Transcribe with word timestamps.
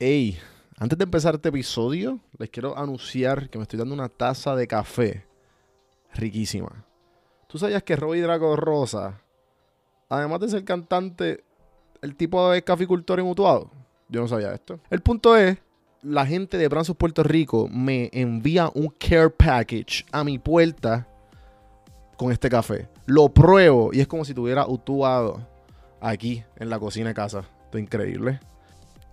Hey, 0.00 0.36
antes 0.76 0.98
de 0.98 1.04
empezar 1.04 1.36
este 1.36 1.50
episodio, 1.50 2.18
les 2.36 2.50
quiero 2.50 2.76
anunciar 2.76 3.48
que 3.48 3.58
me 3.58 3.62
estoy 3.62 3.78
dando 3.78 3.94
una 3.94 4.08
taza 4.08 4.56
de 4.56 4.66
café 4.66 5.24
riquísima. 6.14 6.84
¿Tú 7.46 7.58
sabías 7.58 7.84
que 7.84 7.94
Robbie 7.94 8.20
Draco 8.20 8.56
Rosa, 8.56 9.20
además 10.08 10.40
de 10.40 10.48
ser 10.48 10.64
cantante, 10.64 11.44
el 12.02 12.16
tipo 12.16 12.50
de 12.50 12.64
caficultor 12.64 13.20
en 13.20 13.26
Utuado? 13.26 13.70
Yo 14.08 14.20
no 14.20 14.26
sabía 14.26 14.52
esto. 14.52 14.80
El 14.90 15.00
punto 15.00 15.36
es, 15.36 15.58
la 16.02 16.26
gente 16.26 16.58
de 16.58 16.66
Branzos 16.66 16.96
Puerto 16.96 17.22
Rico 17.22 17.68
me 17.70 18.10
envía 18.12 18.72
un 18.74 18.88
care 18.88 19.30
package 19.30 20.04
a 20.10 20.24
mi 20.24 20.40
puerta 20.40 21.06
con 22.16 22.32
este 22.32 22.50
café. 22.50 22.88
Lo 23.06 23.28
pruebo 23.28 23.90
y 23.92 24.00
es 24.00 24.08
como 24.08 24.24
si 24.24 24.34
tuviera 24.34 24.66
Utuado 24.66 25.46
aquí 26.00 26.42
en 26.56 26.68
la 26.68 26.80
cocina 26.80 27.10
de 27.10 27.14
casa. 27.14 27.44
Esto 27.66 27.78
es 27.78 27.84
increíble. 27.84 28.40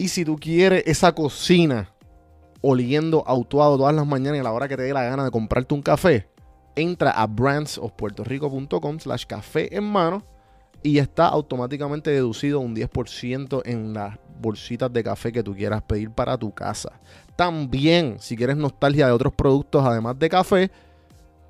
Y 0.02 0.08
si 0.08 0.26
tú 0.26 0.36
quieres 0.36 0.82
esa 0.88 1.14
cocina 1.14 1.94
oliendo 2.62 3.24
autuado 3.28 3.78
todas 3.78 3.94
las 3.94 4.08
mañanas 4.08 4.38
y 4.38 4.40
a 4.40 4.44
la 4.44 4.52
hora 4.52 4.68
que 4.68 4.76
te 4.76 4.82
dé 4.82 4.94
la 4.94 5.04
gana 5.04 5.26
de 5.26 5.30
comprarte 5.30 5.76
un 5.76 5.84
café, 5.84 6.28
entra 6.76 7.12
a 7.12 7.28
brandsofpuertorico.com 7.28 9.00
slash 9.00 9.26
café 9.28 9.78
en 9.78 9.84
mano 9.84 10.24
y 10.82 10.98
está 10.98 11.28
automáticamente 11.28 12.10
deducido 12.10 12.62
un 12.62 12.76
10% 12.76 13.62
en 13.64 13.94
las 13.94 14.18
bolsitas 14.42 14.92
de 14.92 15.04
café 15.04 15.32
que 15.32 15.44
tú 15.44 15.54
quieras 15.54 15.84
pedir 15.84 16.10
para 16.10 16.36
tu 16.36 16.52
casa. 16.52 16.94
También, 17.36 18.16
si 18.18 18.36
quieres 18.36 18.58
nostalgia 18.58 19.06
de 19.06 19.12
otros 19.12 19.34
productos 19.34 19.86
además 19.86 20.18
de 20.18 20.30
café, 20.30 20.72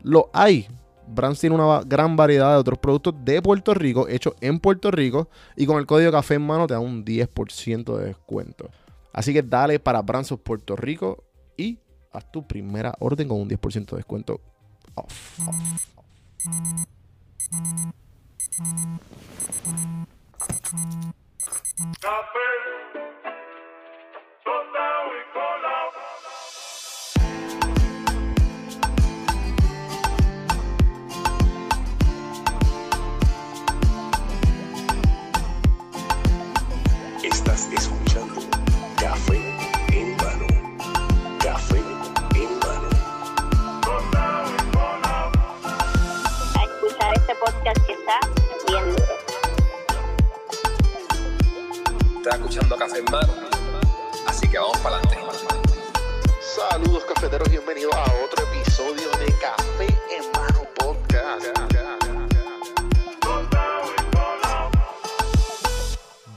lo 0.01 0.29
hay. 0.33 0.67
Brands 1.13 1.39
tiene 1.39 1.55
una 1.55 1.81
gran 1.81 2.15
variedad 2.15 2.51
de 2.53 2.57
otros 2.57 2.79
productos 2.79 3.13
de 3.23 3.41
Puerto 3.41 3.73
Rico, 3.73 4.07
hechos 4.07 4.33
en 4.41 4.59
Puerto 4.59 4.91
Rico, 4.91 5.29
y 5.55 5.65
con 5.65 5.77
el 5.77 5.85
código 5.85 6.11
café 6.11 6.35
en 6.35 6.45
mano 6.45 6.67
te 6.67 6.73
da 6.73 6.79
un 6.79 7.03
10% 7.03 7.97
de 7.97 8.05
descuento. 8.05 8.69
Así 9.13 9.33
que 9.33 9.41
dale 9.43 9.79
para 9.79 10.01
Brands 10.01 10.33
Puerto 10.43 10.75
Rico 10.75 11.23
y 11.57 11.79
haz 12.11 12.31
tu 12.31 12.47
primera 12.47 12.93
orden 12.99 13.27
con 13.27 13.41
un 13.41 13.49
10% 13.49 13.91
de 13.91 13.97
descuento 13.97 14.39
off. 14.95 15.39
Estás 21.93 22.25
podcast 47.41 47.85
que 47.87 47.93
está 47.93 48.19
bien 48.67 48.85
duro. 48.91 49.17
Estás 52.17 52.35
escuchando 52.35 52.77
Café 52.77 52.99
en 52.99 53.05
Mano. 53.05 53.33
Así 54.27 54.47
que 54.47 54.59
vamos 54.59 54.77
para 54.77 54.97
adelante. 54.97 55.17
Saludos 56.39 57.03
cafeteros, 57.05 57.49
bienvenidos 57.49 57.95
a 57.95 58.03
otro 58.23 58.45
episodio 58.45 59.09
de 59.17 59.33
Café 59.39 59.87
en 59.87 60.31
Mano 60.33 60.67
Podcast. 60.75 61.47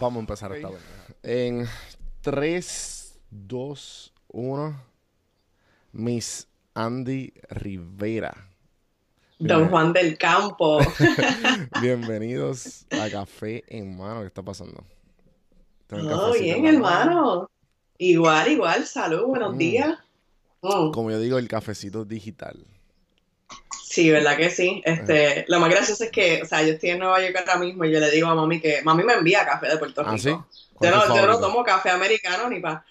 Vamos 0.00 0.16
a 0.16 0.20
empezar 0.20 0.52
esta 0.52 0.70
vez. 0.70 0.80
En 1.22 1.68
3, 2.22 3.18
2, 3.30 4.12
1, 4.28 4.80
Miss 5.92 6.48
Andy 6.72 7.34
Rivera. 7.50 8.53
Don 9.38 9.68
Juan 9.68 9.92
del 9.92 10.16
Campo. 10.16 10.78
Bienvenidos 11.80 12.86
a 12.90 13.11
Café 13.11 13.64
en 13.68 13.96
Mano. 13.96 14.20
¿Qué 14.20 14.28
está 14.28 14.42
pasando? 14.42 14.84
Todo 15.86 16.33
bien, 16.33 16.64
hermano. 16.67 17.50
Igual, 17.98 18.52
igual. 18.52 18.86
Salud, 18.86 19.24
buenos 19.27 19.55
Mm. 19.55 19.58
días. 19.58 19.98
Mm, 20.62 20.90
Como 20.92 21.11
yo 21.11 21.20
digo, 21.20 21.39
el 21.39 21.48
cafecito 21.48 22.05
digital. 22.05 22.64
Sí, 23.83 24.11
¿verdad 24.11 24.36
que 24.36 24.50
sí? 24.50 24.83
Este, 24.84 25.45
lo 25.48 25.61
más 25.61 25.70
gracioso 25.70 26.05
es 26.05 26.11
que, 26.11 26.42
o 26.42 26.46
sea, 26.46 26.62
yo 26.62 26.72
estoy 26.72 26.90
en 26.90 26.98
Nueva 26.98 27.20
York 27.20 27.36
ahora 27.36 27.58
mismo 27.58 27.84
y 27.84 27.92
yo 27.92 28.01
le 28.01 28.11
digo 28.11 28.27
a 28.28 28.34
mami 28.34 28.61
que 28.61 28.83
mami 28.83 29.05
me 29.05 29.12
envía 29.12 29.45
café 29.45 29.68
de 29.68 29.77
Puerto 29.77 30.02
Rico. 30.02 30.14
¿Ah, 30.14 30.18
sí? 30.18 30.30
Yo 30.30 30.46
¿Cuál 30.74 30.95
es 30.95 31.08
no, 31.08 31.16
yo 31.16 31.27
no 31.27 31.39
tomo 31.39 31.62
café 31.62 31.90
americano 31.90 32.48
ni 32.48 32.61
para. 32.61 32.84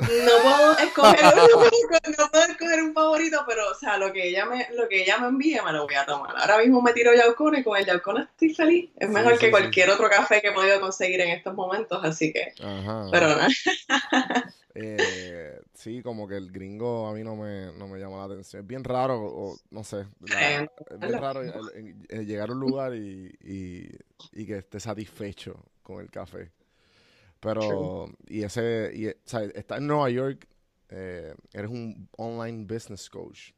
No 0.00 0.42
puedo 0.42 0.78
escoger, 0.78 1.20
no 1.36 1.46
puedo, 1.54 1.70
no 2.18 2.30
puedo 2.30 2.44
escoger 2.44 2.82
un 2.82 2.94
favorito, 2.94 3.44
pero 3.46 3.70
o 3.70 3.74
sea, 3.74 3.98
lo 3.98 4.12
que 4.12 4.28
ella 4.28 4.46
me, 4.46 4.68
lo 4.74 4.88
que 4.88 5.02
ella 5.02 5.18
me 5.18 5.28
envíe 5.28 5.58
me 5.64 5.72
lo 5.72 5.84
voy 5.84 5.94
a 5.94 6.06
tomar. 6.06 6.34
Ahora 6.36 6.58
mismo 6.58 6.80
me 6.82 6.92
tiro 6.92 7.14
Yaucona 7.14 7.60
y 7.60 7.64
con 7.64 7.76
el 7.76 7.84
Yaucona 7.86 8.22
estoy 8.24 8.54
feliz. 8.54 8.90
Es 8.96 9.08
mejor 9.10 9.34
sí, 9.34 9.38
que 9.40 9.46
sí. 9.46 9.50
cualquier 9.50 9.90
otro 9.90 10.08
café 10.08 10.40
que 10.40 10.48
he 10.48 10.52
podido 10.52 10.80
conseguir 10.80 11.20
en 11.20 11.30
estos 11.30 11.54
momentos, 11.54 12.02
así 12.04 12.32
que, 12.32 12.52
Ajá. 12.62 13.08
pero 13.10 13.28
nada. 13.28 13.48
Eh, 14.72 15.58
sí, 15.74 16.00
como 16.00 16.28
que 16.28 16.36
el 16.36 16.52
gringo 16.52 17.08
a 17.08 17.12
mí 17.12 17.24
no 17.24 17.34
me, 17.34 17.72
no 17.76 17.88
me 17.88 17.98
llama 17.98 18.18
la 18.18 18.24
atención. 18.32 18.62
Es 18.62 18.68
bien 18.68 18.84
raro, 18.84 19.20
o 19.20 19.58
no 19.72 19.82
sé. 19.82 20.06
la- 20.20 20.60
es 20.62 20.68
bien 21.00 21.12
raro 21.20 21.42
el- 21.42 21.52
el- 21.74 21.96
el 22.08 22.24
llegar 22.26 22.50
a 22.50 22.52
un 22.52 22.60
lugar 22.60 22.94
y, 22.94 23.36
y- 23.42 23.88
y 24.32 24.46
que 24.46 24.58
esté 24.58 24.78
satisfecho 24.78 25.56
con 25.82 26.00
el 26.00 26.08
café. 26.08 26.52
Pero, 27.40 28.08
y 28.28 28.42
ese, 28.42 28.90
y, 28.94 29.08
o 29.08 29.12
sea, 29.24 29.42
está 29.42 29.78
en 29.78 29.86
Nueva 29.86 30.10
York, 30.10 30.46
eh, 30.90 31.34
eres 31.52 31.70
un 31.70 32.08
online 32.16 32.66
business 32.66 33.08
coach. 33.08 33.52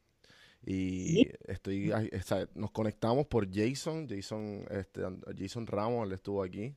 Y 0.65 1.27
estoy, 1.45 1.91
o 1.91 2.21
sea, 2.21 2.47
nos 2.55 2.71
conectamos 2.71 3.27
por 3.27 3.47
Jason, 3.53 4.07
Jason, 4.07 4.65
este, 4.69 5.01
Jason 5.37 5.67
Ramos, 5.67 6.07
él 6.07 6.13
estuvo 6.13 6.41
aquí 6.41 6.75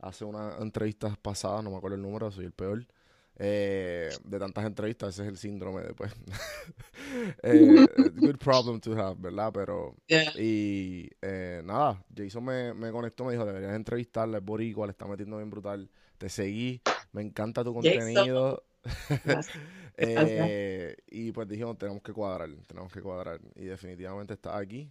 hace 0.00 0.24
unas 0.24 0.60
entrevistas 0.60 1.16
pasadas, 1.18 1.62
no 1.62 1.70
me 1.70 1.76
acuerdo 1.76 1.96
el 1.96 2.02
número, 2.02 2.30
soy 2.30 2.46
el 2.46 2.52
peor. 2.52 2.86
Eh, 3.42 4.10
de 4.24 4.38
tantas 4.38 4.66
entrevistas, 4.66 5.14
ese 5.14 5.22
es 5.22 5.28
el 5.28 5.38
síndrome 5.38 5.82
después. 5.82 6.12
eh, 7.42 7.86
good 8.16 8.36
problem 8.36 8.80
to 8.80 8.92
have, 8.98 9.16
¿verdad? 9.18 9.50
Pero, 9.52 9.96
Yeah. 10.08 10.32
y 10.38 11.08
eh, 11.22 11.62
nada, 11.64 12.04
Jason 12.14 12.44
me, 12.44 12.74
me 12.74 12.90
conectó, 12.90 13.24
me 13.24 13.32
dijo, 13.32 13.46
deberías 13.46 13.74
entrevistarle, 13.74 14.38
es 14.38 14.44
boricua, 14.44 14.86
le 14.86 14.90
está 14.92 15.06
metiendo 15.06 15.38
bien 15.38 15.48
brutal. 15.48 15.90
Te 16.20 16.30
seguí, 16.30 16.82
me 17.12 17.22
encanta 17.22 17.64
tu 17.64 17.74
contenido. 17.74 18.64
Eh, 20.02 20.96
y 21.08 21.32
pues 21.32 21.48
dijimos, 21.48 21.78
tenemos 21.78 22.02
que 22.02 22.14
cuadrar, 22.14 22.50
tenemos 22.66 22.92
que 22.92 23.02
cuadrar. 23.02 23.40
Y 23.56 23.64
definitivamente 23.66 24.34
está 24.34 24.56
aquí. 24.58 24.90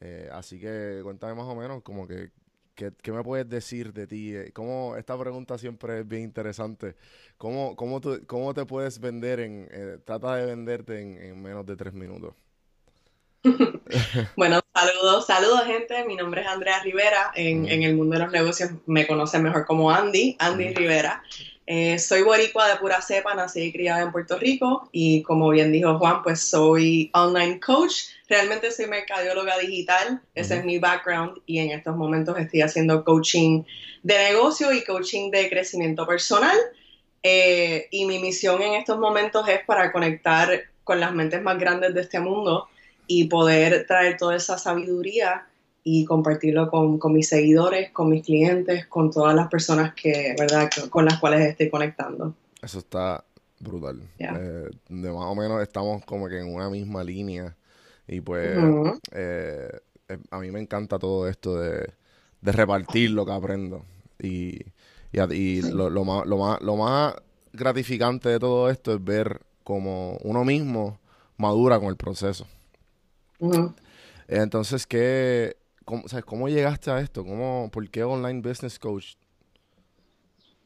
Eh, 0.00 0.28
así 0.32 0.60
que 0.60 1.00
cuéntame 1.02 1.34
más 1.34 1.46
o 1.46 1.56
menos 1.56 1.82
como 1.82 2.06
que, 2.08 2.32
¿qué, 2.74 2.92
qué 3.02 3.12
me 3.12 3.22
puedes 3.24 3.48
decir 3.48 3.92
de 3.92 4.06
ti? 4.06 4.34
Eh, 4.36 4.52
¿Cómo, 4.54 4.96
esta 4.96 5.18
pregunta 5.18 5.58
siempre 5.58 6.00
es 6.00 6.08
bien 6.08 6.22
interesante. 6.24 6.96
¿Cómo, 7.38 7.76
cómo, 7.76 8.00
tú- 8.00 8.22
cómo 8.26 8.54
te 8.54 8.66
puedes 8.66 9.00
vender 9.00 9.40
en, 9.40 9.68
eh, 9.72 9.98
trata 10.04 10.36
de 10.36 10.46
venderte 10.46 11.00
en, 11.02 11.18
en 11.18 11.42
menos 11.42 11.66
de 11.66 11.76
tres 11.76 11.94
minutos? 11.94 12.34
Bueno, 14.36 14.60
saludos, 14.74 15.26
saludos 15.26 15.64
gente. 15.64 16.04
Mi 16.04 16.16
nombre 16.16 16.42
es 16.42 16.46
Andrea 16.46 16.80
Rivera. 16.82 17.32
En, 17.34 17.82
el 17.82 17.94
mundo 17.94 18.14
de 18.14 18.24
los 18.24 18.32
negocios 18.32 18.70
me 18.86 19.06
conocen 19.06 19.42
mejor 19.42 19.66
como 19.66 19.90
Andy, 19.90 20.36
Andy. 20.38 20.74
Rivera. 20.74 21.22
Eh, 21.68 21.98
soy 21.98 22.22
boricua 22.22 22.68
de 22.68 22.76
pura 22.76 23.02
cepa, 23.02 23.34
nací 23.34 23.60
y 23.60 23.72
criada 23.72 24.02
en 24.02 24.12
Puerto 24.12 24.38
Rico 24.38 24.88
y 24.92 25.22
como 25.22 25.50
bien 25.50 25.72
dijo 25.72 25.98
Juan, 25.98 26.22
pues 26.22 26.40
soy 26.40 27.10
online 27.12 27.58
coach. 27.58 28.04
Realmente 28.28 28.70
soy 28.70 28.86
mercadóloga 28.86 29.58
digital, 29.58 30.20
ese 30.34 30.58
es 30.58 30.64
mi 30.64 30.78
background 30.78 31.40
y 31.44 31.58
en 31.58 31.72
estos 31.72 31.96
momentos 31.96 32.38
estoy 32.38 32.62
haciendo 32.62 33.04
coaching 33.04 33.64
de 34.04 34.16
negocio 34.16 34.72
y 34.72 34.84
coaching 34.84 35.30
de 35.32 35.48
crecimiento 35.48 36.06
personal. 36.06 36.56
Eh, 37.24 37.88
y 37.90 38.04
mi 38.04 38.20
misión 38.20 38.62
en 38.62 38.74
estos 38.74 38.98
momentos 38.98 39.48
es 39.48 39.64
para 39.64 39.90
conectar 39.90 40.66
con 40.84 41.00
las 41.00 41.12
mentes 41.12 41.42
más 41.42 41.58
grandes 41.58 41.92
de 41.94 42.02
este 42.02 42.20
mundo 42.20 42.68
y 43.06 43.24
poder 43.28 43.86
traer 43.86 44.16
toda 44.16 44.36
esa 44.36 44.58
sabiduría 44.58 45.46
y 45.88 46.04
compartirlo 46.04 46.68
con, 46.68 46.98
con 46.98 47.12
mis 47.12 47.28
seguidores, 47.28 47.92
con 47.92 48.08
mis 48.10 48.24
clientes, 48.24 48.86
con 48.86 49.10
todas 49.10 49.34
las 49.36 49.48
personas 49.48 49.94
que, 49.94 50.34
¿verdad? 50.38 50.68
con 50.90 51.04
las 51.04 51.18
cuales 51.20 51.42
estoy 51.42 51.70
conectando. 51.70 52.34
Eso 52.60 52.80
está 52.80 53.22
brutal. 53.60 54.02
Eh, 54.18 54.68
de 54.88 55.12
más 55.12 55.26
o 55.26 55.34
menos 55.36 55.62
estamos 55.62 56.04
como 56.04 56.28
que 56.28 56.40
en 56.40 56.52
una 56.52 56.68
misma 56.70 57.04
línea. 57.04 57.56
Y 58.08 58.20
pues 58.20 58.58
eh, 59.12 59.70
eh, 60.08 60.18
a 60.30 60.38
mí 60.38 60.50
me 60.50 60.60
encanta 60.60 60.98
todo 60.98 61.28
esto 61.28 61.56
de, 61.56 61.92
de 62.40 62.52
repartir 62.52 63.10
lo 63.10 63.24
que 63.24 63.32
aprendo. 63.32 63.84
Y, 64.20 64.58
y, 65.12 65.62
lo, 65.62 65.88
lo 65.90 66.04
más, 66.04 66.26
lo, 66.26 66.38
más, 66.38 66.60
lo 66.62 66.76
más 66.76 67.14
gratificante 67.52 68.28
de 68.28 68.38
todo 68.38 68.70
esto 68.70 68.92
es 68.94 69.04
ver 69.04 69.40
cómo 69.62 70.18
uno 70.22 70.44
mismo 70.44 70.98
madura 71.36 71.78
con 71.78 71.88
el 71.88 71.96
proceso. 71.96 72.46
Entonces, 74.28 74.86
¿qué, 74.86 75.56
cómo, 75.84 76.08
sabes, 76.08 76.24
¿cómo 76.24 76.48
llegaste 76.48 76.90
a 76.90 77.00
esto? 77.00 77.24
¿Cómo, 77.24 77.70
¿Por 77.72 77.88
qué 77.90 78.04
online 78.04 78.40
business 78.40 78.78
coach? 78.78 79.14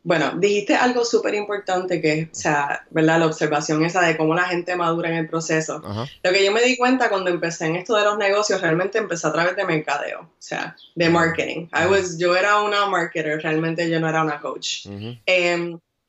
Bueno, 0.02 0.32
dijiste 0.38 0.74
algo 0.74 1.04
súper 1.04 1.34
importante 1.34 2.00
que 2.00 2.30
o 2.32 2.34
sea, 2.34 2.86
¿verdad? 2.90 3.18
La 3.18 3.26
observación 3.26 3.84
esa 3.84 4.00
de 4.00 4.16
cómo 4.16 4.34
la 4.34 4.44
gente 4.44 4.74
madura 4.74 5.10
en 5.10 5.16
el 5.16 5.28
proceso. 5.28 5.82
Ajá. 5.84 6.06
Lo 6.22 6.32
que 6.32 6.42
yo 6.42 6.52
me 6.52 6.62
di 6.62 6.78
cuenta 6.78 7.10
cuando 7.10 7.28
empecé 7.28 7.66
en 7.66 7.76
esto 7.76 7.94
de 7.96 8.04
los 8.04 8.16
negocios, 8.16 8.62
realmente 8.62 8.96
empecé 8.96 9.26
a 9.26 9.32
través 9.32 9.56
de 9.56 9.64
mercadeo, 9.66 10.20
o 10.20 10.30
sea, 10.38 10.74
de 10.94 11.10
marketing. 11.10 11.68
I 11.74 11.86
was, 11.86 12.16
yo 12.16 12.34
era 12.34 12.62
una 12.62 12.86
marketer, 12.86 13.42
realmente 13.42 13.90
yo 13.90 14.00
no 14.00 14.08
era 14.08 14.22
una 14.22 14.40
coach. 14.40 14.86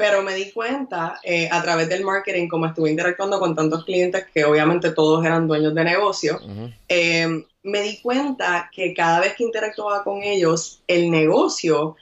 Pero 0.02 0.24
me 0.24 0.34
di 0.34 0.50
cuenta 0.52 1.20
eh, 1.22 1.48
a 1.52 1.62
través 1.62 1.88
del 1.88 2.04
marketing, 2.04 2.48
como 2.48 2.66
estuve 2.66 2.90
interactuando 2.90 3.40
con 3.40 3.56
tantos 3.56 3.86
clientes 3.86 4.26
que 4.34 4.44
obviamente 4.44 4.90
todos 4.94 5.24
eran 5.24 5.48
dueños 5.48 5.76
de 5.76 5.84
negocio, 5.84 6.40
Ujú. 6.44 6.72
eh, 6.88 7.46
me 7.62 7.82
di 7.84 8.02
cuenta 8.02 8.72
que 8.74 8.96
cada 8.96 9.20
vez 9.20 9.36
que 9.36 9.44
interactuaba 9.44 10.04
con 10.04 10.24
ellos, 10.24 10.82
el 10.88 11.12
negocio 11.12 11.98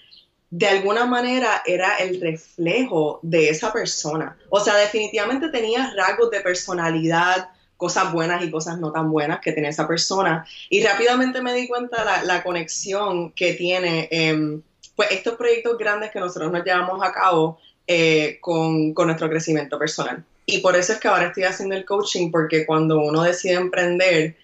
de 0.50 0.68
alguna 0.68 1.06
manera 1.06 1.62
era 1.66 1.98
el 1.98 2.22
reflejo 2.22 3.20
de 3.22 3.50
esa 3.50 3.74
persona. 3.74 4.38
O 4.50 4.62
sea, 4.62 4.78
definitivamente 4.78 5.50
tenía 5.50 5.94
rasgos 5.94 6.32
de 6.32 6.40
personalidad, 6.40 7.50
cosas 7.76 8.14
buenas 8.14 8.42
y 8.46 8.50
cosas 8.50 8.80
no 8.80 8.94
tan 8.94 9.12
buenas 9.12 9.42
que 9.42 9.52
tenía 9.52 9.72
esa 9.72 9.90
persona. 9.90 10.46
Y 10.70 10.82
rápidamente 10.86 11.42
me 11.42 11.54
di 11.54 11.68
cuenta 11.68 12.06
la, 12.06 12.24
la 12.24 12.44
conexión 12.44 13.34
que 13.34 13.56
tiene 13.56 14.08
em, 14.10 14.62
pues 14.96 15.12
estos 15.12 15.36
proyectos 15.36 15.78
grandes 15.78 16.12
que 16.12 16.20
nosotros 16.22 16.50
nos 16.50 16.64
llevamos 16.64 17.06
a 17.06 17.12
cabo 17.12 17.60
eh, 17.92 18.38
con, 18.40 18.94
con 18.94 19.08
nuestro 19.08 19.28
crecimiento 19.28 19.80
personal. 19.80 20.24
Y 20.46 20.60
por 20.60 20.76
eso 20.76 20.94
es 20.94 21.00
que 21.00 21.08
ahora 21.08 21.26
estoy 21.26 21.46
haciendo 21.46 21.76
el 21.76 21.86
coaching, 21.86 22.30
porque 22.30 22.64
cuando 22.64 23.00
uno 23.00 23.24
decide 23.24 23.56
emprender, 23.56 24.36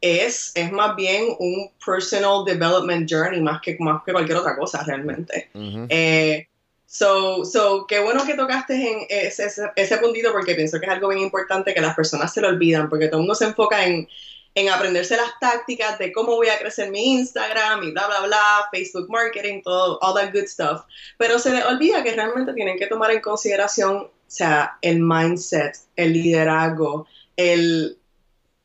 es, 0.00 0.50
es 0.56 0.72
más 0.72 0.96
bien 0.96 1.26
un 1.38 1.70
personal 1.86 2.44
development 2.44 3.08
journey 3.08 3.40
más 3.40 3.60
que, 3.60 3.76
más 3.78 4.02
que 4.04 4.10
cualquier 4.10 4.38
otra 4.38 4.56
cosa 4.56 4.82
realmente. 4.82 5.50
Ujú. 5.54 5.86
Eh, 5.88 6.48
so, 6.84 7.44
so, 7.44 7.86
qué 7.86 8.00
bueno 8.00 8.26
que 8.26 8.34
tocaste 8.34 8.74
en 8.74 9.06
ese, 9.08 9.44
ese, 9.44 9.70
ese 9.76 9.96
puntito 9.98 10.32
porque 10.32 10.56
pienso 10.56 10.80
que 10.80 10.86
es 10.86 10.92
algo 10.92 11.10
bien 11.10 11.20
importante 11.20 11.72
que 11.72 11.80
las 11.80 11.94
personas 11.94 12.34
se 12.34 12.40
lo 12.40 12.48
olvidan 12.48 12.88
porque 12.88 13.06
todo 13.06 13.18
el 13.18 13.22
mundo 13.22 13.36
se 13.36 13.44
enfoca 13.44 13.86
en, 13.86 14.08
en 14.54 14.68
aprenderse 14.68 15.16
las 15.16 15.38
tácticas 15.40 15.98
de 15.98 16.12
cómo 16.12 16.34
voy 16.34 16.48
a 16.48 16.58
crecer 16.58 16.90
mi 16.90 17.12
Instagram 17.12 17.84
y 17.84 17.92
bla, 17.92 18.06
bla, 18.06 18.26
bla, 18.26 18.68
Facebook 18.72 19.08
marketing, 19.08 19.62
todo, 19.62 19.98
all 20.02 20.14
that 20.14 20.32
good 20.32 20.46
stuff. 20.46 20.82
Pero 21.18 21.38
se 21.38 21.52
les 21.52 21.64
olvida 21.64 22.02
que 22.02 22.12
realmente 22.12 22.52
tienen 22.52 22.78
que 22.78 22.86
tomar 22.86 23.10
en 23.12 23.20
consideración, 23.20 23.96
o 23.96 24.10
sea, 24.26 24.76
el 24.82 25.00
mindset, 25.00 25.76
el 25.96 26.12
liderazgo, 26.12 27.06
el, 27.36 27.96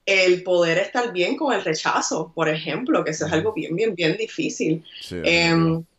el 0.05 0.43
poder 0.43 0.79
estar 0.79 1.13
bien 1.13 1.37
con 1.37 1.53
el 1.53 1.63
rechazo, 1.63 2.31
por 2.33 2.49
ejemplo, 2.49 3.03
que 3.03 3.11
eso 3.11 3.27
es 3.27 3.33
algo 3.33 3.53
bien, 3.53 3.75
bien, 3.75 3.93
bien 3.93 4.17
difícil. 4.17 4.83
Sí, 5.01 5.21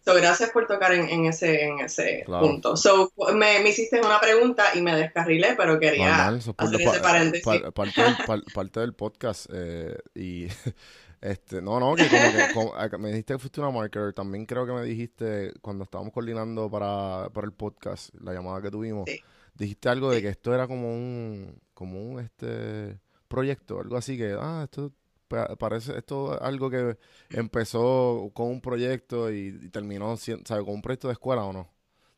so, 0.07 0.15
gracias 0.15 0.51
por 0.51 0.67
tocar 0.67 0.93
en, 0.93 1.09
en 1.09 1.27
ese, 1.27 1.65
en 1.65 1.81
ese 1.81 2.23
Claro. 2.25 2.47
punto. 2.47 2.77
So, 2.77 3.13
me, 3.35 3.61
me 3.61 3.71
hiciste 3.71 4.01
una 4.01 4.21
pregunta 4.21 4.67
y 4.75 4.81
me 4.81 4.95
descarrilé, 4.95 5.55
pero 5.57 5.79
quería 5.81 6.09
Normal, 6.09 6.37
eso 6.39 6.55
es 6.59 6.67
hacer 6.67 6.81
ese 6.81 7.01
paréntesis. 7.01 7.45
pa- 7.45 7.71
parte, 7.73 8.03
del, 8.03 8.17
par- 8.27 8.43
parte 8.55 8.81
del 8.81 8.95
podcast. 8.95 9.47
eh, 9.53 9.99
y 10.15 10.47
este, 11.21 11.61
no, 11.61 11.81
no, 11.81 11.95
que 11.97 12.07
como 12.09 12.23
que 12.23 12.55
como- 12.55 12.75
ah, 12.77 12.89
me 12.99 13.09
dijiste 13.09 13.35
que 13.35 13.39
fuiste 13.39 13.61
una 13.61 13.71
marketer. 13.71 14.13
También 14.13 14.47
creo 14.47 14.65
que 14.67 14.73
me 14.73 14.83
dijiste 14.85 15.53
cuando 15.61 15.85
estábamos 15.85 16.13
coordinando 16.13 16.71
para, 16.71 17.29
para 17.33 17.47
el 17.47 17.53
podcast, 17.53 18.11
la 18.21 18.33
llamada 18.33 18.63
que 18.63 18.71
tuvimos, 18.71 19.05
Sí. 19.09 19.21
dijiste 19.55 19.89
algo 19.89 20.11
de 20.11 20.23
que 20.23 20.29
esto 20.29 20.55
era 20.55 20.67
como 20.69 20.89
un, 20.91 21.61
como 21.75 22.01
un 22.01 22.21
este 22.21 22.99
proyecto, 23.29 23.81
algo 23.81 23.97
así 23.97 24.17
que, 24.17 24.37
ah, 24.39 24.63
esto 24.65 24.93
parece, 25.29 25.97
esto 25.99 26.35
es 26.35 26.41
algo 26.43 26.71
que 26.71 26.97
empezó 27.31 28.31
con 28.35 28.49
un 28.49 28.61
proyecto 28.61 29.31
y, 29.31 29.59
y 29.63 29.69
terminó, 29.71 30.17
¿sabes? 30.17 30.45
Con 30.65 30.71
un 30.75 30.83
proyecto 30.83 31.09
de 31.09 31.13
escuela 31.15 31.45
o 31.45 31.53
no, 31.53 31.69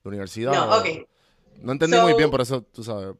de 0.02 0.08
universidad. 0.08 0.54
No, 0.54 0.76
o- 0.76 0.80
ok. 0.80 1.08
No 1.62 1.72
entendí 1.72 1.98
muy 1.98 2.14
bien, 2.14 2.30
por 2.30 2.40
eso, 2.40 2.62
tú 2.62 2.84
sabes. 2.84 3.14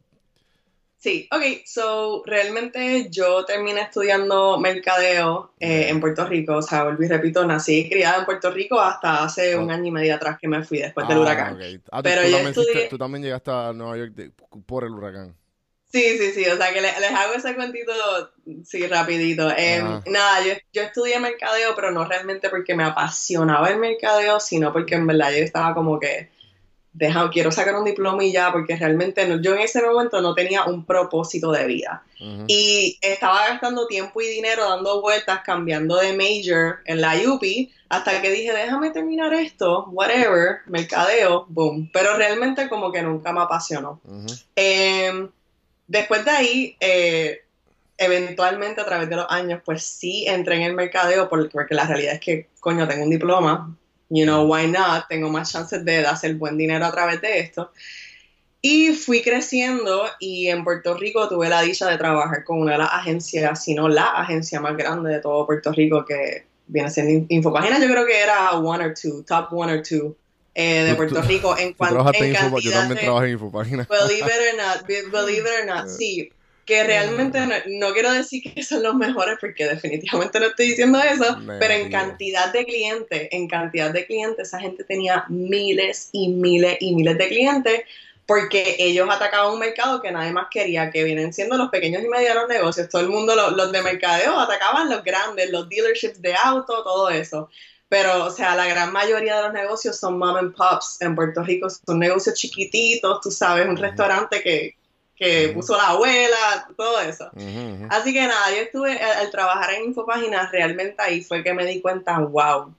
Sí, 1.01 1.29
ok, 1.31 1.43
so 1.65 2.25
realmente 2.27 3.09
yo 3.09 3.45
terminé 3.45 3.83
estudiando 3.83 4.59
mercadeo 4.59 5.53
eh, 5.61 5.89
en 5.91 6.01
Puerto 6.01 6.27
Rico, 6.27 6.57
o 6.57 6.63
sea, 6.63 6.83
volví, 6.83 7.07
repito, 7.07 7.47
nací 7.47 7.79
y 7.81 7.89
criada 7.89 8.19
en 8.19 8.25
Puerto 8.25 8.51
Rico 8.51 8.81
hasta 8.81 9.23
hace 9.23 9.57
un 9.57 9.71
año 9.71 9.87
y 9.87 9.91
medio 9.93 10.17
atrás 10.17 10.39
que 10.41 10.49
me 10.49 10.65
fui 10.65 10.79
después 10.79 11.07
del 11.07 11.19
Ah, 11.19 11.21
huracán. 11.21 11.55
ok. 11.55 11.61
Ah, 11.93 12.03
Pero 12.03 12.23
tú 12.23 12.27
yo 12.27 12.33
también 12.33 12.53
estudié- 12.53 12.89
tú 12.89 12.99
también 12.99 13.23
llegaste 13.23 13.51
a 13.53 13.73
Nueva 13.73 13.97
York 13.97 14.13
de- 14.15 14.33
por 14.67 14.83
el 14.83 14.91
huracán. 14.91 15.37
Sí, 15.91 16.19
sí, 16.19 16.33
sí, 16.33 16.45
o 16.47 16.57
sea 16.57 16.73
que 16.73 16.83
le- 16.83 17.01
les, 17.01 17.11
hago 17.13 17.33
ese 17.35 17.55
cuentito, 17.55 17.93
sí, 18.65 18.87
rapidito. 18.87 19.51
Em, 19.57 19.87
Ajá. 19.87 20.03
nada, 20.07 20.45
yo, 20.45 20.53
yo 20.73 20.83
estudié 20.83 21.19
mercadeo, 21.19 21.75
pero 21.75 21.91
no 21.91 22.05
realmente 22.05 22.51
porque 22.51 22.75
me 22.75 22.85
apasionaba 22.85 23.71
el 23.71 23.79
mercadeo, 23.79 24.39
sino 24.39 24.71
porque 24.73 24.97
en 24.97 25.07
verdad 25.07 25.31
yo 25.31 25.43
estaba 25.43 25.75
como 25.75 25.99
que, 25.99 26.29
deja, 26.93 27.31
quiero 27.31 27.51
sacar 27.53 27.75
un 27.77 27.85
diploma 27.87 28.23
y 28.23 28.33
ya, 28.33 28.53
porque 28.53 28.77
realmente 28.77 29.27
no- 29.27 29.41
yo 29.41 29.55
en 29.55 29.61
ese 29.61 29.81
momento 29.81 30.21
no 30.21 30.35
tenía 30.35 30.65
un 30.65 30.85
propósito 30.85 31.53
de 31.53 31.65
vida. 31.67 32.03
Ujú. 32.21 32.45
Y 32.49 32.99
estaba 33.01 33.49
gastando 33.49 33.87
tiempo 33.87 34.21
y 34.21 34.27
dinero 34.27 34.69
dando 34.69 35.01
vueltas, 35.01 35.41
cambiando 35.43 35.97
de 35.97 36.13
major 36.13 36.81
en 36.85 37.01
la 37.01 37.15
UPI, 37.17 37.73
hasta 37.89 38.21
que 38.21 38.31
dije, 38.31 38.53
déjame 38.53 38.91
terminar 38.91 39.33
esto, 39.33 39.87
whatever, 39.91 40.59
mercadeo, 40.67 41.47
boom. 41.49 41.89
Pero 41.95 42.15
realmente 42.19 42.69
como 42.69 42.93
que 42.93 43.01
nunca 43.03 43.33
me 43.33 43.41
apasionó. 43.41 44.03
Ujú. 44.05 44.27
Eh, 44.57 45.29
después 45.89 46.25
de 46.25 46.31
ahí, 46.31 46.77
eh, 46.79 47.43
eventualmente 47.97 48.81
a 48.81 48.85
través 48.85 49.11
de 49.11 49.17
los 49.17 49.27
años, 49.29 49.61
pues 49.65 49.83
sí 49.83 50.25
entré 50.29 50.57
en 50.57 50.63
el 50.63 50.75
mercadeo 50.75 51.29
porque, 51.29 51.75
la 51.75 51.85
realidad 51.87 52.15
es 52.15 52.21
que, 52.21 52.49
coño, 52.61 52.87
tengo 52.87 53.03
un 53.03 53.11
diploma, 53.11 53.77
you 54.09 54.25
know, 54.25 54.47
why 54.47 54.69
not, 54.69 55.09
tengo 55.09 55.29
más 55.29 55.51
chances 55.51 55.85
de, 55.85 55.99
de 55.99 56.07
hacer 56.07 56.35
buen 56.37 56.57
dinero 56.57 56.87
a 56.87 56.93
través 56.93 57.21
de 57.21 57.41
esto. 57.41 57.73
Y 58.61 58.93
fui 58.93 59.23
creciendo 59.23 60.07
y 60.19 60.49
en 60.49 60.65
Puerto 60.65 60.95
Rico 60.95 61.29
tuve 61.29 61.49
la 61.49 61.63
dicha 61.63 61.89
de 61.89 61.97
trabajar 61.97 62.45
con 62.45 62.61
una 62.61 62.73
de 62.73 62.79
las 62.79 62.91
agencias, 62.93 63.65
si 63.65 63.75
no 63.75 63.89
la 63.89 64.07
agencia 64.07 64.61
más 64.61 64.77
grande 64.77 65.11
de 65.11 65.21
todo 65.21 65.47
Puerto 65.47 65.73
Rico 65.73 66.05
que 66.05 66.47
viene 66.67 66.91
siendo 66.91 67.13
In- 67.13 67.27
Infopágina, 67.29 67.81
yo 67.81 67.87
creo 67.89 68.05
que 68.07 68.21
era 68.21 68.53
one 68.53 68.85
or 68.85 68.95
two, 68.95 69.23
top 69.25 69.53
one 69.53 69.73
or 69.73 69.83
two 69.83 70.17
eh, 70.59 70.83
de 70.85 70.95
Puerto 70.97 71.15
tú- 71.23 71.29
Rico 71.29 71.57
en 71.57 71.73
cuanto 71.73 71.95
en 72.01 72.05
Infopágina, 72.47 72.61
yo 72.65 72.71
también 72.73 72.99
trabajé 73.05 73.27
en 73.27 73.33
Infopágina. 73.33 73.89
Believe 73.89 74.27
it 74.27 74.53
or 74.53 74.57
not, 74.57 74.87
be- 74.87 75.03
believe 75.13 75.41
it 75.49 75.61
or 75.61 75.67
not, 75.67 75.89
sí. 75.89 76.33
Que 76.67 76.85
realmente 76.85 77.39
no, 77.47 77.55
no 77.67 77.93
quiero 77.95 78.13
decir 78.13 78.43
que 78.43 78.63
son 78.63 78.83
los 78.83 78.95
mejores 78.95 79.39
porque 79.41 79.67
definitivamente 79.67 80.39
no 80.41 80.47
estoy 80.47 80.67
diciendo 80.71 81.01
eso, 81.01 81.39
pero 81.59 81.73
en 81.75 81.91
cantidad 81.91 82.53
de 82.53 82.67
clientes, 82.67 83.29
en 83.31 83.49
cantidad 83.49 83.91
de 83.91 84.05
clientes, 84.05 84.49
esa 84.49 84.61
gente 84.61 84.85
tenía 84.85 85.25
miles 85.29 86.11
y 86.13 86.29
miles 86.29 86.77
y 86.81 86.95
miles 86.95 87.17
de 87.17 87.29
clientes 87.29 87.81
porque 88.27 88.77
ellos 88.79 89.09
atacaban 89.11 89.53
un 89.53 89.59
mercado 89.61 90.03
que 90.03 90.11
nadie 90.13 90.33
más 90.33 90.49
quería, 90.51 90.91
que 90.91 91.05
vienen 91.05 91.33
siendo 91.33 91.57
los 91.57 91.71
pequeños 91.71 92.03
y 92.05 92.09
medianos 92.09 92.47
negocios. 92.47 92.91
Todo 92.91 93.01
el 93.01 93.09
mundo, 93.09 93.35
los, 93.35 93.53
los 93.53 93.73
de 93.73 93.81
mercadeo, 93.81 94.39
atacaban 94.39 94.91
los 94.91 95.03
grandes, 95.03 95.49
los 95.51 95.67
dealerships 95.71 96.21
de 96.21 96.35
auto, 96.35 96.83
todo 96.85 97.09
eso. 97.09 97.49
Pero, 97.89 98.27
o 98.27 98.31
sea, 98.31 98.55
la 98.55 98.67
gran 98.67 98.93
mayoría 98.93 99.37
de 99.39 99.43
los 99.45 99.53
negocios 99.55 99.99
son 99.99 100.19
mom 100.19 100.37
and 100.37 100.55
pops 100.55 101.01
en 101.01 101.15
Puerto 101.15 101.43
Rico, 101.43 101.69
son 101.71 101.99
negocios 101.99 102.35
chiquititos, 102.35 103.21
tú 103.23 103.31
sabes, 103.31 103.67
un 103.67 103.77
restaurante 103.79 104.43
que, 104.43 104.77
que 105.17 105.49
puso 105.55 105.75
la 105.77 105.89
abuela, 105.89 106.69
todo 106.77 107.01
eso. 107.01 107.31
Así 107.91 108.13
que 108.13 108.21
nada, 108.27 108.51
yo 108.51 108.59
estuve 108.63 108.99
al, 108.99 109.19
al 109.27 109.31
trabajar 109.31 109.73
en 109.75 109.85
Infopáginas, 109.85 110.53
realmente 110.53 110.97
ahí 111.03 111.23
fue 111.23 111.43
que 111.43 111.55
me 111.55 111.65
di 111.65 111.81
cuenta, 111.81 112.19
wow, 112.19 112.75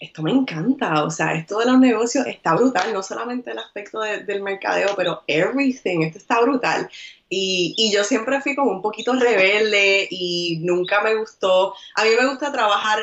esto 0.00 0.22
me 0.22 0.30
encanta, 0.32 1.04
o 1.04 1.10
sea, 1.10 1.34
esto 1.34 1.58
de 1.58 1.66
los 1.66 1.78
negocios 1.78 2.26
está 2.26 2.54
brutal, 2.54 2.92
no 2.92 3.02
solamente 3.02 3.50
el 3.52 3.58
aspecto 3.58 4.00
de- 4.00 4.24
del 4.24 4.42
mercadeo, 4.42 4.94
pero 4.96 5.22
everything, 5.26 6.02
esto 6.02 6.18
está 6.18 6.40
brutal. 6.40 6.88
Y, 7.28 7.74
y 7.76 7.92
yo 7.92 8.04
siempre 8.04 8.40
fui 8.40 8.54
como 8.54 8.70
un 8.72 8.82
poquito 8.82 9.14
rebelde 9.14 10.06
y 10.10 10.58
nunca 10.62 11.00
me 11.02 11.14
gustó, 11.14 11.74
a 11.96 12.04
mí 12.04 12.10
me 12.20 12.26
gusta 12.28 12.52
trabajar 12.52 12.98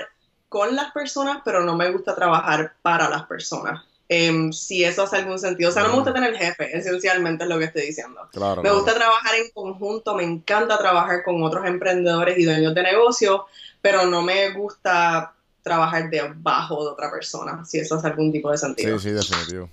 con 0.50 0.76
las 0.76 0.92
personas, 0.92 1.38
pero 1.46 1.64
no 1.64 1.76
me 1.76 1.92
gusta 1.92 2.16
trabajar 2.16 2.74
para 2.82 3.10
las 3.10 3.24
personas. 3.28 3.84
Em, 4.12 4.52
si 4.52 4.84
eso 4.84 5.04
hace 5.04 5.18
algún 5.18 5.38
sentido. 5.38 5.70
O 5.70 5.72
sea, 5.72 5.84
no 5.84 5.90
me 5.90 5.96
gusta 5.96 6.12
tener 6.14 6.36
jefe, 6.36 6.76
esencialmente 6.76 7.44
es 7.44 7.50
lo 7.50 7.60
que 7.60 7.66
estoy 7.66 7.84
diciendo. 7.84 8.28
Claro, 8.32 8.58
Me 8.58 8.70
claro. 8.70 8.78
gusta 8.78 8.96
trabajar 8.96 9.36
en 9.36 9.52
conjunto, 9.52 10.16
me 10.16 10.24
encanta 10.24 10.80
trabajar 10.80 11.24
con 11.24 11.44
otros 11.44 11.64
emprendedores 11.68 12.36
y 12.40 12.44
dueños 12.46 12.74
de 12.74 12.82
negocios, 12.82 13.42
pero 13.82 14.08
no 14.08 14.24
me 14.24 14.50
gusta 14.50 15.34
trabajar 15.62 16.10
debajo 16.10 16.84
de 16.86 16.90
otra 16.92 17.12
persona, 17.12 17.64
si 17.66 17.78
eso 17.78 17.96
hace 17.96 18.08
algún 18.08 18.32
tipo 18.32 18.50
de 18.50 18.58
sentido. 18.58 18.98
Sí, 18.98 19.10
sí, 19.10 19.12
definitivo. 19.14 19.70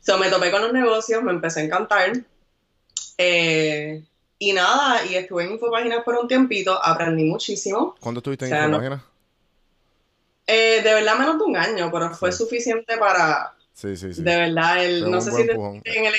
So, 0.00 0.18
me 0.18 0.28
topé 0.28 0.50
con 0.50 0.62
los 0.62 0.72
negocios, 0.72 1.22
me 1.22 1.30
empecé 1.30 1.60
a 1.60 1.64
encantar. 1.64 2.12
eh, 3.18 4.02
y 4.38 4.52
nada, 4.52 5.04
y 5.06 5.14
estuve 5.14 5.44
en 5.44 5.52
Infopáginas 5.52 6.04
por 6.04 6.16
un 6.16 6.28
tiempito, 6.28 6.78
aprendí 6.84 7.24
muchísimo. 7.24 7.94
¿Cuándo 8.00 8.18
estuviste 8.18 8.46
en 8.46 8.52
O 8.52 8.56
sea, 8.56 8.68
no-? 8.68 9.02
Eh, 10.46 10.82
de 10.82 10.94
verdad 10.94 11.18
menos 11.18 11.38
de 11.38 11.44
un 11.44 11.56
año, 11.56 11.90
pero 11.92 12.14
fue 12.14 12.30
Sí. 12.32 12.38
suficiente 12.38 12.96
para, 12.98 13.54
Sí, 13.72 13.96
sí, 13.96 14.14
sí. 14.14 14.22
de 14.22 14.36
verdad, 14.36 14.84
el, 14.84 15.10
no 15.10 15.20
sé 15.20 15.32
si 15.32 15.42
en 15.42 16.06
el, 16.06 16.14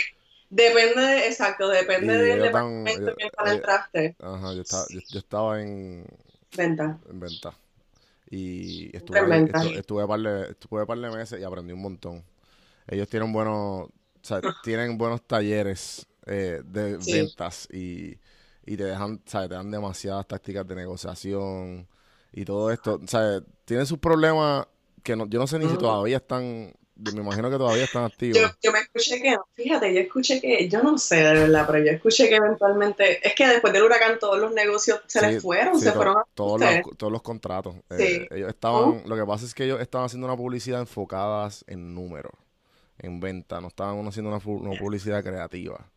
depende, 0.49 1.01
de- 1.01 1.27
exacto, 1.27 1.69
depende 1.69 2.13
Y 2.13 2.17
del 2.17 2.41
departamento 2.41 3.11
en 3.11 3.15
el 3.25 3.31
cual 3.31 3.47
ellos- 3.47 3.55
entraste. 3.57 4.15
Ajá, 4.19 4.53
yo 4.53 4.61
estaba, 4.61 4.85
yo, 4.89 4.99
yo 5.09 5.19
estaba 5.19 5.61
en, 5.61 6.05
Venta. 6.55 6.99
en 7.09 7.19
venta. 7.19 7.53
Y 8.29 8.95
estuve, 8.95 9.21
venta. 9.25 9.59
estu- 9.63 9.77
estuve, 9.77 10.05
par 10.07 10.19
de, 10.19 10.51
estuve 10.51 10.85
par 10.85 10.97
de 10.97 11.09
meses 11.09 11.39
y 11.39 11.43
aprendí 11.43 11.71
un 11.73 11.81
montón. 11.81 12.23
ellos 12.89 13.07
tienen 13.09 13.31
buenos, 13.33 13.55
o 13.87 13.91
sea, 14.21 14.41
tienen 14.63 14.97
buenos 14.97 15.21
talleres 15.27 16.05
eh, 16.25 16.61
de 16.65 17.01
Sí. 17.01 17.11
ventas 17.13 17.67
y, 17.71 18.17
y 18.65 18.75
te 18.77 18.83
dejan, 18.83 19.21
¿sabes? 19.25 19.47
Te 19.49 19.55
dan 19.55 19.71
demasiadas 19.71 20.27
tácticas 20.27 20.67
de 20.67 20.75
negociación 20.75 21.87
y 22.33 22.43
todo 22.45 22.69
esto. 22.71 22.99
O 23.03 23.07
sea, 23.07 23.41
tienen 23.67 23.85
sus 23.85 23.99
problemas 23.99 24.65
que 25.03 25.15
no, 25.17 25.27
yo 25.27 25.39
no 25.39 25.45
sé 25.45 25.59
ni 25.59 25.67
si 25.67 25.77
todavía 25.77 26.17
están, 26.17 26.73
me 26.95 27.21
imagino 27.21 27.49
que 27.49 27.57
todavía 27.57 27.83
están 27.83 28.05
activos. 28.05 28.39
Yo, 28.39 28.47
yo 28.63 28.71
me 28.71 28.79
escuché 28.79 29.21
que, 29.21 29.35
fíjate, 29.55 29.93
yo 29.93 29.99
escuché 29.99 30.39
que, 30.39 30.69
yo 30.69 30.81
no 30.81 30.97
sé 30.97 31.17
de 31.17 31.33
verdad, 31.33 31.67
pero 31.67 31.83
yo 31.83 31.91
escuché 31.91 32.29
que 32.29 32.35
eventualmente, 32.37 33.27
es 33.27 33.35
que 33.35 33.45
después 33.45 33.73
del 33.73 33.83
huracán 33.83 34.19
todos 34.19 34.39
los 34.39 34.53
negocios 34.53 35.01
se 35.07 35.21
les 35.21 35.35
Sí, 35.35 35.39
fueron, 35.41 35.77
sí, 35.77 35.83
se 35.83 35.91
fueron 35.91 36.15
a 36.15 36.23
todos 36.33 36.61
los, 36.61 36.97
todos 36.97 37.11
los 37.11 37.21
contratos. 37.21 37.75
Sí. 37.75 37.81
Oh. 37.89 37.93
Eh, 37.95 38.27
ellos 38.31 38.49
estaban, 38.49 39.03
lo 39.05 39.17
que 39.17 39.25
pasa 39.25 39.45
es 39.45 39.53
que 39.53 39.65
ellos 39.65 39.81
estaban 39.81 40.05
haciendo 40.05 40.27
una 40.27 40.37
publicidad 40.37 40.79
enfocadas 40.79 41.65
en 41.67 41.93
números, 41.93 42.33
en 42.99 43.19
venta, 43.19 43.59
no 43.59 43.67
estaban 43.67 44.07
haciendo 44.07 44.29
una, 44.29 44.41
una 44.45 44.79
publicidad 44.79 45.21
creativa. 45.21 45.91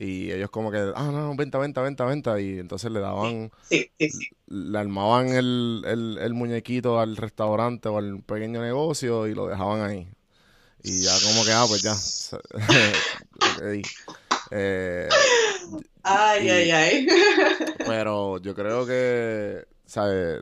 Y 0.00 0.32
ellos 0.32 0.48
como 0.50 0.70
que, 0.72 0.78
ah, 0.78 1.04
no, 1.12 1.12
no, 1.12 1.36
venta, 1.36 1.58
venta, 1.58 1.82
venta, 1.82 2.04
venta. 2.06 2.40
Y 2.40 2.58
entonces 2.58 2.90
le 2.90 3.00
daban, 3.00 3.52
Sí, 3.68 3.90
sí, 3.98 4.10
sí. 4.10 4.28
le 4.46 4.78
armaban 4.78 5.28
el, 5.28 5.82
el, 5.86 6.18
el 6.20 6.34
muñequito 6.34 6.98
al 6.98 7.16
restaurante 7.18 7.88
o 7.90 7.98
al 7.98 8.22
pequeño 8.22 8.62
negocio 8.62 9.28
y 9.28 9.34
lo 9.34 9.46
dejaban 9.46 9.82
ahí. 9.82 10.08
Y 10.82 11.02
ya 11.02 11.12
como 11.22 11.44
que, 11.44 11.52
ah, 11.52 11.64
pues 11.68 11.82
ya. 11.82 11.94
Ok. 13.56 13.86
Eh, 14.52 15.08
Ay, 16.02 16.46
Y- 16.46 16.50
ay, 16.50 16.70
ay. 16.70 17.06
pero 17.86 18.38
yo 18.38 18.54
creo 18.54 18.86
que, 18.86 19.64
¿sabes? 19.84 20.40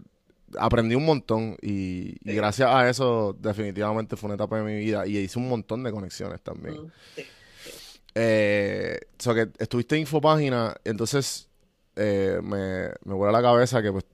Aprendí 0.58 0.94
un 0.94 1.04
montón 1.04 1.56
y, 1.60 2.14
y 2.24 2.34
gracias 2.34 2.70
a 2.70 2.88
eso 2.88 3.36
definitivamente 3.38 4.16
fue 4.16 4.28
una 4.28 4.36
etapa 4.36 4.56
de 4.58 4.62
mi 4.62 4.78
vida 4.78 5.06
y 5.06 5.18
hice 5.18 5.38
un 5.38 5.48
montón 5.48 5.82
de 5.82 5.90
conexiones 5.92 6.40
también. 6.40 6.84
Mm, 6.84 6.90
sí. 7.16 7.22
Eh, 8.20 8.98
so 9.16 9.32
que 9.32 9.48
estuviste 9.58 9.94
en 9.94 10.00
Infopágina, 10.00 10.74
entonces 10.84 11.48
eh, 11.94 12.40
me, 12.42 12.88
me 13.04 13.14
vuela 13.14 13.30
la 13.30 13.42
cabeza 13.42 13.80
que 13.80 13.92
pues 13.92 14.04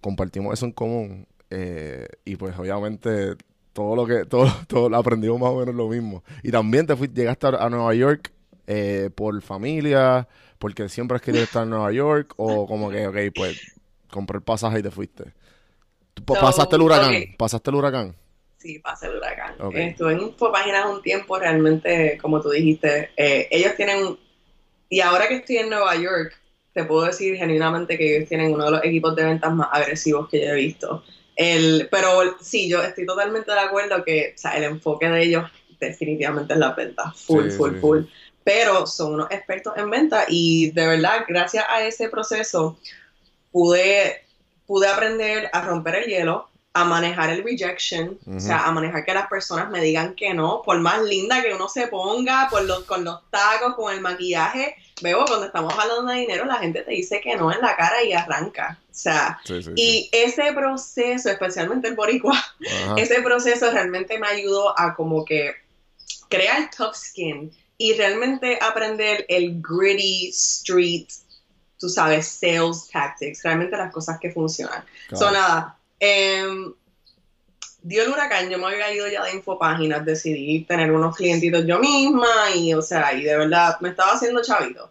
compartimos 0.00 0.54
eso 0.54 0.66
en 0.66 0.72
común 0.72 1.28
eh, 1.48 2.08
y 2.24 2.34
pues 2.34 2.58
obviamente 2.58 3.36
todo 3.72 3.94
lo 3.94 4.04
que, 4.04 4.24
todo, 4.28 4.50
todo 4.66 4.88
lo 4.88 4.96
aprendimos 4.96 5.38
más 5.38 5.50
o 5.50 5.60
menos 5.60 5.76
lo 5.76 5.88
mismo. 5.88 6.24
Y 6.42 6.50
también 6.50 6.88
te 6.88 6.96
fuiste, 6.96 7.20
llegaste 7.20 7.46
a, 7.46 7.50
a 7.50 7.70
Nueva 7.70 7.94
York 7.94 8.32
eh, 8.66 9.10
por 9.14 9.40
familia, 9.42 10.26
porque 10.58 10.88
siempre 10.88 11.16
has 11.16 11.22
querido 11.22 11.44
estar 11.44 11.62
en 11.62 11.70
Nueva 11.70 11.92
York 11.92 12.34
o 12.38 12.66
como 12.66 12.90
que, 12.90 13.06
ok, 13.06 13.16
pues 13.34 13.60
compré 14.10 14.38
el 14.38 14.42
pasaje 14.42 14.80
y 14.80 14.82
te 14.82 14.90
fuiste. 14.90 15.32
Tú 16.14 16.34
So, 16.34 16.40
pasaste 16.40 16.76
el 16.76 16.82
huracán, 16.82 17.14
pasaste 17.38 17.70
el 17.70 17.76
huracán. 17.76 18.16
Sí, 18.62 18.78
pasa 18.78 19.08
el 19.08 19.16
huracán. 19.16 19.56
Ok. 19.58 19.74
Estuve 19.74 20.12
en 20.12 20.20
Infopáginas 20.20 20.86
un 20.86 21.02
tiempo, 21.02 21.36
realmente, 21.36 22.16
como 22.22 22.40
tú 22.40 22.50
dijiste, 22.50 23.10
eh, 23.16 23.48
ellos 23.50 23.74
tienen, 23.74 24.16
y 24.88 25.00
ahora 25.00 25.26
que 25.26 25.36
estoy 25.36 25.56
en 25.56 25.70
Nueva 25.70 25.96
York, 25.96 26.38
te 26.72 26.84
puedo 26.84 27.02
decir 27.06 27.36
genuinamente 27.36 27.98
que 27.98 28.16
ellos 28.16 28.28
tienen 28.28 28.52
uno 28.52 28.66
de 28.66 28.70
los 28.70 28.84
equipos 28.84 29.16
de 29.16 29.24
ventas 29.24 29.52
más 29.52 29.68
agresivos 29.72 30.28
que 30.28 30.40
yo 30.40 30.52
he 30.52 30.54
visto. 30.54 31.02
El, 31.34 31.88
pero 31.90 32.36
sí, 32.40 32.68
yo 32.68 32.80
estoy 32.84 33.04
totalmente 33.04 33.50
de 33.50 33.58
acuerdo 33.58 34.04
que 34.04 34.34
o 34.36 34.38
sea, 34.38 34.52
el 34.56 34.64
enfoque 34.64 35.08
de 35.08 35.22
ellos 35.22 35.50
definitivamente 35.80 36.52
es 36.52 36.58
la 36.60 36.72
venta, 36.72 37.10
full, 37.10 37.50
Sí, 37.50 37.56
full, 37.56 37.72
sí, 37.72 37.80
full. 37.80 38.00
Pero 38.44 38.86
son 38.86 39.14
unos 39.14 39.30
expertos 39.32 39.74
en 39.76 39.90
venta 39.90 40.24
y 40.28 40.70
de 40.70 40.86
verdad, 40.86 41.24
gracias 41.26 41.64
a 41.68 41.84
ese 41.84 42.08
proceso, 42.08 42.78
pude, 43.50 44.22
pude 44.66 44.86
aprender 44.86 45.50
a 45.52 45.62
romper 45.62 45.96
el 45.96 46.04
hielo, 46.04 46.48
a 46.74 46.84
manejar 46.84 47.28
el 47.30 47.44
rejection, 47.44 48.18
o 48.34 48.40
sea, 48.40 48.64
a 48.64 48.72
manejar 48.72 49.04
que 49.04 49.12
las 49.12 49.28
personas 49.28 49.68
me 49.70 49.80
digan 49.80 50.14
que 50.14 50.32
no, 50.32 50.62
por 50.64 50.78
más 50.80 51.02
linda 51.02 51.42
que 51.42 51.52
uno 51.54 51.68
se 51.68 51.86
ponga, 51.88 52.48
por 52.50 52.64
los, 52.64 52.84
con 52.84 53.04
los 53.04 53.20
tacos, 53.30 53.74
con 53.74 53.92
el 53.92 54.00
maquillaje. 54.00 54.74
Veo, 55.02 55.24
cuando 55.26 55.46
estamos 55.46 55.74
hablando 55.78 56.10
de 56.10 56.20
dinero, 56.20 56.46
la 56.46 56.56
gente 56.56 56.80
te 56.82 56.92
dice 56.92 57.20
que 57.20 57.36
no 57.36 57.52
en 57.52 57.60
la 57.60 57.76
cara 57.76 58.02
y 58.02 58.12
arranca. 58.14 58.78
O 58.90 58.94
sea, 58.94 59.38
Sí, 59.44 59.62
sí, 59.62 59.64
sí. 59.64 59.72
y 59.76 60.10
ese 60.12 60.52
proceso, 60.54 61.28
especialmente 61.28 61.88
el 61.88 61.94
boricua, 61.94 62.36
Ajá. 62.86 62.94
ese 62.96 63.20
proceso 63.20 63.70
realmente 63.70 64.18
me 64.18 64.28
ayudó 64.28 64.78
a 64.78 64.94
como 64.94 65.24
que 65.26 65.52
crear 66.28 66.70
tough 66.74 66.94
skin 66.94 67.52
y 67.76 67.94
realmente 67.94 68.58
aprender 68.62 69.26
el 69.28 69.60
gritty 69.60 70.28
street, 70.28 71.08
tú 71.78 71.88
sabes, 71.90 72.28
sales 72.28 72.88
tactics, 72.90 73.42
realmente 73.42 73.76
las 73.76 73.92
cosas 73.92 74.18
que 74.20 74.30
funcionan. 74.30 74.84
Claro. 75.08 75.26
So, 75.26 75.30
nada, 75.32 75.76
em, 76.04 76.74
dio 77.80 78.02
el 78.02 78.10
huracán, 78.10 78.50
yo 78.50 78.58
me 78.58 78.66
había 78.66 78.92
ido 78.92 79.06
ya 79.06 79.24
de 79.24 79.34
infopáginas, 79.34 80.04
decidí 80.04 80.64
tener 80.64 80.90
unos 80.90 81.14
clientitos 81.14 81.64
yo 81.64 81.78
misma 81.78 82.50
y, 82.56 82.74
o 82.74 82.82
sea, 82.82 83.12
y 83.12 83.22
de 83.22 83.36
verdad 83.36 83.76
me 83.80 83.90
estaba 83.90 84.12
haciendo 84.12 84.42
chavito. 84.42 84.90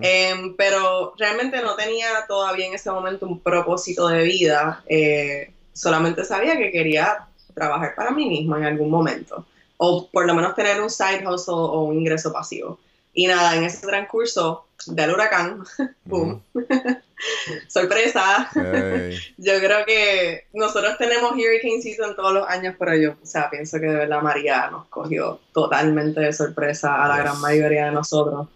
Em, 0.00 0.54
pero 0.54 1.14
realmente 1.18 1.60
no 1.60 1.74
tenía 1.74 2.24
todavía 2.28 2.68
en 2.68 2.74
ese 2.74 2.92
momento 2.92 3.26
un 3.26 3.40
propósito 3.40 4.06
de 4.06 4.22
vida, 4.22 4.84
eh, 4.86 5.52
solamente 5.72 6.24
sabía 6.24 6.56
que 6.56 6.70
quería 6.70 7.26
trabajar 7.52 7.96
para 7.96 8.12
mí 8.12 8.28
misma 8.28 8.58
en 8.58 8.64
algún 8.66 8.90
momento, 8.90 9.44
o 9.78 10.08
por 10.08 10.24
lo 10.26 10.34
menos 10.34 10.54
tener 10.54 10.80
un 10.80 10.88
side 10.88 11.26
hustle 11.26 11.54
o 11.54 11.82
un 11.82 11.98
ingreso 11.98 12.32
pasivo. 12.32 12.78
Y 13.12 13.26
nada, 13.26 13.56
en 13.56 13.64
ese 13.64 13.84
transcurso 13.84 14.66
del 14.86 15.10
huracán, 15.10 15.62
boom, 16.04 16.42
sorpresa, 17.68 18.50
yo 19.36 19.58
creo 19.58 19.84
que 19.86 20.46
nosotros 20.52 20.96
tenemos 20.98 21.32
Hurricane 21.32 21.80
Season 21.82 22.16
todos 22.16 22.32
los 22.32 22.48
años, 22.48 22.74
pero 22.78 22.96
yo, 22.96 23.12
o 23.22 23.26
sea, 23.26 23.48
pienso 23.50 23.78
que 23.78 23.86
de 23.86 23.94
verdad 23.94 24.22
María 24.22 24.70
nos 24.70 24.86
cogió 24.86 25.40
totalmente 25.52 26.20
de 26.20 26.32
sorpresa 26.32 27.02
a 27.04 27.08
la 27.08 27.16
Yes. 27.16 27.24
gran 27.24 27.40
mayoría 27.40 27.84
de 27.86 27.92
nosotros. 27.92 28.48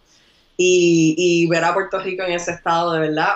Y, 0.56 1.14
y 1.18 1.46
ver 1.48 1.64
a 1.64 1.74
Puerto 1.74 1.98
Rico 1.98 2.22
en 2.22 2.32
ese 2.32 2.52
estado, 2.52 2.92
de 2.94 3.00
verdad, 3.00 3.34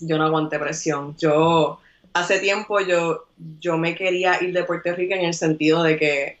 yo 0.00 0.18
no 0.18 0.24
aguanté 0.26 0.58
presión. 0.58 1.16
Yo, 1.16 1.80
hace 2.12 2.38
tiempo, 2.40 2.80
yo, 2.80 3.26
yo 3.58 3.78
me 3.78 3.94
quería 3.94 4.42
ir 4.42 4.52
de 4.52 4.64
Puerto 4.64 4.94
Rico 4.94 5.14
en 5.14 5.24
el 5.24 5.34
sentido 5.34 5.82
de 5.82 5.96
que 5.98 6.38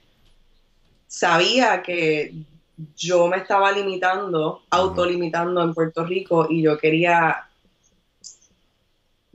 sabía 1.08 1.82
que 1.82 2.32
yo 2.96 3.26
me 3.28 3.38
estaba 3.38 3.72
limitando, 3.72 4.62
autolimitando 4.70 5.62
en 5.62 5.74
Puerto 5.74 6.04
Rico 6.04 6.46
y 6.50 6.62
yo 6.62 6.76
quería 6.78 7.46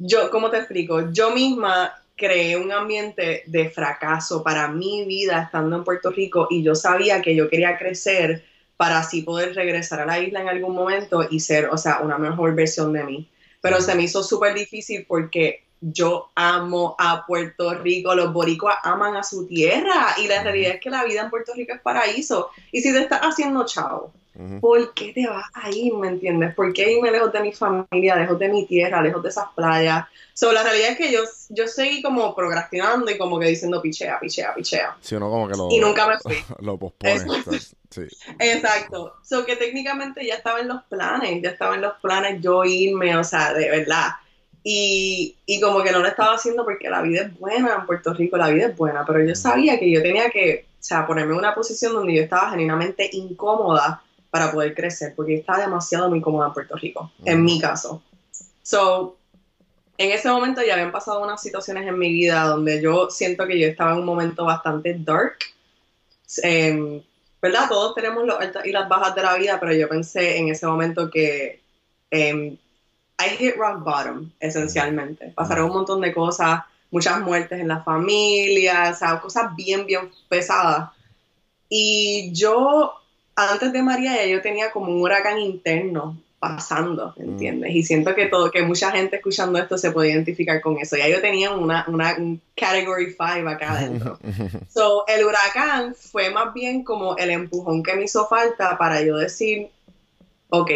yo, 0.04 0.32
¿cómo 0.32 0.50
te 0.50 0.58
explico? 0.58 1.12
Yo 1.12 1.32
misma 1.32 1.94
creé 2.16 2.58
un 2.58 2.72
ambiente 2.72 3.44
de 3.46 3.70
fracaso 3.70 4.44
para 4.44 4.68
mi 4.68 5.06
vida 5.06 5.44
estando 5.44 5.76
en 5.76 5.84
Puerto 5.84 6.10
Rico 6.10 6.48
y 6.50 6.64
yo 6.64 6.74
sabía 6.74 7.22
que 7.22 7.36
yo 7.36 7.50
quería 7.50 7.78
crecer 7.78 8.44
para 8.78 9.00
así 9.00 9.22
poder 9.22 9.54
regresar 9.54 10.00
a 10.00 10.08
la 10.08 10.20
isla 10.20 10.42
en 10.42 10.50
algún 10.50 10.76
momento 10.76 11.28
y 11.30 11.40
ser, 11.40 11.70
o 11.72 11.78
sea, 11.78 12.00
una 12.00 12.18
mejor 12.18 12.56
versión 12.56 12.94
de 12.94 13.04
mí. 13.04 13.30
Pero 13.62 13.80
se 13.80 13.94
me 13.94 14.04
hizo 14.04 14.24
súper 14.24 14.56
difícil 14.56 15.06
porque 15.08 15.64
yo 15.82 16.30
amo 16.36 16.96
a 16.98 17.26
Puerto 17.26 17.74
Rico, 17.74 18.14
los 18.14 18.32
boricuas 18.32 18.78
aman 18.84 19.16
a 19.18 19.24
su 19.24 19.48
tierra 19.48 20.16
y 20.18 20.28
la 20.28 20.44
realidad 20.44 20.76
es 20.76 20.82
que 20.82 20.92
la 20.92 21.04
vida 21.04 21.22
en 21.22 21.30
Puerto 21.30 21.54
Rico 21.56 21.74
es 21.74 21.82
paraíso. 21.82 22.52
Y 22.72 22.82
si 22.82 22.94
te 22.94 23.00
estás 23.00 23.22
haciendo 23.22 23.66
chavo, 23.66 24.14
Ujú. 24.36 24.60
¿por 24.62 24.94
qué 24.94 25.12
te 25.12 25.28
vas 25.28 25.46
a 25.54 25.70
ir? 25.72 25.94
¿Me 25.96 26.08
entiendes? 26.08 26.54
¿Por 26.56 26.72
qué 26.72 26.94
irme 26.94 27.12
lejos 27.12 27.34
de 27.34 27.42
mi 27.42 27.52
familia, 27.52 28.16
lejos 28.16 28.40
de 28.40 28.48
mi 28.48 28.66
tierra, 28.68 29.02
lejos 29.02 29.24
de 29.24 29.30
esas 29.30 29.46
playas? 29.56 30.06
So, 30.34 30.52
la 30.52 30.64
realidad 30.64 30.92
es 30.92 30.98
que 30.98 31.12
yo, 31.12 31.22
yo 31.50 31.68
seguí 31.68 32.02
como 32.02 32.34
procrastinando 32.36 33.12
y 33.12 33.18
como 33.18 33.40
que 33.40 33.48
diciendo 33.48 33.82
pichea, 33.82 34.20
pichea, 34.20 34.54
pichea. 34.54 34.96
Sí, 35.02 35.16
uno 35.16 35.30
como 35.30 35.48
que 35.48 35.58
lo, 35.58 35.70
Y 35.70 35.80
nunca 35.80 36.08
me 36.08 36.18
fui. 36.20 36.36
lo 36.60 36.78
pospone. 36.78 37.14
Eso. 37.14 37.36
entonces, 37.36 37.76
sí. 37.90 38.02
Exacto. 38.40 39.16
So, 39.24 39.46
que 39.46 39.56
técnicamente 39.56 40.26
ya 40.26 40.36
estaba 40.36 40.60
en 40.60 40.68
los 40.70 40.84
planes, 40.84 41.42
ya 41.42 41.50
estaba 41.50 41.76
en 41.76 41.82
los 41.82 41.94
planes 42.02 42.42
yo 42.42 42.64
irme, 42.64 43.18
o 43.18 43.24
sea, 43.24 43.54
de 43.54 43.70
verdad. 43.70 44.12
Y, 44.64 45.36
y 45.46 45.60
como 45.60 45.82
que 45.82 45.92
no 45.92 46.00
lo 46.00 46.08
estaba 46.08 46.36
haciendo 46.36 46.64
porque 46.64 46.90
la 46.90 47.02
vida 47.02 47.24
es 47.24 47.40
buena 47.40 47.78
en 47.80 47.86
Puerto 47.86 48.14
Rico, 48.14 48.38
la 48.38 48.50
vida 48.50 48.68
es 48.68 48.78
buena, 48.78 49.04
pero 49.06 49.24
yo 49.24 49.36
sabía 49.36 49.80
que 49.80 49.90
yo 49.90 50.04
tenía 50.04 50.30
que, 50.30 50.66
o 50.74 50.84
sea, 50.84 51.08
ponerme 51.08 51.34
en 51.34 51.40
una 51.40 51.56
posición 51.56 51.94
donde 51.94 52.16
yo 52.16 52.22
estaba 52.22 52.52
genuinamente 52.52 53.10
incómoda 53.12 54.04
para 54.30 54.52
poder 54.52 54.76
crecer, 54.76 55.14
porque 55.16 55.36
estaba 55.36 55.60
demasiado 55.60 56.10
muy 56.10 56.20
incómoda 56.20 56.48
en 56.48 56.54
Puerto 56.54 56.76
Rico, 56.76 57.12
en 57.26 57.44
mi 57.44 57.60
caso. 57.60 58.02
So, 58.62 59.18
en 59.98 60.12
ese 60.12 60.30
momento 60.30 60.62
ya 60.64 60.74
habían 60.74 60.92
pasado 60.92 61.22
unas 61.22 61.42
situaciones 61.42 61.88
en 61.88 61.98
mi 61.98 62.12
vida 62.12 62.44
donde 62.46 62.82
yo 62.82 63.10
siento 63.10 63.46
que 63.46 63.60
yo 63.60 63.68
estaba 63.68 63.92
en 63.92 64.00
un 64.00 64.06
momento 64.06 64.46
bastante 64.46 64.96
dark. 64.98 65.38
Em, 66.42 67.02
¿Verdad? 67.42 67.68
Todos 67.70 67.94
tenemos 67.96 68.26
los 68.26 68.40
altas 68.40 68.66
y 68.66 68.72
las 68.72 68.88
bajas 68.88 69.14
de 69.16 69.24
la 69.24 69.36
vida, 69.36 69.60
pero 69.60 69.74
yo 69.74 69.90
pensé 69.90 70.38
en 70.38 70.50
ese 70.50 70.66
momento 70.66 71.10
que 71.10 71.62
em, 72.10 72.58
I 73.26 73.30
hit 73.38 73.56
rock 73.58 73.84
bottom, 73.84 74.32
esencialmente. 74.40 75.32
Pasaron 75.36 75.66
un 75.66 75.74
montón 75.74 76.02
de 76.02 76.14
cosas, 76.14 76.62
muchas 76.90 77.22
muertes 77.22 77.60
en 77.60 77.68
la 77.68 77.84
familia, 77.84 78.90
o 78.92 78.96
sea, 78.96 79.20
cosas 79.20 79.56
bien, 79.56 79.86
bien 79.86 80.10
pesadas. 80.28 80.90
Y 81.70 82.32
yo, 82.34 82.94
antes 83.36 83.72
de 83.72 83.82
María, 83.82 84.16
ya 84.16 84.26
yo 84.26 84.42
tenía 84.42 84.72
como 84.72 84.92
un 84.92 85.02
huracán 85.02 85.40
interno 85.40 86.18
pasando, 86.42 87.14
¿entiendes? 87.18 87.76
Y 87.76 87.84
siento 87.84 88.16
que 88.16 88.26
todo, 88.26 88.50
que 88.50 88.64
mucha 88.64 88.92
gente 88.92 89.18
escuchando 89.18 89.60
esto 89.60 89.78
se 89.78 89.92
puede 89.92 90.10
identificar 90.10 90.60
con 90.60 90.80
eso. 90.80 90.98
Ya 90.98 91.08
yo 91.08 91.22
tenía 91.22 91.52
una, 91.52 91.86
una 91.88 92.16
un 92.18 92.42
category 92.56 93.12
5 93.12 93.48
acá 93.48 93.74
adentro. 93.74 94.18
So, 94.68 95.06
el 95.08 95.24
huracán 95.24 95.94
fue 95.94 96.32
más 96.32 96.52
bien 96.52 96.84
como 96.84 97.16
el 97.18 97.30
empujón 97.30 97.84
que 97.84 97.94
me 97.94 98.06
hizo 98.06 98.26
falta 98.28 98.76
para 98.80 99.04
yo 99.04 99.18
decir, 99.18 99.70
ok, 100.50 100.72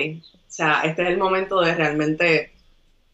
sea, 0.56 0.82
este 0.84 1.04
es 1.04 1.10
el 1.10 1.18
momento 1.18 1.62
de 1.62 1.76
realmente 1.76 2.52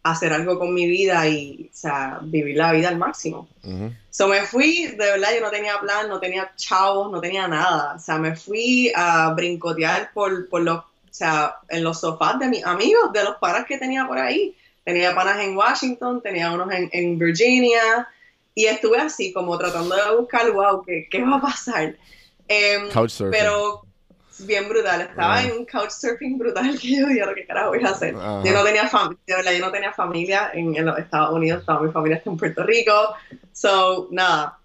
hacer 0.03 0.33
algo 0.33 0.57
con 0.57 0.73
mi 0.73 0.87
vida 0.87 1.27
y, 1.27 1.69
o 1.71 1.75
sea, 1.75 2.19
vivir 2.21 2.57
la 2.57 2.71
vida 2.71 2.89
al 2.89 2.97
máximo. 2.97 3.47
Ujú. 3.63 3.91
So 4.09 4.27
me 4.27 4.41
fui, 4.41 4.87
de 4.87 4.97
verdad, 4.97 5.29
yo 5.35 5.41
no 5.41 5.51
tenía 5.51 5.79
plan, 5.79 6.09
no 6.09 6.19
tenía 6.19 6.51
chavos, 6.55 7.11
no 7.11 7.21
tenía 7.21 7.47
nada. 7.47 7.95
O 7.95 7.99
sea, 7.99 8.17
me 8.17 8.35
fui 8.35 8.91
a 8.95 9.33
brincotear 9.33 10.11
por, 10.13 10.49
por 10.49 10.61
los, 10.61 10.79
o 10.79 10.85
sea, 11.11 11.55
en 11.69 11.83
los 11.83 11.99
sofás 11.99 12.39
de 12.39 12.47
mis 12.47 12.65
amigos, 12.65 13.13
de 13.13 13.23
los 13.23 13.37
panas 13.37 13.65
que 13.65 13.77
tenía 13.77 14.07
por 14.07 14.17
ahí. 14.17 14.55
Tenía 14.83 15.13
panas 15.13 15.39
en 15.39 15.55
Washington, 15.55 16.21
tenía 16.21 16.51
unos 16.51 16.71
en, 16.71 16.89
en 16.91 17.19
Virginia, 17.19 18.07
y 18.53 18.65
estuve 18.65 18.97
así, 18.97 19.31
como 19.31 19.57
tratando 19.57 19.95
de 19.95 20.15
buscar, 20.15 20.51
wow, 20.51 20.83
¿qué, 20.83 21.07
qué 21.09 21.23
va 21.23 21.37
a 21.37 21.41
pasar? 21.41 21.95
Couchsurfing. 22.91 23.31
pero 23.31 23.81
bien 24.45 24.67
brutal, 24.69 25.01
estaba 25.01 25.37
Ah. 25.37 25.43
en 25.43 25.51
un 25.53 25.65
couchsurfing 25.65 26.37
brutal 26.37 26.77
que 26.81 26.97
yo 26.99 27.07
dije, 27.07 27.21
¿qué 27.35 27.45
carajo 27.45 27.69
voy 27.69 27.83
a 27.83 27.89
hacer? 27.89 28.13
Yo 28.13 28.51
no 28.53 28.63
tenía 28.63 28.87
familia, 28.87 29.19
de 29.27 29.35
verdad, 29.35 29.51
yo 29.53 29.59
no 29.65 29.71
tenía 29.71 29.91
familia 29.93 30.51
en, 30.53 30.75
en 30.75 30.85
los 30.85 30.97
Estados 30.97 31.33
Unidos, 31.33 31.65
toda 31.65 31.79
mi 31.81 31.91
familia 31.91 32.17
está 32.17 32.29
en 32.29 32.37
Puerto 32.37 32.63
Rico, 32.63 32.91
so, 33.53 34.07
nada. 34.11 34.57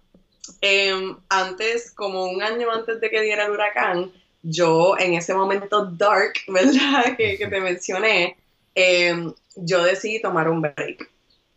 Em, 0.61 1.15
antes, 1.29 1.91
como 1.91 2.25
un 2.25 2.41
año 2.41 2.71
antes 2.71 3.01
de 3.01 3.09
que 3.09 3.21
diera 3.21 3.45
el 3.45 3.51
huracán, 3.51 4.11
yo 4.43 4.95
en 4.97 5.13
ese 5.13 5.33
momento 5.33 5.85
dark, 5.85 6.33
¿verdad? 6.47 7.15
Que, 7.17 7.37
que 7.37 7.47
te 7.47 7.59
mencioné, 7.61 8.37
em, 8.75 9.33
yo 9.55 9.83
decidí 9.83 10.21
tomar 10.21 10.49
un 10.49 10.61
break. 10.61 11.09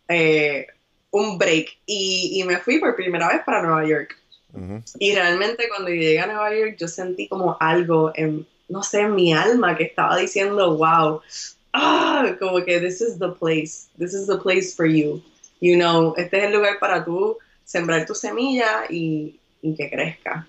Eh, 0.09 0.67
un 1.11 1.37
break. 1.37 1.67
Y, 1.85 2.39
y 2.39 2.43
me 2.43 2.57
fui 2.57 2.79
por 2.79 2.95
primera 2.95 3.27
vez 3.29 3.41
para 3.45 3.61
Nueva 3.61 3.85
York. 3.87 4.17
Y 4.99 5.15
realmente 5.15 5.69
cuando 5.69 5.89
llegué 5.89 6.19
a 6.19 6.27
Nueva 6.27 6.53
York, 6.55 6.75
yo 6.77 6.87
sentí 6.87 7.27
como 7.27 7.57
algo 7.59 8.11
en, 8.15 8.45
no 8.69 8.83
sé, 8.83 9.01
en 9.01 9.15
mi 9.15 9.33
alma 9.33 9.77
que 9.77 9.85
estaba 9.85 10.17
diciendo, 10.17 10.77
wow, 10.77 11.21
ah, 11.73 12.35
como 12.39 12.63
que 12.63 12.79
this 12.79 13.01
is 13.01 13.19
the 13.19 13.29
place, 13.29 13.87
this 13.97 14.13
is 14.13 14.27
the 14.27 14.37
place 14.37 14.73
for 14.75 14.85
you. 14.85 15.21
You 15.61 15.75
know, 15.75 16.13
este 16.17 16.39
es 16.39 16.43
el 16.45 16.53
lugar 16.53 16.79
para 16.79 17.05
tú 17.05 17.37
sembrar 17.63 18.05
tu 18.05 18.15
semilla 18.15 18.85
y, 18.89 19.39
y 19.61 19.75
que 19.75 19.89
crezca. 19.89 20.47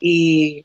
Y, 0.00 0.64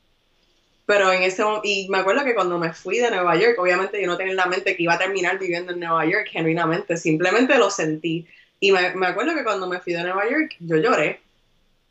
pero 0.85 1.11
en 1.11 1.23
ese 1.23 1.43
y 1.63 1.87
me 1.89 1.97
acuerdo 1.97 2.23
que 2.23 2.35
cuando 2.35 2.57
me 2.57 2.73
fui 2.73 2.99
de 2.99 3.09
Nueva 3.09 3.35
York, 3.35 3.57
obviamente 3.59 4.01
yo 4.01 4.07
no 4.07 4.17
tenía 4.17 4.31
en 4.31 4.37
la 4.37 4.45
mente 4.45 4.75
que 4.75 4.83
iba 4.83 4.93
a 4.93 4.99
terminar 4.99 5.39
viviendo 5.39 5.73
en 5.73 5.79
Nueva 5.79 6.05
York 6.05 6.27
genuinamente, 6.31 6.95
simplemente 6.97 7.57
lo 7.57 7.69
sentí. 7.69 8.27
Y 8.59 8.71
me, 8.71 8.95
me 8.95 9.07
acuerdo 9.07 9.35
que 9.35 9.43
cuando 9.43 9.67
me 9.67 9.79
fui 9.79 9.93
de 9.93 10.03
Nueva 10.03 10.29
York, 10.29 10.55
yo 10.59 10.77
lloré. 10.77 11.21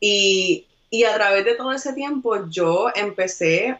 Y, 0.07 1.03
a 1.03 1.15
través 1.15 1.45
de 1.45 1.55
todo 1.55 1.71
ese 1.71 1.93
tiempo 1.93 2.47
yo 2.47 2.89
empecé 2.93 3.79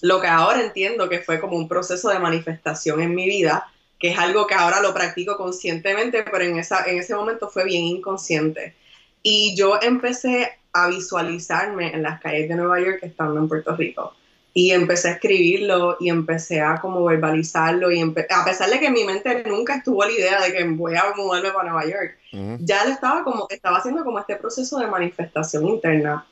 lo 0.00 0.20
que 0.20 0.28
ahora 0.28 0.62
entiendo 0.62 1.08
que 1.08 1.18
fue 1.18 1.40
como 1.40 1.56
un 1.56 1.66
proceso 1.66 2.08
de 2.08 2.20
manifestación 2.20 3.00
en 3.00 3.16
mi 3.16 3.26
vida, 3.26 3.66
que 3.98 4.12
es 4.12 4.18
algo 4.18 4.46
que 4.46 4.54
ahora 4.54 4.80
lo 4.80 4.94
practico 4.94 5.36
conscientemente, 5.36 6.22
pero 6.22 6.44
en, 6.44 6.56
esa, 6.56 6.84
en 6.84 6.98
ese 6.98 7.16
momento 7.16 7.48
fue 7.48 7.64
bien 7.64 7.84
inconsciente. 7.84 8.76
Y 9.22 9.56
yo 9.56 9.80
empecé 9.82 10.56
a 10.72 10.86
visualizarme 10.86 11.92
en 11.92 12.04
las 12.04 12.20
calles 12.20 12.48
de 12.48 12.54
Nueva 12.54 12.80
York 12.80 13.00
estando 13.02 13.40
en 13.40 13.48
Puerto 13.48 13.74
Rico. 13.74 14.14
Y 14.52 14.72
empecé 14.72 15.08
a 15.08 15.12
escribirlo 15.12 15.96
y 16.00 16.08
empecé 16.08 16.60
a 16.60 16.80
como 16.80 17.04
verbalizarlo 17.04 17.92
y 17.92 18.00
a 18.02 18.44
pesar 18.44 18.68
de 18.68 18.80
que 18.80 18.86
en 18.86 18.92
mi 18.92 19.04
mente 19.04 19.44
nunca 19.46 19.76
estuvo 19.76 20.04
la 20.04 20.10
idea 20.10 20.40
de 20.42 20.52
que 20.52 20.64
voy 20.64 20.96
a 20.96 21.04
mudarme 21.16 21.50
para 21.52 21.70
Nueva 21.70 21.84
York, 21.88 22.18
Ujú. 22.32 22.56
ya 22.60 22.84
lo 22.84 22.90
estaba 22.90 23.22
como, 23.22 23.46
estaba 23.48 23.78
haciendo 23.78 24.02
como 24.04 24.18
este 24.18 24.34
proceso 24.36 24.78
de 24.80 24.88
manifestación 24.88 25.68
interna. 25.68 26.26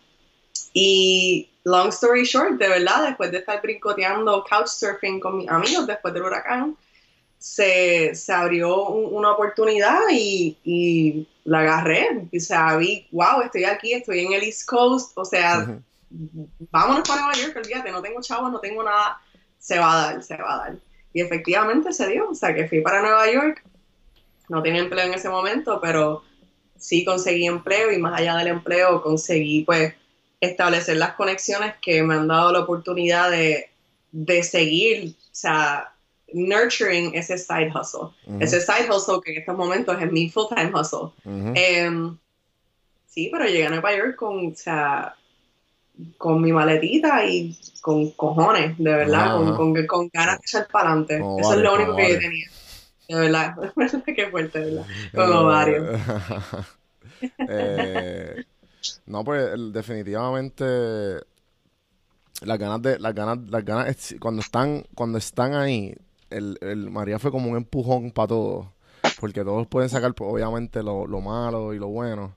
Y 0.72 1.48
long 1.64 1.88
story 1.90 2.24
short, 2.24 2.58
de 2.58 2.68
verdad, 2.68 3.06
después 3.06 3.30
de 3.30 3.38
estar 3.38 3.60
brincoteando 3.62 4.44
couchsurfing 4.48 5.20
con 5.20 5.38
mis 5.38 5.48
amigos 5.48 5.86
después 5.86 6.12
del 6.12 6.24
huracán, 6.24 6.76
se, 7.38 8.14
se 8.16 8.32
abrió 8.32 8.86
un- 8.88 9.14
una 9.14 9.32
oportunidad 9.32 10.00
y, 10.10 10.56
y 10.64 11.28
la 11.44 11.60
agarré. 11.60 12.26
O 12.36 12.40
sea, 12.40 12.76
vi, 12.76 13.06
wow, 13.12 13.42
estoy 13.44 13.64
aquí, 13.64 13.92
estoy 13.92 14.20
en 14.26 14.32
el 14.32 14.42
East 14.42 14.66
Coast, 14.68 15.12
o 15.16 15.24
sea, 15.24 15.60
Ujú. 15.60 15.82
Vámonos 16.10 17.08
para 17.08 17.22
Nueva 17.22 17.38
York, 17.38 17.56
olvídate, 17.56 17.90
no 17.90 18.02
tengo 18.02 18.20
chavos, 18.20 18.50
no 18.50 18.60
tengo 18.60 18.82
nada, 18.82 19.20
se 19.58 19.78
va 19.78 19.92
a 19.92 20.12
dar, 20.12 20.22
se 20.22 20.36
va 20.36 20.54
a 20.54 20.58
dar. 20.58 20.76
Y 21.12 21.20
efectivamente 21.20 21.92
se 21.92 22.08
dio, 22.08 22.30
o 22.30 22.34
sea 22.34 22.54
que 22.54 22.68
fui 22.68 22.80
para 22.80 23.02
Nueva 23.02 23.30
York, 23.30 23.62
no 24.48 24.62
tenía 24.62 24.80
empleo 24.80 25.06
en 25.06 25.14
ese 25.14 25.28
momento, 25.28 25.80
pero 25.80 26.22
sí 26.78 27.04
conseguí 27.04 27.46
empleo 27.46 27.92
y 27.92 27.98
más 27.98 28.18
allá 28.18 28.36
del 28.36 28.48
empleo 28.48 29.02
conseguí 29.02 29.62
pues 29.64 29.94
establecer 30.40 30.96
las 30.96 31.14
conexiones 31.14 31.74
que 31.82 32.02
me 32.02 32.14
han 32.14 32.28
dado 32.28 32.52
la 32.52 32.60
oportunidad 32.60 33.30
de, 33.30 33.70
de 34.12 34.42
seguir, 34.42 35.14
o 35.16 35.34
sea, 35.34 35.92
nurturing 36.32 37.14
ese 37.14 37.38
side 37.38 37.72
hustle. 37.74 38.10
Ese 38.40 38.60
side 38.60 38.88
hustle 38.90 39.20
que 39.24 39.32
en 39.32 39.38
estos 39.38 39.56
momentos 39.56 40.00
es 40.00 40.12
mi 40.12 40.28
full-time 40.30 40.72
hustle. 40.72 41.10
Ujú. 41.24 41.52
Em, 41.54 42.16
sí, 43.06 43.28
pero 43.32 43.46
llegué 43.46 43.66
a 43.66 43.70
Nueva 43.70 43.96
York 43.96 44.16
con, 44.16 44.52
o 44.52 44.54
sea, 44.54 45.16
con 46.16 46.40
mi 46.42 46.52
maletita 46.52 47.24
y 47.24 47.56
con 47.80 48.10
cojones, 48.10 48.76
de 48.78 48.94
verdad, 48.94 49.36
con, 49.36 49.56
con, 49.56 49.86
con 49.86 50.10
ganas 50.12 50.38
de 50.38 50.44
echar 50.46 50.68
para 50.68 50.90
adelante. 50.90 51.16
Eso 51.40 51.54
es 51.54 51.60
lo 51.60 51.74
único 51.74 51.96
que 51.96 52.12
yo 52.12 52.18
tenía. 52.18 52.46
De 53.08 53.14
verdad, 53.14 53.56
que 54.16 54.30
fuerte, 54.30 54.60
de 54.60 54.74
verdad. 54.74 54.86
Como 55.14 55.44
varios. 55.44 56.00
Eh, 57.48 58.44
no, 59.06 59.24
pues 59.24 59.50
definitivamente 59.72 60.64
las 62.42 62.58
ganas 62.58 62.80
de, 62.80 62.98
las 63.00 63.12
ganas, 63.12 63.38
las 63.48 63.64
ganas 63.64 64.14
cuando 64.20 64.40
están, 64.40 64.84
cuando 64.94 65.18
están 65.18 65.54
ahí, 65.54 65.96
el, 66.30 66.58
el 66.60 66.90
María 66.90 67.18
fue 67.18 67.32
como 67.32 67.50
un 67.50 67.56
empujón 67.56 68.12
para 68.12 68.28
todos. 68.28 68.66
Porque 69.20 69.42
todos 69.42 69.66
pueden 69.66 69.88
sacar, 69.88 70.14
pues, 70.14 70.30
obviamente, 70.30 70.82
lo, 70.82 71.06
lo 71.06 71.20
malo 71.20 71.74
y 71.74 71.78
lo 71.78 71.88
bueno. 71.88 72.34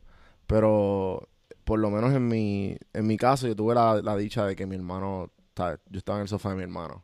Pero 0.47 1.27
por 1.63 1.79
lo 1.79 1.89
menos 1.89 2.13
en 2.13 2.27
mi, 2.27 2.77
en 2.93 3.07
mi 3.07 3.17
caso, 3.17 3.47
yo 3.47 3.55
tuve 3.55 3.75
la, 3.75 4.01
la 4.01 4.15
dicha 4.17 4.45
de 4.45 4.55
que 4.55 4.65
mi 4.65 4.75
hermano, 4.75 5.31
¿sabes? 5.55 5.79
yo 5.89 5.97
estaba 5.99 6.19
en 6.19 6.23
el 6.23 6.27
sofá 6.29 6.49
de 6.51 6.55
mi 6.57 6.63
hermano. 6.63 7.03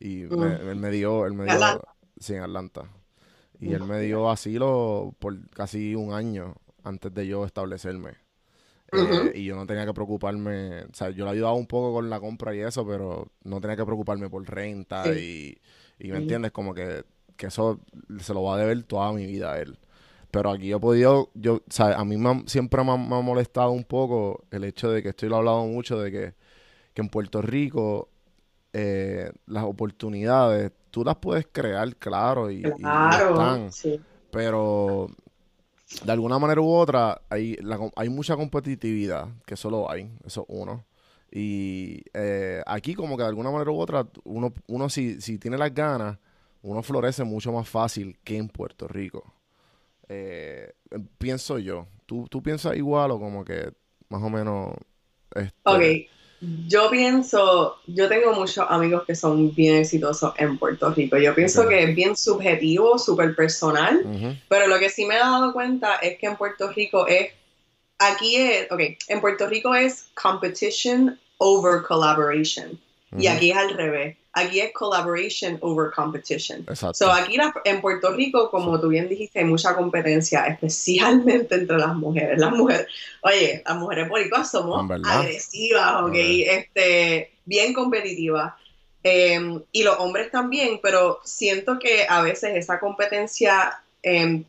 Y 0.00 0.24
me- 0.24 0.54
Mm. 0.54 0.56
él 0.56 0.76
me 0.76 0.90
dio, 0.90 1.26
él 1.26 1.34
me 1.34 1.46
dio, 1.46 1.82
Atlanta. 1.82 1.94
sí, 2.18 2.34
en 2.34 2.42
Atlanta. 2.42 2.84
Y 3.60 3.72
él 3.74 3.84
me 3.84 4.00
dio 4.00 4.30
asilo 4.30 5.14
por 5.18 5.48
casi 5.50 5.94
un 5.94 6.12
año 6.14 6.56
antes 6.84 7.14
de 7.14 7.26
yo 7.26 7.44
establecerme. 7.46 8.12
Eh, 8.92 9.32
y 9.36 9.44
yo 9.44 9.56
no 9.56 9.66
tenía 9.66 9.86
que 9.86 9.94
preocuparme, 9.94 10.82
o 10.84 10.94
sea, 10.94 11.10
yo 11.10 11.24
le 11.24 11.30
ayudaba 11.32 11.54
un 11.54 11.66
poco 11.66 11.94
con 11.94 12.10
la 12.10 12.20
compra 12.20 12.54
y 12.54 12.60
eso, 12.60 12.86
pero 12.86 13.28
no 13.44 13.60
tenía 13.60 13.76
que 13.76 13.84
preocuparme 13.86 14.28
por 14.28 14.44
renta 14.48 15.16
y, 15.16 15.56
y 15.98 16.08
me 16.10 16.18
Ujú. 16.18 16.18
entiendes, 16.18 16.52
como 16.52 16.74
que, 16.74 17.04
que 17.36 17.46
eso 17.46 17.80
se 18.20 18.34
lo 18.34 18.42
va 18.42 18.56
a 18.56 18.58
deber 18.58 18.82
toda 18.84 19.12
mi 19.12 19.26
vida 19.26 19.52
a 19.54 19.60
él. 19.60 19.78
Pero 20.32 20.50
aquí 20.52 20.68
yo 20.68 20.78
he 20.78 20.80
podido, 20.80 21.30
yo, 21.34 21.56
o 21.56 21.62
sea, 21.70 21.98
a 21.98 22.04
mí 22.06 22.18
me 22.18 22.30
ha- 22.30 22.44
siempre 22.48 22.84
me 22.84 22.92
ha, 22.92 22.98
me 22.98 23.16
ha 23.16 23.22
molestado 23.22 23.72
un 23.72 23.84
poco 23.84 24.44
el 24.52 24.64
hecho 24.64 24.90
de 24.90 25.02
que 25.04 25.10
esto 25.10 25.26
lo 25.28 25.36
he 25.36 25.38
hablado 25.40 25.66
mucho, 25.66 26.00
de 26.00 26.12
que, 26.12 26.34
que 26.94 27.02
en 27.02 27.08
Puerto 27.10 27.42
Rico 27.42 28.10
eh, 28.72 29.32
las 29.46 29.64
oportunidades 29.64 30.72
tú 30.90 31.04
las 31.04 31.16
puedes 31.16 31.46
crear, 31.52 31.96
claro, 31.96 32.50
y, 32.50 32.62
Claro, 32.62 33.32
están, 33.34 33.72
sí. 33.72 34.00
pero 34.30 35.08
de 36.04 36.12
alguna 36.12 36.38
manera 36.38 36.60
u 36.60 36.70
otra 36.72 37.20
hay, 37.30 37.56
la 37.56 37.78
hay 37.96 38.08
mucha 38.08 38.36
competitividad, 38.36 39.28
que 39.46 39.56
solo 39.56 39.90
hay, 39.90 40.10
eso 40.24 40.42
es 40.42 40.46
uno. 40.48 40.84
Y 41.30 42.02
eh, 42.14 42.62
aquí 42.66 42.94
como 42.94 43.16
que 43.16 43.22
de 43.22 43.28
alguna 43.30 43.50
manera 43.50 43.70
u 43.70 43.78
otra, 43.80 44.06
uno, 44.24 44.52
uno 44.68 44.88
si, 44.90 45.20
si 45.20 45.38
tiene 45.38 45.56
las 45.58 45.72
ganas, 45.74 46.18
uno 46.62 46.82
florece 46.82 47.24
mucho 47.24 47.52
más 47.52 47.68
fácil 47.68 48.18
que 48.24 48.36
en 48.36 48.48
Puerto 48.48 48.86
Rico. 48.88 49.32
Eh, 50.08 50.72
pienso 51.18 51.58
yo. 51.58 51.86
¿Tú, 52.06 52.26
¿Tú 52.30 52.42
piensas 52.42 52.76
igual 52.76 53.10
o 53.12 53.18
como 53.18 53.44
que 53.44 53.72
más 54.08 54.22
o 54.22 54.30
menos... 54.30 54.74
Este, 55.34 55.52
Ok, 55.64 55.82
yo 56.66 56.90
pienso, 56.90 57.76
yo 57.86 58.08
tengo 58.08 58.32
muchos 58.32 58.66
amigos 58.68 59.04
que 59.06 59.14
son 59.14 59.54
bien 59.54 59.76
exitosos 59.76 60.34
en 60.38 60.58
Puerto 60.58 60.90
Rico. 60.90 61.16
Yo 61.16 61.34
pienso 61.36 61.68
que 61.68 61.84
es 61.84 61.94
bien 61.94 62.16
subjetivo, 62.16 62.98
súper 62.98 63.36
personal, 63.36 64.04
pero 64.48 64.66
lo 64.66 64.80
que 64.80 64.90
sí 64.90 65.06
me 65.06 65.14
he 65.14 65.18
dado 65.18 65.52
cuenta 65.52 65.96
es 65.96 66.18
que 66.18 66.26
en 66.26 66.36
Puerto 66.36 66.72
Rico 66.72 67.06
es, 67.06 67.30
aquí 67.98 68.36
es, 68.36 68.70
ok, 68.72 68.80
en 69.06 69.20
Puerto 69.20 69.46
Rico 69.46 69.72
es 69.72 70.06
competition 70.20 71.16
over 71.38 71.82
collaboration. 71.82 72.78
Y 73.16 73.28
aquí 73.28 73.52
es 73.52 73.56
al 73.56 73.74
revés. 73.74 74.16
Aquí 74.34 74.60
es 74.60 74.72
collaboration 74.72 75.58
over 75.60 75.90
competition. 75.94 76.60
Exacto. 76.60 76.94
So, 76.94 77.12
aquí 77.12 77.36
la- 77.36 77.52
en 77.64 77.82
Puerto 77.82 78.12
Rico, 78.12 78.50
como 78.50 78.80
tú 78.80 78.88
bien 78.88 79.08
dijiste, 79.08 79.40
hay 79.40 79.44
mucha 79.44 79.74
competencia, 79.76 80.46
especialmente 80.46 81.54
entre 81.54 81.76
las 81.76 81.94
mujeres. 81.94 82.38
Las 82.38 82.52
mujeres, 82.52 82.86
oye, 83.22 83.62
las 83.66 83.76
mujeres 83.76 84.08
boricuas 84.08 84.50
somos 84.50 84.88
verdad. 84.88 85.20
agresivas, 85.20 86.02
ok, 86.02 86.14
este, 86.14 87.32
bien 87.44 87.74
competitivas. 87.74 88.54
Eh, 89.04 89.60
y 89.72 89.82
los 89.82 89.98
hombres 89.98 90.30
también, 90.30 90.78
pero 90.82 91.20
siento 91.24 91.78
que 91.78 92.06
a 92.08 92.22
veces 92.22 92.54
esa 92.54 92.78
competencia, 92.80 93.82
eh, 94.02 94.44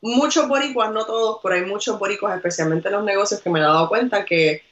muchos 0.00 0.46
boricuas, 0.46 0.92
no 0.92 1.04
todos, 1.04 1.40
pero 1.42 1.54
hay 1.56 1.64
muchos 1.64 1.98
boricuas, 1.98 2.36
especialmente 2.36 2.88
en 2.88 2.94
los 2.94 3.04
negocios, 3.04 3.40
que 3.40 3.50
me 3.50 3.58
he 3.58 3.62
dado 3.62 3.88
cuenta 3.88 4.24
que 4.24 4.62